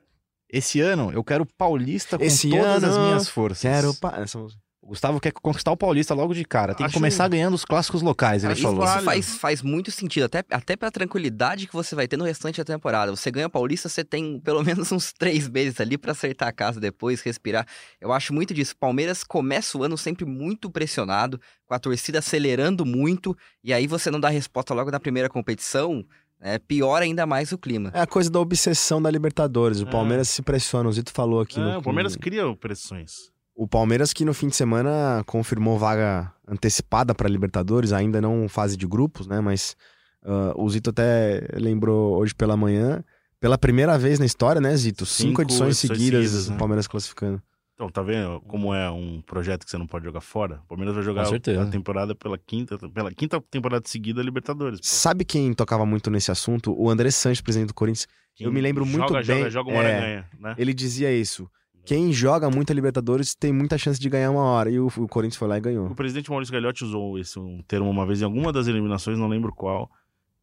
Esse 0.50 0.80
ano 0.80 1.12
eu 1.12 1.24
quero 1.24 1.46
Paulista 1.46 2.18
com 2.18 2.24
Esse 2.24 2.50
todas 2.50 2.84
as 2.84 2.96
ano 2.96 3.06
minhas 3.08 3.28
forças. 3.28 3.62
Quero. 3.62 3.94
Pa... 3.96 4.16
Essa 4.22 4.38
música. 4.40 4.62
O 4.86 4.90
Gustavo 4.90 5.20
quer 5.20 5.32
conquistar 5.34 5.72
o 5.72 5.78
Paulista 5.78 6.14
logo 6.14 6.32
de 6.36 6.46
cara. 6.46 6.76
Tem 6.76 6.84
que 6.86 6.92
Acho- 6.92 6.94
começar 6.94 7.28
ganhando 7.28 7.56
os 7.56 7.66
clássicos 7.66 8.04
locais, 8.04 8.44
ele 8.44 8.54
Acho 8.54 8.62
falou. 8.62 8.86
Isso 8.86 9.02
faz, 9.02 9.36
faz 9.38 9.62
muito 9.64 9.90
sentido, 9.90 10.26
até, 10.26 10.44
até 10.52 10.76
pela 10.76 10.92
tranquilidade 10.92 11.66
que 11.66 11.74
você 11.74 11.96
vai 11.96 12.08
ter 12.08 12.18
no 12.18 12.24
restante 12.24 12.60
da 12.60 12.64
temporada. 12.64 13.10
Você 13.16 13.32
ganha 13.32 13.50
Paulista, 13.50 13.90
você 13.90 14.04
tem 14.04 14.40
pelo 14.40 14.64
menos 14.64 14.92
uns 14.92 15.12
três 15.12 15.50
meses 15.50 15.82
ali 15.82 15.98
pra 15.98 16.12
acertar 16.12 16.48
a 16.50 16.52
casa 16.52 16.80
depois, 16.80 17.20
respirar. 17.22 17.66
Eu 18.00 18.14
acho 18.14 18.32
muito 18.32 18.54
disso. 18.54 18.76
Palmeiras 18.78 19.24
começa 19.24 19.76
o 19.76 19.84
ano 19.84 19.98
sempre 19.98 20.24
muito 20.24 20.70
pressionado, 20.70 21.42
com 21.66 21.74
a 21.74 21.80
torcida 21.80 22.20
acelerando 22.20 22.86
muito, 22.86 23.36
e 23.64 23.74
aí 23.74 23.88
você 23.88 24.12
não 24.12 24.20
dá 24.20 24.30
resposta 24.30 24.72
logo 24.76 24.92
na 24.92 25.00
primeira 25.00 25.28
competição, 25.28 26.06
é, 26.40 26.60
piora 26.60 27.06
ainda 27.06 27.26
mais 27.26 27.52
o 27.52 27.58
clima. 27.58 27.90
É 27.92 28.02
a 28.02 28.06
coisa 28.06 28.30
da 28.30 28.40
obsessão 28.40 29.02
da 29.02 29.10
Libertadores. 29.10 29.82
O 29.82 29.88
É. 29.88 29.90
Palmeiras 29.92 30.30
se 30.30 30.44
pressiona. 30.44 30.88
O 30.88 30.94
Zito 30.94 31.12
falou 31.12 31.40
aqui 31.42 31.60
É, 31.60 31.64
no. 31.64 31.80
o 31.80 31.82
Palmeiras 31.82 32.16
cria 32.16 32.44
pressões. 32.56 33.34
O 33.56 33.68
Palmeiras 33.68 34.12
que 34.12 34.26
no 34.26 34.34
fim 34.34 34.50
de 34.50 34.56
semana 34.56 35.24
confirmou 35.26 35.80
vaga 35.80 36.32
antecipada 36.46 37.16
para 37.16 37.30
Libertadores, 37.30 37.94
ainda 37.94 38.20
não 38.20 38.50
fase 38.50 38.76
de 38.76 38.86
grupos, 38.86 39.28
né? 39.28 39.40
Mas 39.40 39.78
ah, 40.26 40.54
o 40.58 40.70
Zito 40.70 40.90
até 40.90 41.48
lembrou 41.54 42.18
hoje 42.18 42.36
pela 42.36 42.58
manhã, 42.58 43.04
pela 43.40 43.58
primeira 43.58 43.98
vez 43.98 44.20
na 44.20 44.26
história, 44.26 44.60
né, 44.60 44.76
Zito? 44.76 45.06
Cinco, 45.06 45.30
Cinco 45.30 45.42
edições 45.44 45.78
edições 45.78 45.98
seguidas, 45.98 46.26
seguidas, 46.26 46.48
o 46.48 46.52
né? 46.52 46.58
Palmeiras 46.58 46.88
classificando. 46.88 47.42
Então, 47.76 47.90
tá 47.90 48.02
vendo 48.02 48.42
como 48.48 48.74
é 48.74 48.90
um 48.90 49.22
projeto 49.22 49.66
que 49.66 49.70
você 49.70 49.78
não 49.78 49.86
pode 49.86 50.06
jogar 50.06 50.22
fora? 50.22 50.62
O 50.64 50.68
Palmeiras 50.68 50.96
vai 50.96 51.04
jogar 51.04 51.28
a 51.28 51.66
temporada 51.70 52.16
pela 52.16 52.38
quinta, 52.38 52.78
pela 52.90 53.12
quinta 53.12 53.42
temporada 53.52 53.86
seguida 53.86 54.22
Libertadores. 54.22 54.80
pô. 54.80 54.86
Sabe 54.86 55.26
quem 55.26 55.54
tocava 55.54 55.86
muito 55.86 56.10
nesse 56.10 56.32
assunto? 56.32 56.74
O 56.78 56.90
André 56.90 57.12
Sanches, 57.12 57.42
presidente 57.42 57.70
do 57.70 57.74
Corinthians. 57.74 58.08
Quem 58.34 58.48
eu 58.48 58.52
me 58.54 58.62
lembro 58.62 58.86
muito 58.86 59.10
joga, 59.10 59.24
bem, 59.24 59.38
Joga, 59.40 59.50
joga, 59.50 59.72
uma 59.72 59.84
é, 59.84 60.00
ganha, 60.00 60.30
né? 60.40 60.56
Ele 60.58 60.74
dizia 60.74 61.12
isso. 61.12 61.50
Quem 61.86 62.12
joga 62.12 62.50
muito 62.50 62.72
a 62.72 62.74
Libertadores 62.74 63.36
tem 63.36 63.54
muita 63.54 63.78
chance 63.78 64.00
de 64.00 64.10
ganhar 64.10 64.32
uma 64.32 64.44
hora. 64.44 64.70
E 64.72 64.80
o, 64.80 64.88
o 64.88 65.08
Corinthians 65.08 65.38
foi 65.38 65.48
lá 65.48 65.58
e 65.58 65.62
ganhou. 65.62 65.88
O 65.88 65.96
presidente 65.96 66.30
Maurício 66.30 66.52
Gagliotti 66.54 66.84
usou 66.84 67.18
esse 67.20 67.38
um 67.40 67.62
termo 67.68 67.90
uma 67.90 68.06
vez 68.06 68.22
em 68.22 68.26
alguma 68.26 68.52
das 68.52 68.68
eliminações, 68.68 69.18
não 69.20 69.28
lembro 69.28 69.54
qual, 69.54 69.90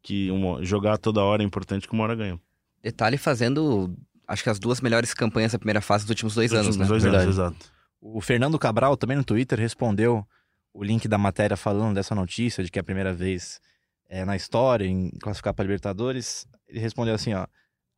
que 0.01 0.31
uma- 0.31 0.63
jogar 0.63 0.97
toda 0.97 1.21
hora 1.21 1.43
é 1.43 1.45
importante 1.45 1.87
que 1.87 1.93
uma 1.93 2.03
hora 2.03 2.15
ganha. 2.15 2.39
Detalhe 2.81 3.17
fazendo, 3.17 3.95
acho 4.27 4.43
que 4.43 4.49
as 4.49 4.59
duas 4.59 4.81
melhores 4.81 5.13
campanhas 5.13 5.51
da 5.51 5.59
primeira 5.59 5.81
fase 5.81 6.03
dos 6.05 6.11
últimos 6.11 6.35
dois 6.35 6.51
Nos 6.51 6.59
anos, 6.61 6.77
né? 6.77 6.83
últimos 6.83 6.89
dois 6.89 7.03
Verdade. 7.03 7.23
anos, 7.25 7.35
exato. 7.37 7.73
O 8.01 8.19
Fernando 8.21 8.57
Cabral 8.59 8.97
também 8.97 9.15
no 9.17 9.23
Twitter 9.23 9.57
respondeu 9.59 10.25
o 10.73 10.83
link 10.83 11.07
da 11.07 11.17
matéria 11.17 11.55
falando 11.55 11.95
dessa 11.95 12.13
notícia 12.15 12.63
de 12.63 12.69
que 12.71 12.79
é 12.79 12.81
a 12.81 12.83
primeira 12.83 13.13
vez 13.13 13.61
é, 14.09 14.25
na 14.25 14.35
história 14.35 14.85
em 14.85 15.09
classificar 15.21 15.53
para 15.53 15.63
Libertadores. 15.63 16.45
Ele 16.67 16.79
respondeu 16.79 17.13
assim, 17.15 17.33
ó: 17.33 17.47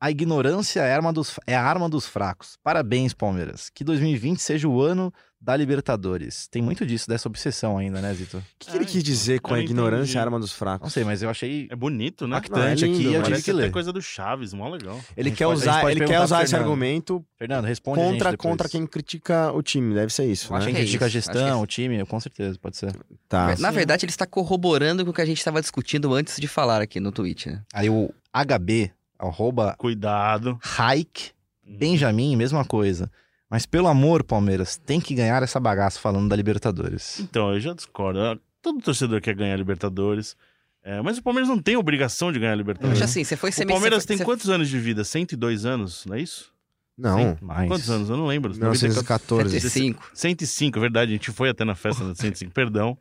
"A 0.05 0.11
ignorância 0.11 0.81
é 0.81 0.91
a 0.91 0.95
arma 0.95 1.11
dos 1.13 1.39
é 1.47 1.55
a 1.55 1.63
arma 1.63 1.89
dos 1.89 2.05
fracos. 2.05 2.57
Parabéns, 2.63 3.13
Palmeiras. 3.13 3.69
Que 3.73 3.83
2020 3.83 4.39
seja 4.39 4.67
o 4.67 4.81
ano 4.81 5.11
da 5.41 5.55
Libertadores. 5.55 6.47
Tem 6.47 6.59
muito 6.61 6.85
disso, 6.87 7.07
dessa 7.07 7.27
obsessão 7.27 7.77
ainda, 7.77 8.01
né, 8.01 8.11
Zito? 8.15 8.37
O 8.37 8.41
que, 8.57 8.71
que 8.71 8.77
ele 8.77 8.85
quis 8.85 9.03
dizer 9.03 9.39
com 9.41 9.53
a 9.53 9.57
não 9.57 9.63
ignorância 9.63 10.17
é 10.17 10.19
a 10.19 10.23
arma 10.23 10.39
dos 10.39 10.49
Não 10.51 10.57
fracos? 10.57 10.91
sei, 10.91 11.03
mas 11.03 11.21
eu 11.21 11.29
achei 11.29 11.67
É 11.69 11.75
bonito, 11.75 12.27
né? 12.27 12.37
impactante 12.37 12.83
Não, 12.85 12.91
é 12.91 12.95
aqui 12.95 13.03
eu 13.05 13.11
tive 13.11 13.21
Parece 13.23 13.43
que 13.43 13.51
ler. 13.53 13.71
coisa 13.71 13.93
do 13.93 14.01
Chaves, 14.01 14.53
mó 14.53 14.67
legal. 14.69 14.99
Ele 15.15 15.29
A 15.29 15.33
quer 15.35 15.45
pode- 15.45 15.59
a 15.59 15.71
usar, 15.71 15.91
ele 15.91 16.05
quer 16.05 16.19
usar 16.19 16.43
esse 16.43 16.55
argumento 16.55 17.23
Fernando, 17.37 17.65
responde 17.65 18.01
a 18.01 18.03
gente 18.05 18.13
contra, 18.13 18.37
contra 18.37 18.69
quem 18.69 18.87
critica 18.87 19.51
o 19.51 19.61
time. 19.61 19.93
Deve 19.93 20.11
ser 20.11 20.25
isso, 20.25 20.51
né? 20.51 20.59
Quem 20.65 20.73
que 20.73 20.79
é 20.79 20.81
critica 20.81 21.05
a 21.05 21.07
isso, 21.07 21.17
acho 21.19 21.27
gestão, 21.33 21.57
que 21.59 21.63
o 21.63 21.67
time, 21.67 22.05
com 22.05 22.19
certeza, 22.19 22.57
pode 22.59 22.77
ser. 22.77 22.95
Tá. 23.29 23.55
Na 23.59 23.69
verdade, 23.69 24.05
ele 24.05 24.11
está 24.11 24.25
corroborando 24.25 25.03
com 25.05 25.11
o 25.11 25.13
que 25.13 25.21
a 25.21 25.25
gente 25.25 25.37
estava 25.37 25.61
discutindo 25.61 26.11
antes 26.13 26.37
de 26.39 26.47
falar 26.47 26.81
aqui 26.81 26.99
no 26.99 27.11
Twitch, 27.11 27.47
né? 27.47 27.61
Aí 27.73 27.89
o 27.89 28.11
HB, 28.33 28.91
arroba 29.19 29.75
Cuidado. 29.77 30.59
Hike, 30.63 31.31
Benjamin, 31.63 32.35
mesma 32.35 32.63
coisa. 32.65 33.11
Mas 33.49 33.65
pelo 33.65 33.87
amor, 33.87 34.23
Palmeiras, 34.23 34.75
tem 34.77 34.99
que 34.99 35.13
ganhar 35.15 35.41
essa 35.43 35.59
bagaça 35.59 35.99
falando 35.99 36.27
da 36.29 36.35
Libertadores. 36.35 37.19
Então, 37.19 37.53
eu 37.53 37.59
já 37.59 37.73
discordo. 37.73 38.19
Ah, 38.19 38.37
Todo 38.61 38.81
torcedor 38.81 39.21
quer 39.21 39.35
ganhar 39.35 39.55
Libertadores. 39.57 40.35
É, 40.83 41.01
mas 41.01 41.17
o 41.17 41.23
Palmeiras 41.23 41.47
não 41.49 41.59
tem 41.59 41.75
obrigação 41.77 42.31
de 42.31 42.39
ganhar 42.39 42.53
Eu 42.53 42.57
Libertadores. 42.57 43.01
assim, 43.01 43.23
você 43.23 43.35
foi 43.35 43.49
O 43.51 43.67
Palmeiras 43.67 44.03
você 44.03 44.07
tem 44.07 44.17
foi- 44.17 44.25
quantos 44.25 44.49
anos 44.49 44.67
de 44.69 44.79
vida? 44.79 45.03
102 45.03 45.65
anos, 45.65 46.05
não 46.05 46.15
é 46.15 46.21
isso? 46.21 46.51
Não, 46.97 47.37
Mais. 47.41 47.67
Quantos 47.67 47.89
anos? 47.89 48.09
Eu 48.09 48.17
não 48.17 48.25
lembro. 48.25 48.51
1914. 48.51 49.49
75. 49.59 50.09
105, 50.13 50.77
é 50.77 50.81
verdade. 50.81 51.11
A 51.11 51.15
gente 51.15 51.31
foi 51.31 51.49
até 51.49 51.63
na 51.65 51.75
festa 51.75 52.05
de 52.11 52.17
105, 52.17 52.51
perdão. 52.53 52.97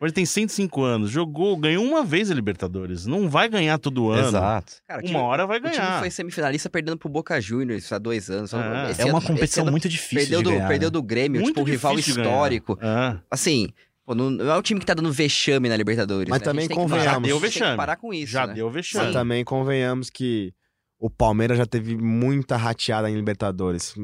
Mas 0.00 0.08
ele 0.08 0.12
tem 0.12 0.26
105 0.26 0.82
anos. 0.82 1.10
Jogou, 1.10 1.56
ganhou 1.56 1.84
uma 1.84 2.04
vez 2.04 2.30
a 2.30 2.34
Libertadores. 2.34 3.06
Não 3.06 3.28
vai 3.28 3.48
ganhar 3.48 3.78
todo 3.78 4.10
ano. 4.10 4.28
Exato. 4.28 4.74
Cara, 4.86 5.00
Uma 5.00 5.06
time- 5.06 5.18
hora 5.20 5.46
vai 5.46 5.58
O 5.58 5.62
time 5.62 5.76
ganhar. 5.76 5.98
foi 6.00 6.10
semifinalista 6.10 6.68
perdendo 6.68 6.98
pro 6.98 7.08
Boca 7.08 7.40
Juniors 7.40 7.90
há 7.92 7.98
dois 7.98 8.28
anos. 8.28 8.52
É. 8.52 8.56
É 8.56 9.04
uma 9.06 9.18
ano- 9.18 9.26
competição 9.26 9.64
muito 9.66 9.88
difícil 9.88 10.18
Perdeu, 10.18 10.38
de 10.38 10.44
do, 10.44 10.50
ganhar. 10.50 10.68
perdeu 10.68 10.88
né? 10.88 10.90
do 10.92 11.02
Grêmio, 11.02 11.40
Muito 11.40 11.54
tipo, 11.54 11.60
um 11.60 11.70
rival 11.70 11.94
ganhar. 11.94 12.08
histórico. 12.08 12.78
Ah, 12.82 13.18
Assim, 13.30 13.68
pô, 14.04 14.14
não, 14.14 14.30
não 14.30 14.52
é 14.52 14.56
o 14.58 14.62
time 14.62 14.78
que 14.80 14.84
tá 14.86 14.94
dando 14.94 15.12
vexame 15.12 15.68
na 15.68 15.76
Libertadores. 15.76 16.28
Mas 16.28 16.40
né? 16.40 16.44
A 16.44 16.50
gente 16.50 16.52
também 16.52 16.68
tem 16.68 16.76
que 16.76 16.82
convenhamos. 16.82 17.06
parar- 17.06 17.18
gente 17.20 17.26
Deu 17.28 17.40
tem 17.40 17.50
que 17.50 17.58
vexame. 17.58 17.76
parar 17.76 17.96
com 17.96 18.12
isso. 18.12 18.32
já 18.32 18.46
né? 18.46 18.54
deu 18.54 18.66
Mas 18.66 18.74
vexame. 18.74 19.12
também 19.12 19.44
convenhamos 19.44 20.10
que 20.10 20.52
o 20.98 21.08
Palmeiras 21.08 21.56
já 21.56 21.66
teve 21.66 21.96
muita 21.96 22.56
rateada 22.56 23.08
em 23.10 23.14
Libertadores. 23.14 23.94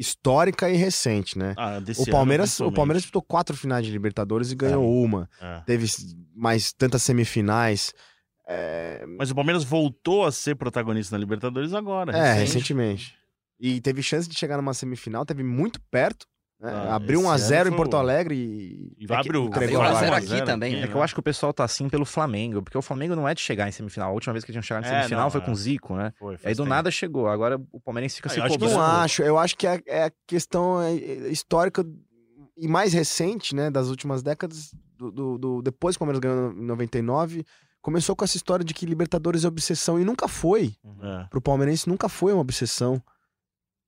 Histórica 0.00 0.70
e 0.70 0.76
recente, 0.76 1.38
né? 1.38 1.54
Ah, 1.58 1.78
O 1.98 2.10
Palmeiras, 2.10 2.58
o. 2.58 2.72
Palmeiras 2.72 3.02
disputou 3.02 3.20
quatro 3.20 3.54
finais 3.54 3.84
de 3.84 3.92
Libertadores 3.92 4.50
e 4.50 4.54
ganhou 4.54 4.90
uma. 4.90 5.28
É. 5.38 5.60
Teve 5.66 5.86
mais 6.34 6.72
tantas 6.72 7.02
semifinais. 7.02 7.92
É, 8.48 9.04
Mas 9.18 9.30
o 9.30 9.34
Palmeiras 9.34 9.62
voltou 9.62 10.24
a 10.24 10.32
ser 10.32 10.56
protagonista 10.56 11.14
na 11.14 11.20
Libertadores 11.20 11.74
agora. 11.74 12.16
é, 12.16 12.32
recente. 12.32 12.54
recentemente. 12.54 13.14
E 13.60 13.78
teve 13.82 14.02
chance 14.02 14.26
de 14.26 14.34
chegar 14.34 14.56
numa 14.56 14.72
semifinal, 14.72 15.26
teve 15.26 15.42
muito 15.42 15.78
perto. 15.90 16.26
Né? 16.60 16.70
Ah, 16.72 16.96
Abriu 16.96 17.20
esse 17.20 17.28
1 17.28 17.30
a 17.30 17.36
0 17.38 17.60
ano 17.60 17.68
em 17.68 17.70
foi 17.70 17.76
Porto 17.76 17.96
Alegre 17.96 18.34
e. 18.34 18.92
E 18.98 19.12
abre 19.12 19.38
o 19.38 19.46
entregou 19.46 19.80
Abriu 19.80 19.82
a 19.82 19.84
1 19.84 19.96
a 19.96 20.00
0 20.00 20.12
vaga. 20.12 20.26
aqui 20.34 20.44
também, 20.44 20.74
aqui, 20.74 20.84
É 20.84 20.88
que 20.88 20.94
eu 20.94 21.02
acho 21.02 21.14
que 21.14 21.20
o 21.20 21.22
pessoal 21.22 21.52
tá 21.52 21.64
assim 21.64 21.88
pelo 21.88 22.04
Flamengo, 22.04 22.62
porque 22.62 22.76
o 22.76 22.82
Flamengo 22.82 23.16
não 23.16 23.26
é 23.28 23.34
de 23.34 23.40
chegar 23.40 23.68
em 23.68 23.72
semifinal. 23.72 24.10
A 24.10 24.12
última 24.12 24.32
vez 24.32 24.44
que 24.44 24.52
tinham 24.52 24.62
chegado 24.62 24.84
em 24.84 24.88
É, 24.88 24.90
semifinal 24.98 25.22
não, 25.24 25.30
foi 25.30 25.40
é. 25.40 25.44
com 25.44 25.52
o 25.52 25.56
Zico, 25.56 25.96
né? 25.96 26.12
Foi, 26.18 26.36
Aí 26.44 26.52
do 26.54 26.58
tempo. 26.58 26.68
nada 26.68 26.90
chegou. 26.90 27.28
Agora 27.28 27.60
o 27.72 27.80
Palmeirense 27.80 28.16
fica 28.16 28.28
Ah, 28.28 28.32
se 28.32 28.38
eu 28.38 28.44
acho 28.44 28.58
que 28.58 28.58
cobrando. 28.64 28.78
Não 28.82 28.86
acho. 29.00 29.22
Eu 29.22 29.38
acho 29.38 29.56
que 29.56 29.66
é, 29.66 29.80
é 29.86 30.04
a 30.04 30.12
questão 30.26 30.80
é, 30.82 30.94
é, 30.94 31.28
histórica 31.28 31.84
e 32.56 32.68
mais 32.68 32.92
recente, 32.92 33.54
né, 33.54 33.70
das 33.70 33.88
últimas 33.88 34.22
décadas, 34.22 34.70
do, 34.98 35.10
do- 35.10 35.38
do- 35.38 35.62
depois 35.62 35.96
que 35.96 36.02
o 36.02 36.06
Palmeiras 36.06 36.20
ganhou 36.20 36.52
em 36.52 36.66
99, 36.66 37.42
começou 37.80 38.14
com 38.14 38.22
essa 38.22 38.36
história 38.36 38.62
de 38.62 38.74
que 38.74 38.84
Libertadores 38.84 39.44
é 39.46 39.48
obsessão 39.48 39.98
e 39.98 40.04
nunca 40.04 40.28
foi. 40.28 40.74
É. 41.02 41.24
Pro 41.30 41.40
palmeirense 41.40 41.88
nunca 41.88 42.06
foi 42.06 42.34
uma 42.34 42.42
obsessão. 42.42 43.02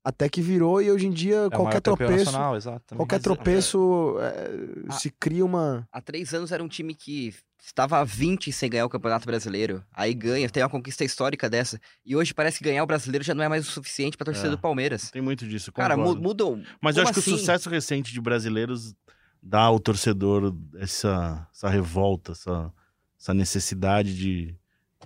Até 0.04 0.28
que 0.28 0.42
virou 0.42 0.82
e 0.82 0.90
hoje 0.90 1.06
em 1.06 1.10
dia 1.12 1.46
É 1.46 1.56
qualquer 1.56 1.80
tropeço, 1.80 2.24
nacional, 2.24 2.56
exato. 2.56 2.96
qualquer 2.96 3.16
Mas, 3.16 3.22
tropeço 3.22 4.16
é, 4.20 4.92
se 4.98 5.10
cria 5.10 5.44
uma 5.44 5.86
Há 5.92 6.00
três 6.00 6.34
anos 6.34 6.50
era 6.50 6.62
um 6.62 6.66
time 6.68 6.92
que 6.92 7.32
estava 7.64 7.98
há 8.00 8.04
20 8.04 8.50
sem 8.52 8.68
ganhar 8.68 8.84
o 8.84 8.88
Campeonato 8.88 9.24
Brasileiro. 9.24 9.84
Aí 9.92 10.12
ganha, 10.12 10.50
tem 10.50 10.60
uma 10.60 10.68
conquista 10.68 11.04
histórica 11.04 11.48
dessa. 11.48 11.80
E 12.04 12.16
hoje 12.16 12.34
parece 12.34 12.58
que 12.58 12.64
ganhar 12.64 12.82
o 12.82 12.86
brasileiro 12.86 13.24
já 13.24 13.32
não 13.32 13.44
é 13.44 13.48
mais 13.48 13.68
o 13.68 13.70
suficiente 13.70 14.16
pra 14.16 14.24
torcida 14.24 14.48
É. 14.48 14.50
do 14.50 14.58
Palmeiras. 14.58 15.08
Tem 15.12 15.22
muito 15.22 15.46
disso. 15.46 15.70
eu 15.70 15.74
Cara, 15.74 15.96
mu- 15.96 16.02
concordo. 16.02 16.22
mudou. 16.22 16.56
Mas 16.80 16.96
eu 16.96 17.04
Como 17.04 17.10
acho 17.10 17.22
que 17.22 17.30
o 17.30 17.34
assim? 17.34 17.38
sucesso 17.38 17.70
recente 17.70 18.12
de 18.12 18.20
brasileiros 18.20 18.92
dá 19.40 19.60
ao 19.60 19.78
torcedor 19.78 20.52
essa, 20.78 21.46
essa 21.54 21.68
revolta, 21.68 22.32
essa, 22.32 22.72
essa 23.20 23.32
necessidade 23.32 24.16
de, 24.16 24.56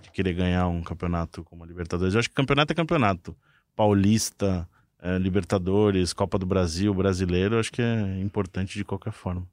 de 0.01 0.09
querer 0.11 0.33
ganhar 0.33 0.67
um 0.67 0.81
campeonato 0.81 1.43
como 1.43 1.63
a 1.63 1.67
Libertadores. 1.67 2.15
Eu 2.15 2.19
acho 2.19 2.29
que 2.29 2.33
campeonato 2.35 2.73
é 2.73 2.75
campeonato. 2.75 3.37
Paulista, 3.75 4.67
eh, 5.01 5.17
Libertadores, 5.17 6.13
Copa 6.13 6.37
do 6.37 6.45
Brasil, 6.45 6.93
brasileiro, 6.93 7.59
acho 7.59 7.71
que 7.71 7.81
é 7.81 8.19
importante 8.19 8.73
de 8.77 8.83
qualquer 8.85 9.11
forma. 9.13 9.47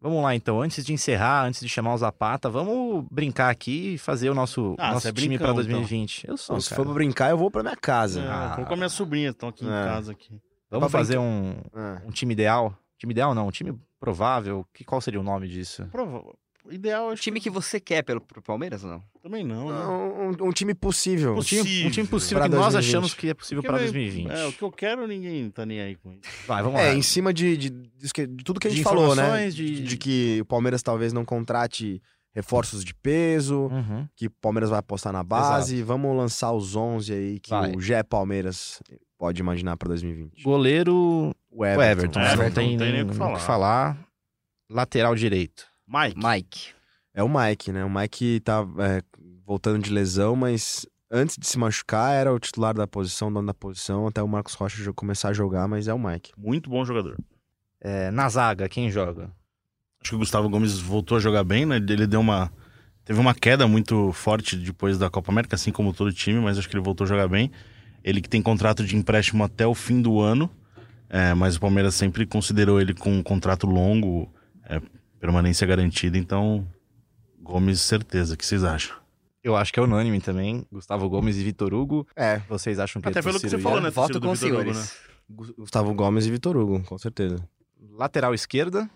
Vamos 0.00 0.22
lá 0.22 0.34
então, 0.34 0.60
antes 0.60 0.84
de 0.84 0.92
encerrar, 0.92 1.46
antes 1.46 1.60
de 1.60 1.68
chamar 1.68 1.94
o 1.94 1.98
Zapata, 1.98 2.50
vamos 2.50 3.06
brincar 3.10 3.48
aqui 3.48 3.94
e 3.94 3.98
fazer 3.98 4.28
o 4.28 4.34
nosso, 4.34 4.76
Ah, 4.78 4.92
nosso 4.92 5.08
é 5.08 5.12
time 5.12 5.28
brincão, 5.28 5.46
pra 5.46 5.54
2020. 5.54 6.28
Eu 6.28 6.36
sou, 6.36 6.54
Não, 6.54 6.60
se 6.60 6.68
cara. 6.68 6.76
for 6.76 6.84
pra 6.84 6.94
brincar, 6.94 7.30
eu 7.30 7.38
vou 7.38 7.50
pra 7.50 7.62
minha 7.62 7.76
casa. 7.76 8.20
É, 8.20 8.56
vou 8.56 8.66
com 8.66 8.74
a 8.74 8.76
minha 8.76 8.90
sobrinha, 8.90 9.30
estão 9.30 9.48
aqui 9.48 9.64
em 9.64 9.68
É. 9.68 9.84
casa. 9.84 10.12
Aqui. 10.12 10.38
Vamos 10.70 10.90
pra 10.90 10.98
fazer 10.98 11.16
um, 11.18 11.54
É. 11.74 12.02
um 12.06 12.10
time 12.10 12.34
ideal? 12.34 12.76
Time 12.98 13.12
ideal 13.12 13.34
não, 13.34 13.48
um 13.48 13.50
time 13.50 13.74
provável. 13.98 14.66
Que, 14.74 14.84
qual 14.84 15.00
seria 15.00 15.18
o 15.18 15.22
nome 15.22 15.48
disso? 15.48 15.86
Prova- 15.90 16.22
Ideal, 16.70 17.08
O 17.08 17.10
acho 17.10 17.22
time 17.22 17.40
que 17.40 17.48
você 17.50 17.78
quer 17.80 18.02
pelo, 18.02 18.20
pro 18.20 18.42
Palmeiras 18.42 18.82
ou 18.84 18.90
não? 18.90 19.02
também 19.22 19.44
não. 19.44 19.68
né? 19.68 19.86
Um, 20.42 20.48
um 20.48 20.52
time 20.52 20.74
possível. 20.74 21.34
Um 21.36 21.40
time, 21.40 21.86
um 21.86 21.90
time 21.90 22.06
possível 22.08 22.38
Pra 22.38 22.48
que 22.48 22.54
nós 22.54 22.72
2020. 22.74 22.88
achamos 22.90 23.14
que 23.14 23.28
é 23.28 23.34
possível 23.34 23.62
Porque 23.62 23.68
para 23.68 23.84
vai- 23.84 23.92
2020. 23.92 24.30
É, 24.30 24.46
o 24.46 24.52
que 24.52 24.62
eu 24.62 24.70
quero, 24.72 25.06
ninguém 25.06 25.50
tá 25.50 25.64
nem 25.66 25.80
aí 25.80 25.96
com 25.96 26.12
isso. 26.12 26.20
Vai, 26.46 26.62
vamos 26.62 26.78
É, 26.80 26.88
lá. 26.88 26.94
em 26.94 27.02
cima 27.02 27.32
de, 27.32 27.56
de, 27.56 27.70
disso 27.70 28.12
que- 28.14 28.26
de 28.26 28.44
tudo 28.44 28.58
que 28.60 28.66
a 28.68 28.70
De 28.70 28.76
gente 28.76 28.84
falou, 28.84 29.14
né? 29.14 29.22
informações, 29.22 29.54
De... 29.54 29.82
de- 29.82 29.96
que 29.96 30.38
o 30.40 30.44
Palmeiras 30.44 30.82
talvez 30.82 31.12
não 31.12 31.24
contrate 31.24 32.00
reforços 32.34 32.84
de 32.84 32.94
peso, 32.94 33.62
Uhum. 33.72 34.06
que 34.14 34.26
o 34.26 34.30
Palmeiras 34.30 34.68
vai 34.70 34.78
apostar 34.78 35.12
na 35.12 35.22
base. 35.24 35.82
Vamos 35.82 36.14
lançar 36.16 36.52
os 36.52 36.76
11 36.76 37.12
aí 37.12 37.40
que 37.40 37.50
Vai. 37.50 37.72
o 37.74 37.80
Gé 37.80 38.02
Palmeiras 38.02 38.82
pode 39.18 39.40
imaginar 39.40 39.76
pra 39.78 39.88
2020. 39.88 40.42
Goleiro, 40.42 40.94
O 41.50 41.60
o 41.60 41.64
Everton. 41.64 41.82
Everton. 42.20 42.20
É, 42.20 42.24
não 42.24 42.32
Everton 42.34 42.54
tem, 42.54 42.70
não 42.72 42.78
tem 42.78 42.92
nem 42.92 43.02
o 43.02 43.06
o 43.06 43.08
que 43.36 43.40
falar. 43.40 43.98
Lateral 44.70 45.14
direito. 45.14 45.66
Mike, 45.88 46.16
Mike. 46.16 46.68
É 47.14 47.22
o 47.22 47.28
Mike, 47.28 47.72
né? 47.72 47.84
O 47.84 47.90
Mike 47.90 48.40
tá 48.40 48.66
é, 48.78 49.02
voltando 49.46 49.82
de 49.82 49.90
lesão, 49.90 50.36
mas 50.36 50.86
antes 51.10 51.36
de 51.38 51.46
se 51.46 51.58
machucar 51.58 52.14
era 52.14 52.32
o 52.32 52.38
titular 52.38 52.74
da 52.74 52.86
posição, 52.86 53.32
dono 53.32 53.46
da 53.46 53.54
posição, 53.54 54.06
até 54.06 54.22
o 54.22 54.28
Marcos 54.28 54.54
Rocha 54.54 54.92
começar 54.92 55.30
a 55.30 55.32
jogar, 55.32 55.68
mas 55.68 55.88
é 55.88 55.94
o 55.94 55.98
Mike. 55.98 56.32
muito 56.36 56.68
bom 56.68 56.84
jogador. 56.84 57.16
É, 57.80 58.10
na 58.10 58.28
zaga, 58.28 58.68
quem 58.68 58.90
joga? 58.90 59.30
Acho 60.00 60.10
que 60.10 60.14
o 60.16 60.18
Gustavo 60.18 60.48
Gomes 60.48 60.78
voltou 60.78 61.16
a 61.16 61.20
jogar 61.20 61.44
bem, 61.44 61.64
né? 61.64 61.76
Ele 61.76 62.06
deu 62.06 62.20
uma. 62.20 62.52
Teve 63.04 63.20
uma 63.20 63.34
queda 63.34 63.68
muito 63.68 64.12
forte 64.12 64.56
depois 64.56 64.98
da 64.98 65.08
Copa 65.08 65.30
América, 65.30 65.54
assim 65.54 65.70
como 65.70 65.92
todo 65.92 66.12
time, 66.12 66.40
mas 66.40 66.58
acho 66.58 66.68
que 66.68 66.74
ele 66.74 66.82
voltou 66.82 67.04
a 67.04 67.08
jogar 67.08 67.28
bem. 67.28 67.52
Ele 68.02 68.20
que 68.20 68.28
tem 68.28 68.42
contrato 68.42 68.84
de 68.84 68.96
empréstimo 68.96 69.44
até 69.44 69.66
o 69.66 69.74
fim 69.74 70.02
do 70.02 70.20
ano, 70.20 70.50
é, 71.08 71.32
mas 71.34 71.56
o 71.56 71.60
Palmeiras 71.60 71.94
sempre 71.94 72.26
considerou 72.26 72.80
ele 72.80 72.94
com 72.94 73.12
um 73.12 73.22
contrato 73.22 73.66
longo, 73.66 74.32
é, 74.64 74.80
permanência 75.26 75.66
garantida, 75.66 76.16
então. 76.16 76.66
Gomes, 77.40 77.80
certeza. 77.80 78.34
O 78.34 78.36
que 78.36 78.46
vocês 78.46 78.62
acham? 78.64 78.96
Eu 79.42 79.54
acho 79.56 79.72
que 79.72 79.78
é 79.78 79.82
unânime 79.82 80.20
também. 80.20 80.66
Gustavo 80.72 81.08
Gomes 81.08 81.36
e 81.36 81.44
Vitor 81.44 81.72
Hugo. 81.74 82.06
É, 82.16 82.38
Vocês 82.48 82.78
acham 82.80 83.00
que 83.00 83.08
Até 83.08 83.20
é 83.20 83.22
pelo 83.22 83.38
que 83.38 83.48
você 83.48 83.58
falou, 83.58 83.80
né? 83.80 83.90
Voto 83.90 84.20
com 84.20 84.30
os 84.32 84.40
Vitor 84.40 84.60
Hugo, 84.60 84.72
senhores. 84.74 84.96
Gu- 85.28 85.54
Gustavo 85.58 85.94
Gomes 85.94 86.26
e 86.26 86.30
Vitor 86.30 86.56
Hugo, 86.56 86.82
com 86.84 86.98
certeza. 86.98 87.36
Lateral 87.92 88.34
esquerda. 88.34 88.88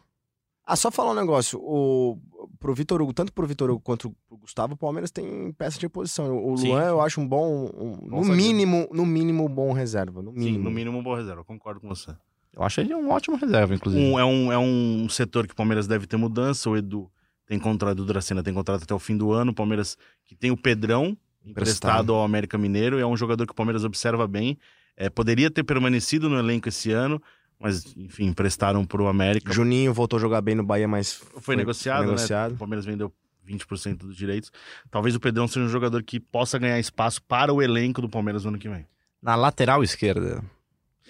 Ah, 0.67 0.75
só 0.77 0.91
falar 0.91 1.13
um 1.13 1.15
negócio. 1.15 1.59
O, 1.63 2.19
pro 2.59 2.75
Vitor 2.75 3.01
Hugo, 3.03 3.13
tanto 3.13 3.33
pro 3.33 3.47
Vitor 3.47 3.71
Hugo 3.71 3.81
quanto 3.81 4.11
pro 4.29 4.39
Gustavo, 4.39 4.75
o 4.75 4.77
Palmeiras 4.77 5.11
tem 5.13 5.53
peça 5.53 5.79
de 5.79 5.87
reposição. 5.87 6.45
O 6.53 6.57
Sim. 6.57 6.69
Luan 6.69 6.83
eu 6.85 7.01
acho 7.01 7.21
um 7.21 7.27
bom. 7.29 7.71
um- 7.75 8.09
Bom 8.09 8.25
no 8.25 8.35
mínimo, 8.35 8.89
no 8.93 9.07
mínimo, 9.07 9.49
bom 9.49 9.73
reserva. 9.73 10.23
No 10.23 10.33
Sim, 10.33 10.39
mínimo. 10.39 10.65
no 10.65 10.71
mínimo, 10.71 10.99
um 10.99 11.03
bom 11.03 11.15
reserva. 11.15 11.45
Concordo 11.45 11.81
com 11.81 11.89
você. 11.89 12.13
Eu 12.53 12.63
acho 12.63 12.81
ele 12.81 12.95
um 12.95 13.11
ótimo 13.11 13.37
reserva, 13.37 13.75
inclusive. 13.75 14.03
Um- 14.03 14.19
é, 14.19 14.25
um, 14.25 14.53
é 14.53 14.59
um 14.59 15.09
setor 15.09 15.47
que 15.47 15.53
o 15.53 15.57
Palmeiras 15.57 15.87
deve 15.87 16.07
ter 16.07 16.17
mudança. 16.17 16.69
O 16.69 16.77
Edu 16.77 17.11
tem 17.47 17.59
contrato, 17.59 18.01
o 18.01 18.05
Dracena 18.05 18.43
tem 18.43 18.53
contrato 18.53 18.83
até 18.83 18.95
o 18.95 18.99
fim 18.99 19.17
do 19.17 19.33
ano. 19.33 19.53
O 19.53 19.55
Palmeiras 19.55 19.97
que 20.25 20.35
tem 20.35 20.51
o 20.51 20.57
Pedrão 20.57 21.17
emprestado 21.45 22.13
ao 22.13 22.23
América 22.25 22.59
Mineiro. 22.59 22.99
É 22.99 23.07
um 23.07 23.17
jogador 23.17 23.47
que 23.47 23.53
o 23.53 23.57
Palmeiras 23.57 23.85
observa 23.85 24.27
bem. 24.27 24.59
É, 24.97 25.09
poderia 25.09 25.51
ter 25.51 25.63
permanecido 25.65 26.29
no 26.29 26.39
elenco 26.39 26.69
esse 26.69 26.93
ano, 26.93 27.23
mas, 27.59 27.95
enfim, 27.97 28.27
emprestaram 28.27 28.85
pro 28.85 29.07
América. 29.07 29.53
Juninho 29.53 29.95
voltou 29.95 30.17
a 30.19 30.21
jogar 30.21 30.41
bem 30.43 30.55
no 30.55 30.63
Bahia, 30.65 30.87
mas 30.89 31.13
Foi, 31.41 31.57
negociado, 31.57 32.01
né? 32.03 32.07
negociado. 32.09 32.53
O 32.55 32.59
Palmeiras 32.59 32.85
vendeu 32.85 33.13
20% 33.49 33.97
dos 33.99 34.17
direitos. 34.17 34.53
Talvez 34.91 35.15
o 35.15 35.21
Pedrão 35.21 35.49
seja 35.49 35.65
um 35.65 35.69
jogador 35.71 36.03
que 36.03 36.21
possa 36.21 36.59
ganhar 36.59 36.79
espaço 36.79 37.23
para 37.23 37.53
o 37.53 37.63
elenco 37.63 38.03
do 38.03 38.09
Palmeiras 38.09 38.45
no 38.45 38.51
ano 38.51 38.59
que 38.59 38.69
vem. 38.69 38.87
Na 39.23 39.35
lateral 39.37 39.83
esquerda. 39.83 40.43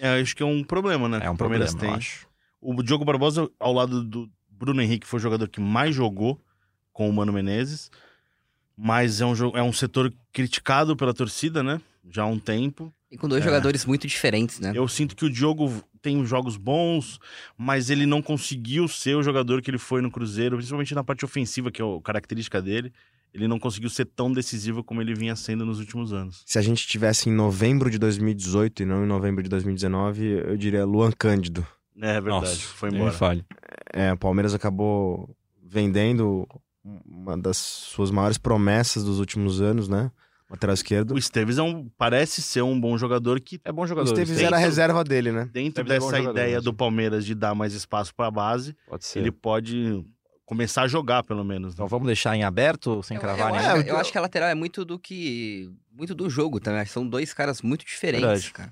É, 0.01 0.19
acho 0.19 0.35
que 0.35 0.41
é 0.41 0.45
um 0.45 0.63
problema, 0.63 1.07
né? 1.07 1.17
É 1.17 1.21
que 1.21 1.29
um 1.29 1.33
o 1.33 1.37
Palmeiras 1.37 1.69
problema, 1.71 1.93
eu 1.93 1.97
tem. 1.97 1.97
acho. 1.99 2.27
O 2.59 2.81
Diogo 2.83 3.05
Barbosa, 3.05 3.49
ao 3.59 3.71
lado 3.71 4.03
do 4.03 4.29
Bruno 4.49 4.81
Henrique, 4.81 5.05
foi 5.07 5.19
o 5.19 5.21
jogador 5.21 5.47
que 5.47 5.59
mais 5.61 5.93
jogou 5.95 6.39
com 6.91 7.09
o 7.09 7.13
Mano 7.13 7.31
Menezes. 7.31 7.89
Mas 8.75 9.21
é 9.21 9.25
um, 9.25 9.33
jo- 9.35 9.51
é 9.55 9.61
um 9.61 9.71
setor 9.73 10.11
criticado 10.33 10.95
pela 10.95 11.13
torcida, 11.13 11.61
né? 11.61 11.79
Já 12.09 12.23
há 12.23 12.25
um 12.25 12.39
tempo. 12.39 12.91
E 13.11 13.17
com 13.17 13.27
dois 13.27 13.41
É. 13.43 13.45
jogadores 13.45 13.85
muito 13.85 14.07
diferentes, 14.07 14.59
né? 14.59 14.71
Eu 14.73 14.87
sinto 14.87 15.15
que 15.15 15.25
o 15.25 15.29
Diogo 15.29 15.83
tem 16.01 16.25
jogos 16.25 16.57
bons, 16.57 17.19
mas 17.57 17.89
ele 17.91 18.05
não 18.07 18.21
conseguiu 18.23 18.87
ser 18.87 19.15
o 19.15 19.21
jogador 19.21 19.61
que 19.61 19.69
ele 19.69 19.77
foi 19.77 20.01
no 20.01 20.09
Cruzeiro, 20.09 20.55
principalmente 20.55 20.95
na 20.95 21.03
parte 21.03 21.23
ofensiva, 21.25 21.69
que 21.69 21.79
é 21.81 21.85
a 21.85 22.01
característica 22.01 22.59
dele. 22.61 22.91
Ele 23.33 23.47
não 23.47 23.57
conseguiu 23.59 23.89
ser 23.89 24.05
tão 24.05 24.31
decisivo 24.31 24.83
como 24.83 25.01
ele 25.01 25.13
vinha 25.13 25.35
sendo 25.35 25.65
nos 25.65 25.79
últimos 25.79 26.11
anos. 26.11 26.43
Se 26.45 26.59
a 26.59 26.61
gente 26.61 26.85
tivesse 26.87 27.29
em 27.29 27.33
novembro 27.33 27.89
de 27.89 27.97
2018 27.97 28.83
e 28.83 28.85
não 28.85 29.03
em 29.03 29.07
novembro 29.07 29.41
de 29.41 29.49
2019, 29.49 30.23
eu 30.47 30.57
diria 30.57 30.85
Luan 30.85 31.11
Cândido. 31.11 31.65
É 31.97 32.13
verdade, 32.19 32.29
Nossa, 32.29 32.55
foi 32.57 32.89
embora. 32.89 33.11
fale. 33.11 33.45
É, 33.93 34.11
o 34.11 34.17
Palmeiras 34.17 34.53
acabou 34.53 35.29
vendendo 35.63 36.47
uma 37.05 37.37
das 37.37 37.57
suas 37.57 38.11
maiores 38.11 38.37
promessas 38.37 39.03
dos 39.03 39.19
últimos 39.19 39.61
anos, 39.61 39.87
né? 39.87 40.11
Lateral 40.49 40.73
esquerdo. 40.73 41.13
O 41.13 41.17
Esteves 41.17 41.57
é 41.57 41.61
um, 41.61 41.87
parece 41.97 42.41
ser 42.41 42.61
um 42.61 42.77
bom 42.79 42.97
jogador 42.97 43.39
que 43.39 43.61
É 43.63 43.71
bom 43.71 43.83
O 43.83 43.87
jogador. 43.87 44.09
Esteves 44.11 44.35
tem- 44.35 44.45
era 44.45 44.57
a 44.57 44.59
reserva 44.59 45.01
dele, 45.03 45.31
né? 45.31 45.45
dentro 45.53 45.81
Esteves 45.83 45.91
é 45.91 45.95
dessa 45.95 46.17
jogador, 46.17 46.31
ideia 46.39 46.59
do 46.61 46.73
Palmeiras 46.73 47.25
de 47.25 47.33
dar 47.33 47.55
mais 47.55 47.73
espaço 47.73 48.13
para 48.13 48.27
a 48.27 48.31
base, 48.31 48.75
Pode 48.89 49.05
ser. 49.05 49.19
ele 49.19 49.31
pode 49.31 50.03
começar 50.51 50.81
a 50.81 50.87
jogar 50.87 51.23
pelo 51.23 51.45
menos. 51.45 51.69
né? 51.69 51.73
Então 51.75 51.87
vamos 51.87 52.05
deixar 52.07 52.35
em 52.35 52.43
aberto, 52.43 53.01
sem 53.03 53.15
Eu, 53.15 53.21
cravar 53.21 53.49
eu, 53.49 53.55
acho, 53.55 53.67
É, 53.69 53.83
que- 53.83 53.89
eu- 53.89 53.93
eu 53.93 53.99
acho 53.99 54.11
que 54.11 54.17
a 54.17 54.21
lateral 54.21 54.49
é 54.49 54.55
muito 54.55 54.83
do 54.83 54.99
que. 54.99 55.71
Muito 55.93 56.13
do 56.13 56.29
jogo 56.29 56.59
também. 56.59 56.85
São 56.85 57.07
dois 57.07 57.33
caras 57.33 57.61
muito 57.61 57.85
diferentes, 57.85 58.27
Verdade. 58.49 58.51
cara. 58.51 58.71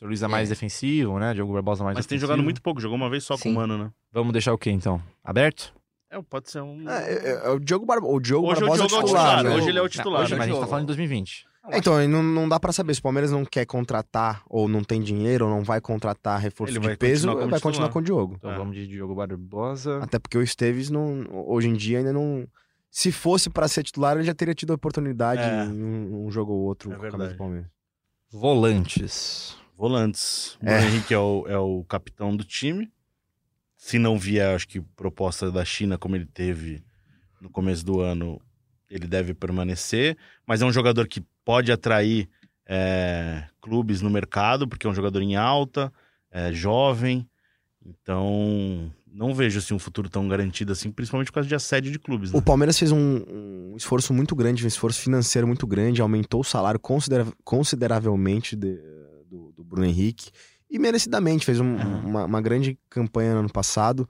É. 0.00 0.04
O 0.04 0.08
Luiz 0.08 0.20
é 0.22 0.26
mais 0.28 0.48
É. 0.48 0.52
defensivo, 0.52 1.18
né? 1.18 1.32
Diogo 1.32 1.52
Barbosa 1.52 1.84
mais 1.84 1.94
Mas 1.96 2.06
tem 2.06 2.16
defensivo. 2.16 2.32
jogado 2.32 2.44
muito 2.44 2.60
pouco, 2.60 2.80
jogou 2.80 2.96
uma 2.96 3.08
vez 3.08 3.22
só 3.24 3.34
com 3.34 3.42
Sim. 3.44 3.52
o 3.52 3.54
Mano, 3.54 3.78
né? 3.78 3.90
Vamos 4.12 4.32
deixar 4.32 4.52
o 4.52 4.58
quê, 4.58 4.70
então? 4.70 5.00
Aberto? 5.24 5.72
É, 6.10 6.22
pode 6.22 6.50
ser 6.50 6.60
um. 6.62 6.88
É, 6.88 7.12
é, 7.12 7.30
é 7.46 7.50
o 7.50 7.58
Diogo, 7.58 7.84
Bar... 7.84 7.98
o 7.98 8.20
Diogo 8.20 8.46
Hoje 8.48 8.62
o 8.62 8.66
Barbosa 8.68 8.86
Diogo 8.86 8.94
é 8.94 8.98
o 8.98 9.04
titular, 9.06 9.36
titular, 9.36 9.44
né? 9.44 9.56
hoje 9.56 9.68
ele 9.68 9.78
é 9.78 9.80
o 9.80 9.84
Não, 9.84 9.88
titular. 9.88 10.22
hoje 10.22 10.34
Mas 10.36 10.44
a 10.46 10.50
gente 10.50 10.60
tá 10.60 10.66
falando 10.66 10.82
de 10.82 10.86
2020. 10.88 11.46
Então, 11.72 12.08
não, 12.08 12.22
não 12.22 12.48
dá 12.48 12.60
pra 12.60 12.70
saber 12.72 12.94
se 12.94 13.00
o 13.00 13.02
Palmeiras 13.02 13.32
não 13.32 13.44
quer 13.44 13.66
contratar 13.66 14.40
ou 14.48 14.68
não 14.68 14.84
tem 14.84 15.00
dinheiro 15.02 15.46
ou 15.46 15.50
não 15.50 15.64
vai 15.64 15.80
contratar 15.80 16.38
reforço 16.40 16.72
Ele 16.72 16.78
de 16.78 16.96
peso, 16.96 17.26
continuar 17.26 17.40
como 17.40 17.50
vai 17.50 17.60
continuar 17.60 17.88
com 17.88 17.98
o 17.98 18.02
Diogo. 18.02 18.34
Então 18.38 18.52
É. 18.52 18.56
vamos 18.56 18.76
de 18.76 18.86
Diogo 18.86 19.16
Barbosa. 19.16 19.98
Até 20.00 20.16
porque 20.20 20.38
o 20.38 20.42
Esteves 20.42 20.90
não, 20.90 21.26
hoje 21.48 21.68
em 21.68 21.74
dia 21.74 21.98
ainda 21.98 22.12
não. 22.12 22.46
Se 22.88 23.10
fosse 23.10 23.50
pra 23.50 23.66
ser 23.66 23.82
titular, 23.82 24.16
ele 24.16 24.24
já 24.24 24.32
teria 24.32 24.54
tido 24.54 24.70
a 24.70 24.76
oportunidade 24.76 25.42
É. 25.42 25.64
em 25.64 25.82
um, 25.82 26.26
um 26.26 26.30
jogo 26.30 26.52
ou 26.52 26.60
outro 26.60 26.92
É 26.92 26.96
verdade. 26.96 27.32
do 27.32 27.36
Palmeiras. 27.36 27.68
Volantes. 28.30 29.56
Volantes. 29.76 30.56
O 30.62 30.68
É. 30.68 30.84
Henrique 30.86 31.12
é 31.12 31.18
o, 31.18 31.44
é 31.48 31.58
o 31.58 31.84
capitão 31.88 32.34
do 32.36 32.44
time. 32.44 32.88
Se 33.86 34.00
não 34.00 34.18
vier, 34.18 34.52
acho 34.52 34.66
que 34.66 34.80
proposta 34.80 35.48
da 35.48 35.64
China, 35.64 35.96
como 35.96 36.16
ele 36.16 36.26
teve 36.26 36.82
no 37.40 37.48
começo 37.48 37.86
do 37.86 38.00
ano, 38.00 38.40
ele 38.90 39.06
deve 39.06 39.32
permanecer. 39.32 40.16
Mas 40.44 40.60
é 40.60 40.64
um 40.64 40.72
jogador 40.72 41.06
que 41.06 41.22
pode 41.44 41.70
atrair 41.70 42.28
é, 42.66 43.44
clubes 43.60 44.00
no 44.02 44.10
mercado, 44.10 44.66
porque 44.66 44.88
é 44.88 44.90
um 44.90 44.94
jogador 44.94 45.22
em 45.22 45.36
alta, 45.36 45.92
é 46.32 46.52
jovem. 46.52 47.28
Então, 47.80 48.92
não 49.06 49.32
vejo 49.32 49.60
assim, 49.60 49.72
um 49.72 49.78
futuro 49.78 50.10
tão 50.10 50.26
garantido 50.26 50.72
assim, 50.72 50.90
principalmente 50.90 51.28
por 51.28 51.34
causa 51.34 51.48
de 51.48 51.54
assédio 51.54 51.92
de 51.92 51.98
clubes. 52.00 52.32
Né? 52.32 52.38
O 52.40 52.42
Palmeiras 52.42 52.76
fez 52.76 52.90
um, 52.90 53.22
um 53.28 53.74
esforço 53.76 54.12
muito 54.12 54.34
grande, 54.34 54.64
um 54.64 54.66
esforço 54.66 55.00
financeiro 55.00 55.46
muito 55.46 55.64
grande, 55.64 56.02
aumentou 56.02 56.40
o 56.40 56.44
salário 56.44 56.80
considera- 56.80 57.28
consideravelmente 57.44 58.56
de- 58.56 58.80
do, 59.30 59.52
do 59.52 59.62
Bruno 59.62 59.86
Henrique 59.86 60.32
e 60.70 60.78
merecidamente 60.78 61.44
fez 61.46 61.60
um- 61.60 61.76
Uhum. 61.76 62.06
uma, 62.06 62.24
uma 62.24 62.40
grande 62.40 62.78
campanha 62.90 63.32
no 63.34 63.40
ano 63.40 63.52
passado. 63.52 64.08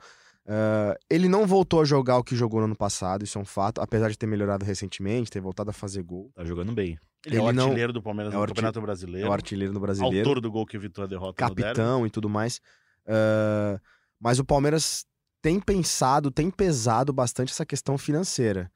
Ah, 0.49 0.97
ele 1.11 1.29
não 1.29 1.47
voltou 1.47 1.81
a 1.81 1.85
jogar 1.85 2.19
o 2.19 2.25
que 2.25 2.37
jogou 2.37 2.61
no 2.61 2.67
ano 2.67 2.77
passado, 2.77 3.25
isso 3.25 3.37
é 3.39 3.41
um 3.41 3.45
fato, 3.45 3.81
apesar 3.81 4.09
de 4.11 4.17
ter 4.19 4.27
melhorado 4.27 4.65
recentemente, 4.65 5.31
ter 5.31 5.41
voltado 5.41 5.71
a 5.71 5.73
fazer 5.73 6.03
gol. 6.03 6.31
Tá 6.35 6.45
jogando 6.45 6.73
bem. 6.73 6.99
Ele 7.25 7.37
é 7.37 7.41
o 7.41 7.49
ele 7.49 7.57
não- 7.57 7.65
artilheiro 7.65 7.93
do 7.93 8.01
Palmeiras 8.03 8.33
é 8.33 8.37
o 8.37 8.39
no 8.39 8.43
arti- 8.45 8.51
Campeonato 8.55 8.79
É 8.79 8.83
Brasileiro. 8.83 9.29
o 9.29 9.33
artilheiro 9.33 9.73
do 9.73 9.81
brasileiro. 9.81 10.19
Autor 10.29 10.41
do 10.41 10.51
gol 10.51 10.65
que 10.65 10.77
evitou 10.77 11.03
a 11.03 11.07
derrota 11.09 11.35
capitão 11.35 12.07
e 12.07 12.11
tudo 12.11 12.29
mais. 12.29 12.61
Ah, 13.07 13.81
mas 14.21 14.39
o 14.39 14.45
Palmeiras 14.45 15.05
tem 15.43 15.59
pensado, 15.61 16.31
tem 16.31 16.51
pesado 16.51 17.13
bastante 17.13 17.53
essa 17.53 17.67
questão 17.67 17.99
financeira. 17.99 18.71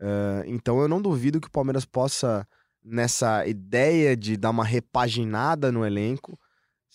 Ah, 0.00 0.42
então 0.46 0.80
eu 0.80 0.88
não 0.88 1.02
duvido 1.02 1.38
que 1.40 1.48
o 1.48 1.50
Palmeiras 1.50 1.84
possa, 1.84 2.46
nessa 2.82 3.46
ideia 3.46 4.16
de 4.16 4.38
dar 4.38 4.48
uma 4.50 4.64
repaginada 4.64 5.70
no 5.70 5.84
elenco, 5.84 6.38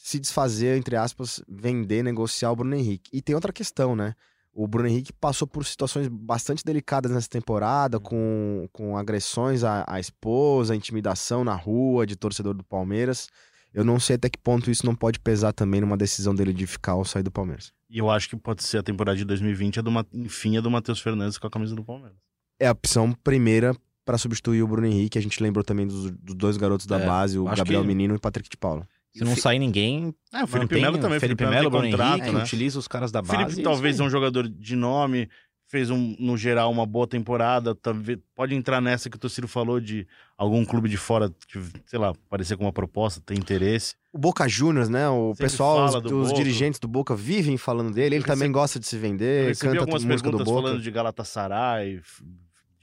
se 0.08 0.20
desfazer, 0.20 0.78
entre 0.78 0.96
aspas, 0.96 1.42
vender, 1.50 2.04
negociar 2.04 2.52
o 2.52 2.56
Bruno 2.56 2.76
Henrique. 2.76 3.10
E 3.12 3.24
tem 3.24 3.34
outra 3.34 3.52
questão, 3.52 3.96
né? 3.96 4.14
O 4.54 4.68
Bruno 4.68 4.88
Henrique 4.88 5.12
passou 5.12 5.48
por 5.48 5.66
situações 5.66 6.08
bastante 6.08 6.64
delicadas 6.64 7.12
nessa 7.12 7.28
temporada, 7.28 8.00
com, 8.00 8.70
com 8.72 8.96
agressões 8.96 9.64
à, 9.64 9.84
à 9.88 10.00
esposa, 10.00 10.76
intimidação 10.76 11.44
na 11.44 11.56
rua 11.56 12.06
de 12.06 12.16
torcedor 12.16 12.54
do 12.54 12.64
Palmeiras. 12.64 13.28
Eu 13.74 13.84
não 13.84 14.00
sei 14.00 14.16
até 14.16 14.30
que 14.30 14.38
ponto 14.38 14.70
isso 14.70 14.86
não 14.86 14.94
pode 14.94 15.20
pesar 15.20 15.52
também 15.54 15.82
numa 15.82 15.98
decisão 15.98 16.36
dele 16.36 16.54
de 16.54 16.68
ficar 16.68 16.94
ou 16.94 17.04
sair 17.04 17.24
do 17.24 17.32
Palmeiras. 17.32 17.74
E 17.90 17.98
eu 17.98 18.08
acho 18.12 18.30
que 18.30 18.36
pode 18.38 18.64
ser 18.64 18.78
a 18.78 18.84
temporada 18.84 19.18
de 19.18 19.26
2020, 19.26 19.80
a 19.80 19.82
do, 19.82 19.92
enfim, 20.14 20.56
a 20.56 20.62
do 20.62 20.70
Matheus 20.70 21.00
Fernandes 21.00 21.40
com 21.40 21.48
a 21.48 21.50
camisa 21.50 21.76
do 21.76 21.84
Palmeiras. 21.84 22.18
É 22.60 22.68
a 22.68 22.72
opção 22.72 23.12
primeira 23.12 23.76
para 24.06 24.20
substituir 24.20 24.62
o 24.62 24.68
Bruno 24.68 24.86
Henrique. 24.86 25.18
A 25.18 25.22
gente 25.22 25.42
lembrou 25.42 25.64
também 25.66 25.88
dos, 25.88 26.12
dos 26.12 26.36
dois 26.36 26.58
garotos 26.58 26.86
da 26.86 27.00
É, 27.00 27.06
base, 27.08 27.40
o 27.40 27.46
Gabriel 27.46 27.82
que- 27.82 27.88
Menino 27.88 28.14
e 28.14 28.18
o 28.18 28.22
Patrick 28.22 28.48
de 28.48 28.56
Paula. 28.56 28.88
Se 29.18 29.24
não 29.24 29.36
sair 29.36 29.60
ninguém, 29.60 30.14
É, 30.34 30.44
o 30.44 30.48
Felipe 30.48 30.76
Melo 30.80 30.98
também. 30.98 31.20
Felipe 31.20 31.44
Melo 31.44 31.56
Melo, 31.56 31.70
Bruno 31.70 31.90
contrato, 31.90 32.18
Henrique, 32.20 32.36
né? 32.36 32.44
utiliza 32.44 32.78
os 32.80 32.88
caras 32.88 33.12
da 33.12 33.20
O 33.20 33.24
base. 33.24 33.44
Felipe 33.46 33.62
talvez 33.64 34.00
é 34.00 34.04
um 34.04 34.10
jogador 34.10 34.48
de 34.50 34.76
nome, 34.76 35.30
fez 35.68 35.90
um, 35.90 36.16
no 36.20 36.38
geral 36.38 36.72
uma 36.72 36.86
boa 36.86 37.08
temporada, 37.08 37.74
talvez, 37.74 38.20
pode 38.36 38.54
entrar 38.54 38.80
nessa 38.82 39.10
que 39.10 39.16
o 39.18 39.20
Tociro 39.20 39.48
falou 39.48 39.80
de 39.80 40.06
algum 40.38 40.64
clube 40.66 40.88
de 40.88 40.96
fora, 40.98 41.28
de, 41.30 41.60
sei 41.88 41.98
lá, 41.98 42.10
aparecer 42.10 42.56
com 42.58 42.66
uma 42.66 42.72
proposta, 42.74 43.20
ter 43.26 43.36
interesse. 43.36 43.96
O 44.14 44.18
Boca 44.18 44.48
Juniors, 44.48 44.90
né? 44.90 45.10
O 45.10 45.30
Sempre 45.34 45.46
pessoal, 45.46 45.86
os, 45.86 46.02
do 46.02 46.20
os 46.22 46.34
dirigentes 46.34 46.80
do 46.80 46.88
Boca 46.88 47.16
vivem 47.16 47.58
falando 47.58 47.92
dele. 47.94 48.16
Ele 48.18 48.24
Eu 48.24 48.28
também 48.28 48.48
recebi- 48.48 48.54
gosta 48.54 48.80
de 48.80 48.86
se 48.86 48.96
Eu 48.98 49.02
vender, 49.02 49.48
recebi 49.48 49.70
canta 49.72 49.82
algumas 49.82 50.04
música 50.06 50.30
do 50.32 50.38
Boca. 50.38 50.62
falando 50.62 50.82
de 50.82 50.92
Galatasaray, 50.92 52.00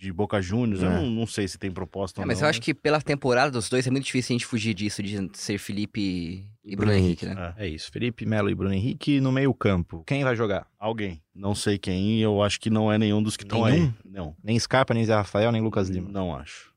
de 0.03 0.13
Boca 0.13 0.43
Juniors, 0.43 0.83
eu 0.83 0.91
É. 0.91 0.95
não, 0.97 1.09
não 1.09 1.27
sei 1.29 1.47
se 1.47 1.57
tem 1.57 1.71
proposta 1.71 2.21
É, 2.21 2.23
ou 2.23 2.27
mas 2.27 2.41
não. 2.41 2.47
eu 2.47 2.51
acho 2.51 2.61
que 2.61 2.75
pela 2.75 3.01
temporada 3.01 3.53
dos 3.53 3.69
dois 3.69 3.87
é 3.87 3.91
muito 3.91 4.05
difícil 4.05 4.35
a 4.35 4.39
gente 4.39 4.47
fugir 4.47 4.75
disso, 4.75 5.01
de 5.01 5.31
ser 5.35 5.59
Felipe 5.59 6.45
e 6.65 6.75
Bruno 6.75 6.93
Henrique, 6.93 7.25
né? 7.25 7.55
É, 7.57 7.67
É 7.67 7.69
isso, 7.69 7.89
Felipe 7.93 8.27
Melo 8.27 8.51
e 8.51 8.55
Bruno 8.55 8.75
Henrique 8.75 9.21
no 9.21 9.31
meio 9.31 9.55
campo. 9.55 10.03
Quem 10.05 10.25
vai 10.25 10.35
jogar? 10.35 10.67
alguém, 10.77 11.23
não 11.33 11.55
sei 11.55 11.79
quem, 11.79 12.19
e 12.19 12.21
eu 12.21 12.43
acho 12.43 12.59
que 12.61 12.69
não 12.69 12.91
é 12.93 12.99
nenhum 12.99 13.23
dos 13.23 13.37
que 13.37 13.45
estão 13.45 13.65
aí. 13.65 13.93
Não, 14.05 14.35
Nem 14.43 14.59
Scarpa, 14.59 14.93
nem 14.93 15.05
Zé 15.05 15.15
Rafael, 15.15 15.53
nem 15.53 15.63
Lucas 15.63 15.89
Lima. 15.89 16.09
não 16.11 16.35
acho. 16.35 16.73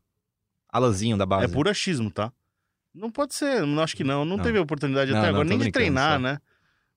Alanzinho 0.69 1.17
da 1.17 1.25
base. 1.25 1.45
É 1.45 1.47
puro 1.47 1.69
achismo, 1.69 2.11
tá? 2.11 2.31
Não 2.93 3.09
pode 3.09 3.33
ser, 3.33 3.65
não 3.65 3.81
acho 3.81 3.95
que 3.95 4.03
não. 4.03 4.23
Não, 4.23 4.37
Não. 4.37 4.43
teve 4.43 4.59
oportunidade 4.59 5.11
Não, 5.11 5.17
até 5.17 5.27
não, 5.31 5.35
agora, 5.39 5.49
nem 5.49 5.57
de 5.57 5.71
treinar, 5.71 6.13
só. 6.13 6.19
né? 6.19 6.39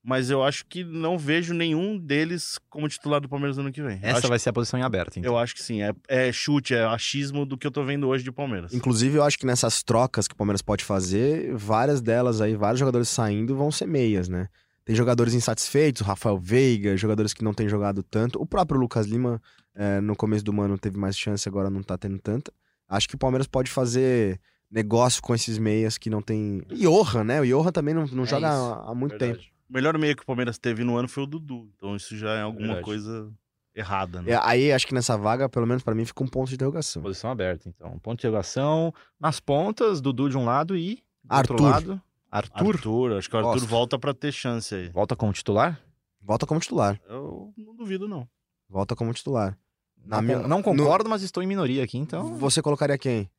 Mas 0.03 0.31
eu 0.31 0.43
acho 0.43 0.65
que 0.67 0.85
não 0.85 1.19
vejo 1.19 1.53
nenhum 1.53 1.99
deles 1.99 2.59
como 2.71 2.89
titular 2.89 3.21
do 3.21 3.29
Palmeiras 3.29 3.57
no 3.57 3.65
ano 3.65 3.73
que 3.73 3.83
vem. 3.83 3.99
Essa 4.01 4.19
acho, 4.19 4.29
vai 4.29 4.39
ser 4.39 4.51
a 4.51 4.53
posição 4.53 4.79
em 4.79 4.83
aberto, 4.83 5.19
então. 5.19 5.31
eu 5.33 5.37
acho 5.37 5.55
que 5.55 5.63
sim. 5.63 5.83
É, 5.83 5.93
é 6.09 6.33
chute, 6.33 6.73
é 6.75 6.85
achismo 6.85 7.45
do 7.45 7.59
que 7.59 7.67
eu 7.67 7.71
tô 7.71 7.85
vendo 7.85 8.07
hoje 8.09 8.23
de 8.25 8.33
Palmeiras. 8.33 8.73
Inclusive, 8.73 9.19
eu 9.19 9.25
acho 9.25 9.39
que 9.39 9.45
nessas 9.45 9.83
trocas 9.83 10.27
que 10.29 10.35
o 10.35 10.37
Palmeiras 10.37 10.63
pode 10.63 10.85
fazer, 10.85 11.55
várias 11.55 12.01
delas 12.01 12.41
aí, 12.41 12.55
vários 12.55 12.79
jogadores 12.79 13.09
saindo 13.09 13.57
vão 13.57 13.71
ser 13.71 13.87
meias, 13.87 14.29
né? 14.29 14.49
Tem 14.85 14.97
jogadores 14.97 15.35
insatisfeitos, 15.35 16.01
o 16.01 16.05
Rafael 16.05 16.39
Veiga, 16.39 16.97
jogadores 16.97 17.35
que 17.35 17.45
não 17.45 17.53
têm 17.53 17.69
jogado 17.69 18.03
tanto. 18.03 18.41
O 18.41 18.47
próprio 18.47 18.81
Lucas 18.81 19.07
Lima, 19.07 19.43
eh, 19.75 20.01
no 20.01 20.17
começo 20.17 20.43
do 20.43 20.59
ano, 20.63 20.79
teve 20.79 20.97
mais 20.97 21.19
chance, 21.19 21.47
agora 21.47 21.69
não 21.69 21.83
tá 21.83 21.99
tendo 21.99 22.19
tanta. 22.19 22.51
Acho 22.89 23.07
que 23.07 23.15
o 23.15 23.19
Palmeiras 23.19 23.47
pode 23.47 23.71
fazer 23.71 24.41
negócio 24.71 25.21
com 25.21 25.35
esses 25.35 25.59
meias 25.59 25.99
que 25.99 26.09
não 26.09 26.23
tem. 26.23 26.63
E 26.71 26.87
Johan, 26.87 27.25
né? 27.25 27.41
O 27.43 27.45
Johan 27.45 27.71
também 27.71 27.93
não, 27.93 28.07
não 28.07 28.23
É 28.23 28.27
joga 28.27 28.49
isso. 28.49 28.57
há, 28.57 28.91
há 28.91 28.95
muito 28.95 29.19
tempo. 29.19 29.39
O 29.69 29.73
melhor 29.73 29.97
meio 29.99 30.17
que 30.17 30.23
o 30.23 30.27
Palmeiras 30.27 30.59
teve 30.59 30.83
no 30.85 30.97
ano 30.97 31.09
foi 31.09 31.25
o 31.25 31.27
Dudu. 31.27 31.71
Então 31.77 31.95
isso 31.97 32.17
já 32.17 32.31
é 32.35 32.43
alguma 32.43 32.67
Verdade. 32.67 32.85
coisa 32.85 33.31
errada, 33.75 34.23
né? 34.23 34.33
É, 34.33 34.41
aí 34.43 34.73
acho 34.73 34.87
que 34.87 34.95
nessa 34.95 35.17
vaga, 35.17 35.49
pelo 35.49 35.67
menos 35.67 35.83
pra 35.83 35.95
mim, 35.95 36.05
fica 36.05 36.23
um 36.25 36.27
ponto 36.29 36.49
de 36.49 36.55
interrogação. 36.55 37.03
Posição 37.03 37.31
aberta, 37.31 37.69
então. 37.69 37.99
Ponto 37.99 38.17
de 38.19 38.21
interrogação. 38.27 38.93
Nas 39.21 39.39
pontas, 39.41 40.01
Dudu 40.01 40.29
de 40.31 40.37
um 40.39 40.45
lado 40.45 40.77
e. 40.77 41.03
Do 41.25 41.37
outro 41.37 41.55
Arthur. 41.55 41.63
lado, 41.63 42.03
Arthur. 42.31 42.75
Arthur, 42.75 43.13
acho 43.19 43.29
que 43.29 43.37
o 43.37 43.39
Arthur 43.39 43.53
Gosto. 43.53 43.67
volta 43.69 43.99
pra 43.99 44.15
ter 44.15 44.33
chance 44.33 44.75
aí. 44.75 44.89
Volta 44.89 45.15
como 45.15 45.33
titular? 45.33 45.81
Volta 46.23 46.47
como 46.47 46.61
titular. 46.61 46.99
Eu 47.09 47.53
não 47.57 47.75
duvido, 47.77 48.09
não. 48.09 48.27
Volta 48.69 48.97
como 48.97 49.13
titular. 49.13 49.57
Na 50.05 50.17
Não, 50.17 50.23
minha- 50.23 50.49
não 50.49 50.63
concordo, 50.63 51.09
mas 51.11 51.23
estou 51.23 51.43
em 51.43 51.47
minoria 51.47 51.85
aqui, 51.85 51.99
então. 51.99 52.35
Você 52.37 52.63
colocaria 52.63 52.97
quem? 52.97 53.31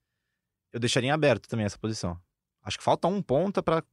Eu 0.71 0.79
deixaria 0.79 1.09
em 1.09 1.11
aberto 1.11 1.47
também 1.47 1.65
essa 1.65 1.77
posição. 1.77 2.17
Acho 2.63 2.77
que 2.77 2.83
falta 2.83 3.07
um 3.07 3.21
ponta 3.21 3.61
Tá, 3.63 3.83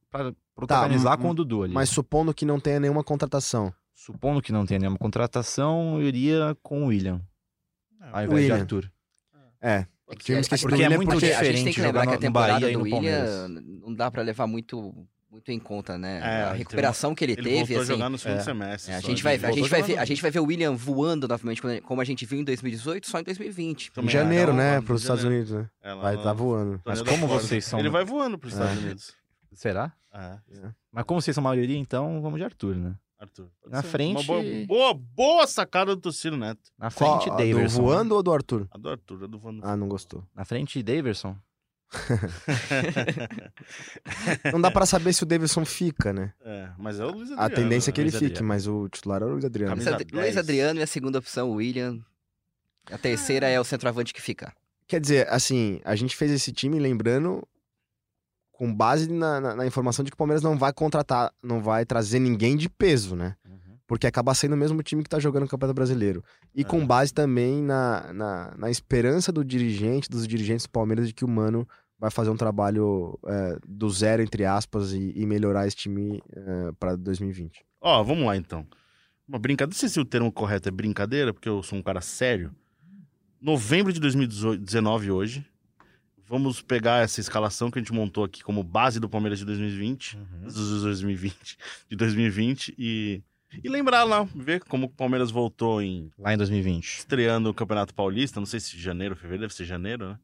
protagonizar 0.55 1.13
m- 1.13 1.21
com 1.23 1.29
o 1.29 1.33
Dudu 1.33 1.63
ali. 1.63 1.73
Mas 1.73 1.89
supondo 1.89 2.33
que 2.33 2.45
não 2.45 2.59
tenha 2.59 2.79
nenhuma 2.79 3.03
contratação. 3.03 3.73
Supondo 3.93 4.41
que 4.41 4.51
não 4.51 4.65
tenha 4.65 4.79
nenhuma 4.79 4.97
contratação, 4.97 5.99
eu 5.99 6.07
iria 6.07 6.55
com 6.61 6.83
o 6.83 6.87
William. 6.87 7.21
Ao 8.11 8.23
invés 8.23 8.29
William. 8.41 8.55
de 8.55 8.61
Arthur. 8.61 8.91
É. 9.61 9.85
É 10.09 10.15
que, 10.15 10.23
Tivemos 10.23 10.47
que 10.47 10.53
a- 10.53 10.57
a- 10.57 10.61
porque 10.61 10.83
é 10.83 10.89
muito 10.95 11.09
porque 11.11 11.25
A 11.25 11.29
gente 11.29 11.37
diferente 11.39 11.63
tem 11.65 11.73
que 11.73 11.81
lembrar 11.81 12.01
jogar 12.01 12.11
que 12.11 12.13
a 12.13 12.15
no 12.15 12.21
temporada 12.21 12.69
e 12.69 12.73
do 12.73 12.79
no 12.79 12.83
William 12.85 13.47
não 13.49 13.93
dá 13.93 14.09
pra 14.11 14.21
levar 14.21 14.47
muito, 14.47 15.07
muito 15.37 15.51
em 15.51 15.59
conta, 15.59 15.97
né? 15.97 16.19
É, 16.19 16.43
a 16.45 16.49
ele 16.49 16.57
recuperação 16.59 17.13
que 17.13 17.23
ele, 17.23 17.33
Ele 17.33 17.43
teve, 17.43 17.57
voltou 17.57 17.81
assim, 17.81 17.91
a 17.91 17.95
jogar 17.95 18.09
no 18.09 18.17
segundo 18.17 18.39
é. 18.39 18.43
semestre. 18.43 18.91
é, 18.91 18.95
a 18.95 18.99
gente 18.99 19.21
vai, 19.23 19.35
Ele 19.35 19.45
a 19.45 19.51
gente 19.51 19.69
vai 19.69 19.81
ver, 19.83 19.97
a 19.99 20.05
gente 20.05 20.21
vai 20.21 20.31
ver 20.31 20.39
o 20.39 20.45
William 20.45 20.73
voando 20.75 21.27
novamente 21.27 21.61
como 21.83 22.01
a 22.01 22.03
gente 22.03 22.25
viu 22.25 22.39
em 22.39 22.43
2018, 22.43 23.07
só 23.07 23.19
em 23.19 23.23
2020. 23.23 23.91
Também 23.91 24.09
em 24.09 24.11
janeiro, 24.11 24.51
é, 24.51 24.55
né? 24.55 24.81
Para 24.81 24.93
os 24.95 25.01
Estados. 25.01 25.23
Unidos, 25.23 25.51
né? 25.51 25.69
É, 25.83 25.93
Vai 25.95 26.15
estar 26.15 26.33
voando. 26.33 26.79
torneio 26.79 26.81
Mas 26.85 27.01
como 27.01 27.27
vocês 27.27 27.65
são- 27.65 27.79
Ele 27.79 27.89
vai 27.89 28.03
voando 28.03 28.37
pros 28.37 28.53
Estados 28.53 28.77
É. 28.77 28.79
Unidos. 28.85 29.13
Será? 29.53 29.91
É, 30.13 30.37
Mas 30.91 31.05
como 31.05 31.21
vocês 31.21 31.35
são 31.35 31.43
maioria, 31.43 31.77
então 31.77 32.19
vamos 32.21 32.39
de 32.39 32.43
Arthur, 32.43 32.75
né? 32.75 32.95
Arthur. 33.19 33.47
Na 33.67 33.81
ser. 33.81 33.87
frente- 33.89 34.29
Uma 34.29 34.41
boa, 34.41 34.65
boa, 34.67 34.93
boa 34.93 35.47
sacada 35.47 35.95
do 35.95 36.01
Tocino 36.01 36.37
Neto. 36.37 36.59
Na 36.77 36.91
Qual, 36.91 37.19
frente, 37.19 37.31
a 37.31 37.35
do 37.35 37.37
Daverson. 37.51 37.81
voando 37.81 38.15
ou 38.15 38.21
do 38.23 38.31
Arthur? 38.31 38.67
A 38.71 38.77
do 38.77 38.89
Arthur, 38.89 39.23
a 39.23 39.27
do 39.27 39.39
Van 39.39 39.59
Ah, 39.63 39.75
não 39.75 39.87
gostou. 39.87 40.23
Na 40.35 40.45
frente, 40.45 40.81
Daverson. 40.83 41.35
Não 44.51 44.59
dá 44.61 44.69
pra 44.71 44.85
saber 44.85 45.13
se 45.13 45.23
o 45.23 45.25
Davidson 45.25 45.65
fica, 45.65 46.13
né? 46.13 46.33
É, 46.43 46.69
mas 46.77 46.99
é 46.99 47.05
o 47.05 47.11
Luiz 47.11 47.31
A 47.31 47.45
Adriano. 47.45 47.55
tendência 47.55 47.89
é 47.89 47.93
que 47.93 48.01
ele 48.01 48.09
Luiz 48.09 48.19
fique, 48.19 48.31
Adriano. 48.33 48.47
mas 48.47 48.67
o 48.67 48.89
titular 48.89 49.21
é 49.21 49.25
o 49.25 49.29
Luiz 49.29 49.45
Adriano. 49.45 49.71
Camisa 49.71 49.91
Luiz 49.91 50.01
Ad- 50.01 50.11
10. 50.11 50.23
Luiz 50.25 50.37
Adriano 50.37 50.79
e 50.79 50.83
a 50.83 50.87
segunda 50.87 51.19
opção, 51.19 51.51
William. 51.51 51.99
A 52.91 52.97
terceira 52.97 53.47
é 53.47 53.59
o 53.59 53.63
centroavante 53.63 54.13
que 54.13 54.21
fica. 54.21 54.53
Quer 54.87 55.01
dizer, 55.01 55.27
assim, 55.29 55.81
a 55.83 55.95
gente 55.95 56.15
fez 56.15 56.31
esse 56.31 56.51
time 56.53 56.79
lembrando 56.79 57.45
com 58.51 58.73
base 58.73 59.11
na, 59.11 59.39
na- 59.39 59.55
na 59.55 59.65
informação 59.67 60.03
de 60.03 60.09
que 60.11 60.15
o 60.15 60.17
Palmeiras 60.17 60.41
não 60.41 60.57
vai 60.57 60.73
contratar, 60.73 61.31
não 61.43 61.61
vai 61.61 61.85
trazer 61.85 62.19
ninguém 62.19 62.55
de 62.55 62.69
peso, 62.69 63.15
né? 63.15 63.35
Uhum. 63.87 63.89
Porque 63.89 64.05
acaba 64.05 64.33
sendo 64.33 64.53
o 64.53 64.57
mesmo 64.57 64.83
time 64.83 65.01
que 65.01 65.09
tá 65.09 65.19
jogando 65.19 65.43
no 65.43 65.49
Campeonato 65.49 65.75
Brasileiro. 65.75 66.23
E 66.53 66.61
É. 66.61 66.63
com 66.63 66.85
base 66.85 67.13
também 67.13 67.63
na, 67.63 68.11
na, 68.13 68.55
na 68.57 68.69
esperança 68.69 69.31
do 69.31 69.43
dirigente, 69.45 70.09
dos 70.09 70.27
dirigentes 70.27 70.65
do 70.65 70.71
Palmeiras, 70.71 71.07
de 71.07 71.13
que 71.13 71.23
o 71.23 71.27
Mano 71.27 71.67
vai 71.99 72.11
fazer 72.11 72.29
um 72.29 72.37
trabalho 72.37 73.17
é, 73.25 73.57
do 73.67 73.89
zero, 73.89 74.21
entre 74.21 74.45
aspas, 74.45 74.91
e, 74.93 75.13
e 75.15 75.25
melhorar 75.25 75.65
esse 75.65 75.75
time 75.75 76.21
é, 76.31 76.71
para 76.79 76.95
2020. 76.95 77.65
Ó, 77.81 78.03
vamos 78.03 78.25
lá 78.25 78.35
então. 78.35 78.67
Uma 79.27 79.39
brincadeira, 79.39 79.73
não 79.73 79.79
sei 79.79 79.89
se 79.89 79.99
o 79.99 80.05
termo 80.05 80.31
correto 80.31 80.69
é 80.69 80.71
brincadeira, 80.71 81.33
porque 81.33 81.49
eu 81.49 81.63
sou 81.63 81.79
um 81.79 81.81
cara 81.81 82.01
sério. 82.01 82.53
Novembro 83.41 83.91
de 83.93 83.99
2019 83.99 85.11
hoje. 85.11 85.45
Vamos 86.29 86.61
pegar 86.61 87.03
essa 87.03 87.21
escalação 87.21 87.71
que 87.71 87.79
a 87.79 87.81
gente 87.81 87.93
montou 87.93 88.25
aqui 88.25 88.43
como 88.43 88.61
base 88.61 88.99
do 88.99 89.07
Palmeiras 89.07 89.39
de 89.39 89.45
2020, 89.45 90.17
dos 90.43 90.81
2020, 90.83 91.57
de 91.89 91.95
2020 91.95 92.75
e 92.77 93.23
e 93.63 93.69
lembrar 93.69 94.03
lá, 94.03 94.23
ver 94.35 94.61
como 94.65 94.85
o 94.87 94.89
Palmeiras 94.89 95.31
voltou 95.31 95.81
em 95.81 96.11
Lá 96.17 96.33
em 96.33 96.37
2020. 96.37 96.99
estreando 96.99 97.49
o 97.49 97.53
Campeonato 97.53 97.93
Paulista, 97.93 98.39
não 98.39 98.45
sei 98.45 98.59
se 98.59 98.77
janeiro, 98.77 99.15
fevereiro, 99.15 99.41
deve 99.41 99.53
ser 99.53 99.65
janeiro, 99.65 100.09
né? 100.09 100.19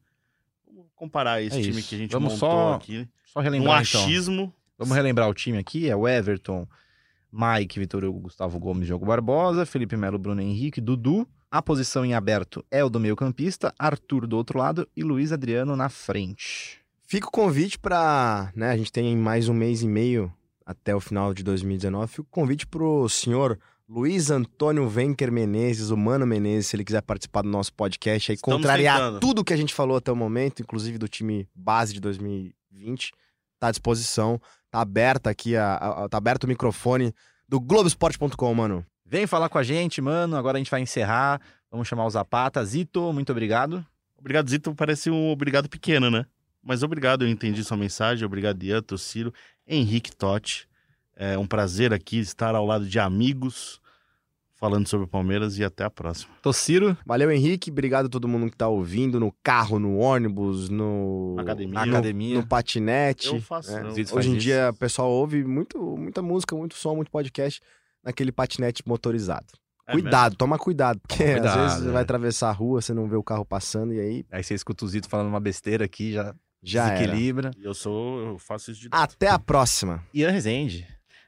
Vamos 0.66 0.90
comparar 0.94 1.40
esse 1.42 1.58
É 1.58 1.62
time 1.62 1.78
isso. 1.80 1.88
que 1.88 1.94
a 1.94 1.98
gente 1.98 2.10
Vamos 2.12 2.32
montou 2.34 2.50
só 2.50 2.74
aqui. 2.74 3.08
Só 3.26 3.40
Um 3.40 3.42
relembrar 3.42 3.82
então. 3.82 4.02
achismo. 4.04 4.52
Vamos 4.78 4.94
relembrar 4.94 5.28
o 5.28 5.34
time 5.34 5.58
aqui. 5.58 5.88
É 5.88 5.94
o 5.96 6.06
Everton, 6.08 6.66
Mike, 7.32 7.78
Vitor 7.78 8.04
Hugo, 8.04 8.20
Gustavo 8.20 8.58
Gomes, 8.58 8.86
Diogo 8.86 9.06
Barbosa, 9.06 9.64
Felipe 9.66 9.96
Melo, 9.96 10.18
Bruno 10.18 10.40
Henrique, 10.40 10.80
Dudu. 10.80 11.26
A 11.50 11.62
posição 11.62 12.04
em 12.04 12.14
aberto 12.14 12.64
é 12.70 12.84
o 12.84 12.90
do 12.90 12.98
meio 12.98 13.14
campista, 13.14 13.72
Arthur 13.78 14.26
do 14.26 14.36
outro 14.36 14.58
lado 14.58 14.88
e 14.96 15.04
Luiz 15.04 15.30
Adriano 15.30 15.76
na 15.76 15.88
frente. 15.88 16.80
Fica 17.06 17.28
o 17.28 17.30
convite 17.30 17.78
para, 17.78 18.50
né, 18.56 18.70
a 18.70 18.76
gente 18.76 18.90
tem 18.90 19.16
mais 19.16 19.48
um 19.48 19.54
mês 19.54 19.82
e 19.82 19.86
meio 19.86 20.32
até 20.66 20.94
o 20.94 21.00
final 21.00 21.32
de 21.34 21.42
2019, 21.42 22.06
fica 22.08 22.22
o 22.22 22.24
convite 22.26 22.66
pro 22.66 23.08
senhor 23.08 23.58
Luiz 23.88 24.30
Antônio 24.30 24.88
Venker 24.88 25.30
Menezes, 25.30 25.90
o 25.90 25.96
Mano 25.96 26.26
Menezes, 26.26 26.68
se 26.68 26.76
ele 26.76 26.84
quiser 26.84 27.02
participar 27.02 27.42
do 27.42 27.48
nosso 27.50 27.72
podcast 27.74 28.32
aí, 28.32 28.36
Estamos 28.36 28.56
contrariar 28.56 28.96
tentando. 28.98 29.20
tudo 29.20 29.44
que 29.44 29.52
a 29.52 29.56
gente 29.56 29.74
falou 29.74 29.96
até 29.98 30.10
o 30.10 30.16
momento, 30.16 30.62
inclusive 30.62 30.96
do 30.96 31.06
time 31.06 31.46
base 31.54 31.92
de 31.92 32.00
2020, 32.00 33.12
tá 33.58 33.68
à 33.68 33.70
disposição, 33.70 34.40
tá 34.70 34.80
aberta 34.80 35.28
aqui, 35.30 35.54
a, 35.56 35.74
a- 35.76 36.08
tá 36.08 36.16
aberto 36.16 36.44
o 36.44 36.48
microfone 36.48 37.14
do 37.48 37.60
Globoesporte.com, 37.60 38.54
mano. 38.54 38.84
Vem 39.04 39.26
falar 39.26 39.48
com 39.50 39.58
a 39.58 39.62
gente, 39.62 40.00
mano. 40.00 40.34
Agora 40.34 40.56
a 40.56 40.60
gente 40.60 40.70
vai 40.70 40.80
encerrar. 40.80 41.40
Vamos 41.70 41.86
chamar 41.86 42.06
o 42.06 42.10
Zapata. 42.10 42.64
Zito, 42.64 43.12
muito 43.12 43.30
obrigado. 43.32 43.84
Obrigado, 44.18 44.48
Zito, 44.48 44.74
parece 44.74 45.10
um 45.10 45.30
obrigado 45.30 45.68
pequeno, 45.68 46.10
né? 46.10 46.24
Mas 46.64 46.82
obrigado, 46.82 47.24
eu 47.24 47.28
entendi 47.28 47.62
sua 47.62 47.76
mensagem. 47.76 48.24
Obrigado, 48.24 48.62
Ian, 48.62 48.82
Tociro, 48.82 49.32
Henrique 49.66 50.14
Totti. 50.14 50.68
É 51.16 51.38
um 51.38 51.46
prazer 51.46 51.92
aqui 51.92 52.18
estar 52.18 52.54
ao 52.54 52.64
lado 52.66 52.86
de 52.86 52.98
amigos 52.98 53.80
falando 54.56 54.88
sobre 54.88 55.04
o 55.04 55.08
Palmeiras 55.08 55.58
e 55.58 55.64
até 55.64 55.84
a 55.84 55.90
próxima. 55.90 56.32
Tociro, 56.40 56.96
Valeu, 57.04 57.30
Henrique, 57.30 57.70
obrigado 57.70 58.06
a 58.06 58.08
todo 58.08 58.26
mundo 58.26 58.50
que 58.50 58.56
tá 58.56 58.66
ouvindo 58.66 59.20
no 59.20 59.30
carro, 59.42 59.78
no 59.78 59.98
ônibus, 59.98 60.68
no... 60.70 61.34
Na 61.36 61.42
academia. 61.42 61.84
no- 61.86 61.90
academia. 61.92 62.34
no 62.36 62.46
patinete. 62.46 63.28
Eu 63.28 63.40
faço. 63.42 63.70
né? 63.72 63.90
faz 63.94 64.12
Hoje 64.12 64.30
em 64.30 64.32
isso. 64.32 64.40
dia 64.40 64.70
o 64.70 64.74
pessoal 64.74 65.10
ouve 65.10 65.44
muito, 65.44 65.78
muita 65.96 66.22
música, 66.22 66.56
muito 66.56 66.74
som, 66.76 66.94
muito 66.96 67.10
podcast 67.10 67.60
naquele 68.02 68.32
patinete 68.32 68.82
motorizado. 68.86 69.46
É 69.86 69.92
cuidado, 69.92 70.34
toma 70.34 70.58
cuidado, 70.58 70.98
porque 71.00 71.22
Toma 71.22 71.32
cuidado, 71.34 71.58
às 71.58 71.64
vezes 71.64 71.82
você 71.82 71.88
é. 71.90 71.92
vai 71.92 72.02
atravessar 72.02 72.48
a 72.48 72.52
rua, 72.52 72.80
você 72.80 72.94
não 72.94 73.06
vê 73.06 73.16
o 73.16 73.22
carro 73.22 73.44
passando 73.44 73.92
e 73.92 74.00
aí 74.00 74.24
Aí 74.32 74.42
você 74.42 74.54
escuta 74.54 74.82
o 74.84 74.88
Zito 74.88 75.10
falando 75.10 75.28
uma 75.28 75.40
besteira 75.40 75.84
aqui, 75.84 76.12
já, 76.12 76.34
já 76.64 76.86
era. 76.88 76.96
desequilibra. 76.98 77.50
eu 77.60 77.74
sou, 77.74 78.20
eu 78.20 78.38
faço 78.38 78.70
isso 78.70 78.80
de 78.82 78.88
Até 78.90 79.28
a 79.28 79.38
próxima. 79.38 80.04
Ian 80.12 80.30
Rezende. 80.30 80.78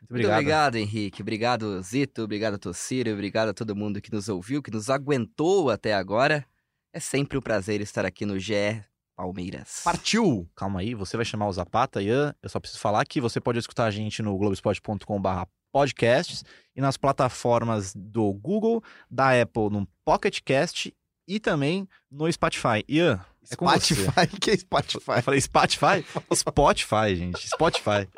Muito 0.08 0.10
Muito 0.10 0.10
obrigado. 0.12 0.32
obrigado, 0.38 0.76
Henrique. 0.76 1.22
Obrigado, 1.22 1.82
Zito. 1.82 2.22
Obrigado, 2.22 2.58
Tociro. 2.58 3.12
Obrigado 3.12 3.48
a 3.48 3.54
todo 3.54 3.74
mundo 3.74 4.00
que 4.00 4.12
nos 4.12 4.28
ouviu, 4.28 4.62
que 4.62 4.70
nos 4.70 4.88
aguentou 4.88 5.70
até 5.70 5.94
agora. 5.94 6.44
É 6.92 7.00
sempre 7.00 7.36
um 7.36 7.42
prazer 7.42 7.80
estar 7.80 8.06
aqui 8.06 8.24
no 8.24 8.38
GE 8.38 8.82
Palmeiras. 9.16 9.80
Partiu! 9.82 10.48
Calma 10.54 10.80
aí, 10.80 10.94
você 10.94 11.16
vai 11.16 11.24
chamar 11.24 11.48
o 11.48 11.52
Zapata, 11.52 12.02
Ian. 12.02 12.34
Eu 12.42 12.48
só 12.48 12.60
preciso 12.60 12.80
falar 12.80 13.04
que 13.04 13.20
você 13.20 13.40
pode 13.40 13.58
escutar 13.58 13.86
a 13.86 13.90
gente 13.90 14.22
no 14.22 14.36
globesport.com.br 14.36 15.44
podcasts 15.72 16.44
e 16.74 16.80
nas 16.80 16.96
plataformas 16.96 17.92
do 17.94 18.32
Google, 18.32 18.82
da 19.10 19.40
Apple 19.40 19.70
no 19.70 19.86
Pocket 20.04 20.38
Cast 20.44 20.94
e 21.28 21.40
também 21.40 21.88
no 22.10 22.30
Spotify. 22.32 22.84
Ian, 22.88 23.20
é 23.50 23.56
com 23.56 23.66
você. 23.66 23.94
Spotify, 23.94 24.26
que 24.40 24.50
é 24.50 24.54
Eu 24.54 24.58
Spotify? 24.58 25.22
falei 25.22 25.40
Spotify? 25.40 26.04
Spotify, 26.34 27.16
gente. 27.16 27.48
Spotify. 27.48 28.08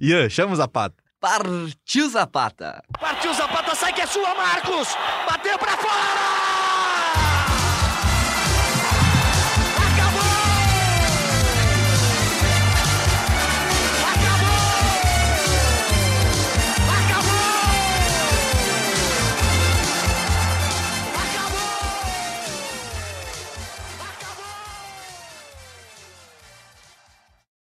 Ian, 0.00 0.28
chama 0.28 0.52
o 0.52 0.56
Zapata. 0.56 0.94
Partiu 1.20 2.08
Zapata! 2.10 2.84
Partiu 3.00 3.32
Zapata, 3.32 3.74
sai 3.74 3.92
que 3.94 4.02
é 4.02 4.06
sua, 4.06 4.34
Marcos! 4.34 4.88
Bateu 5.26 5.58
pra 5.58 5.76
fora! 5.78 6.73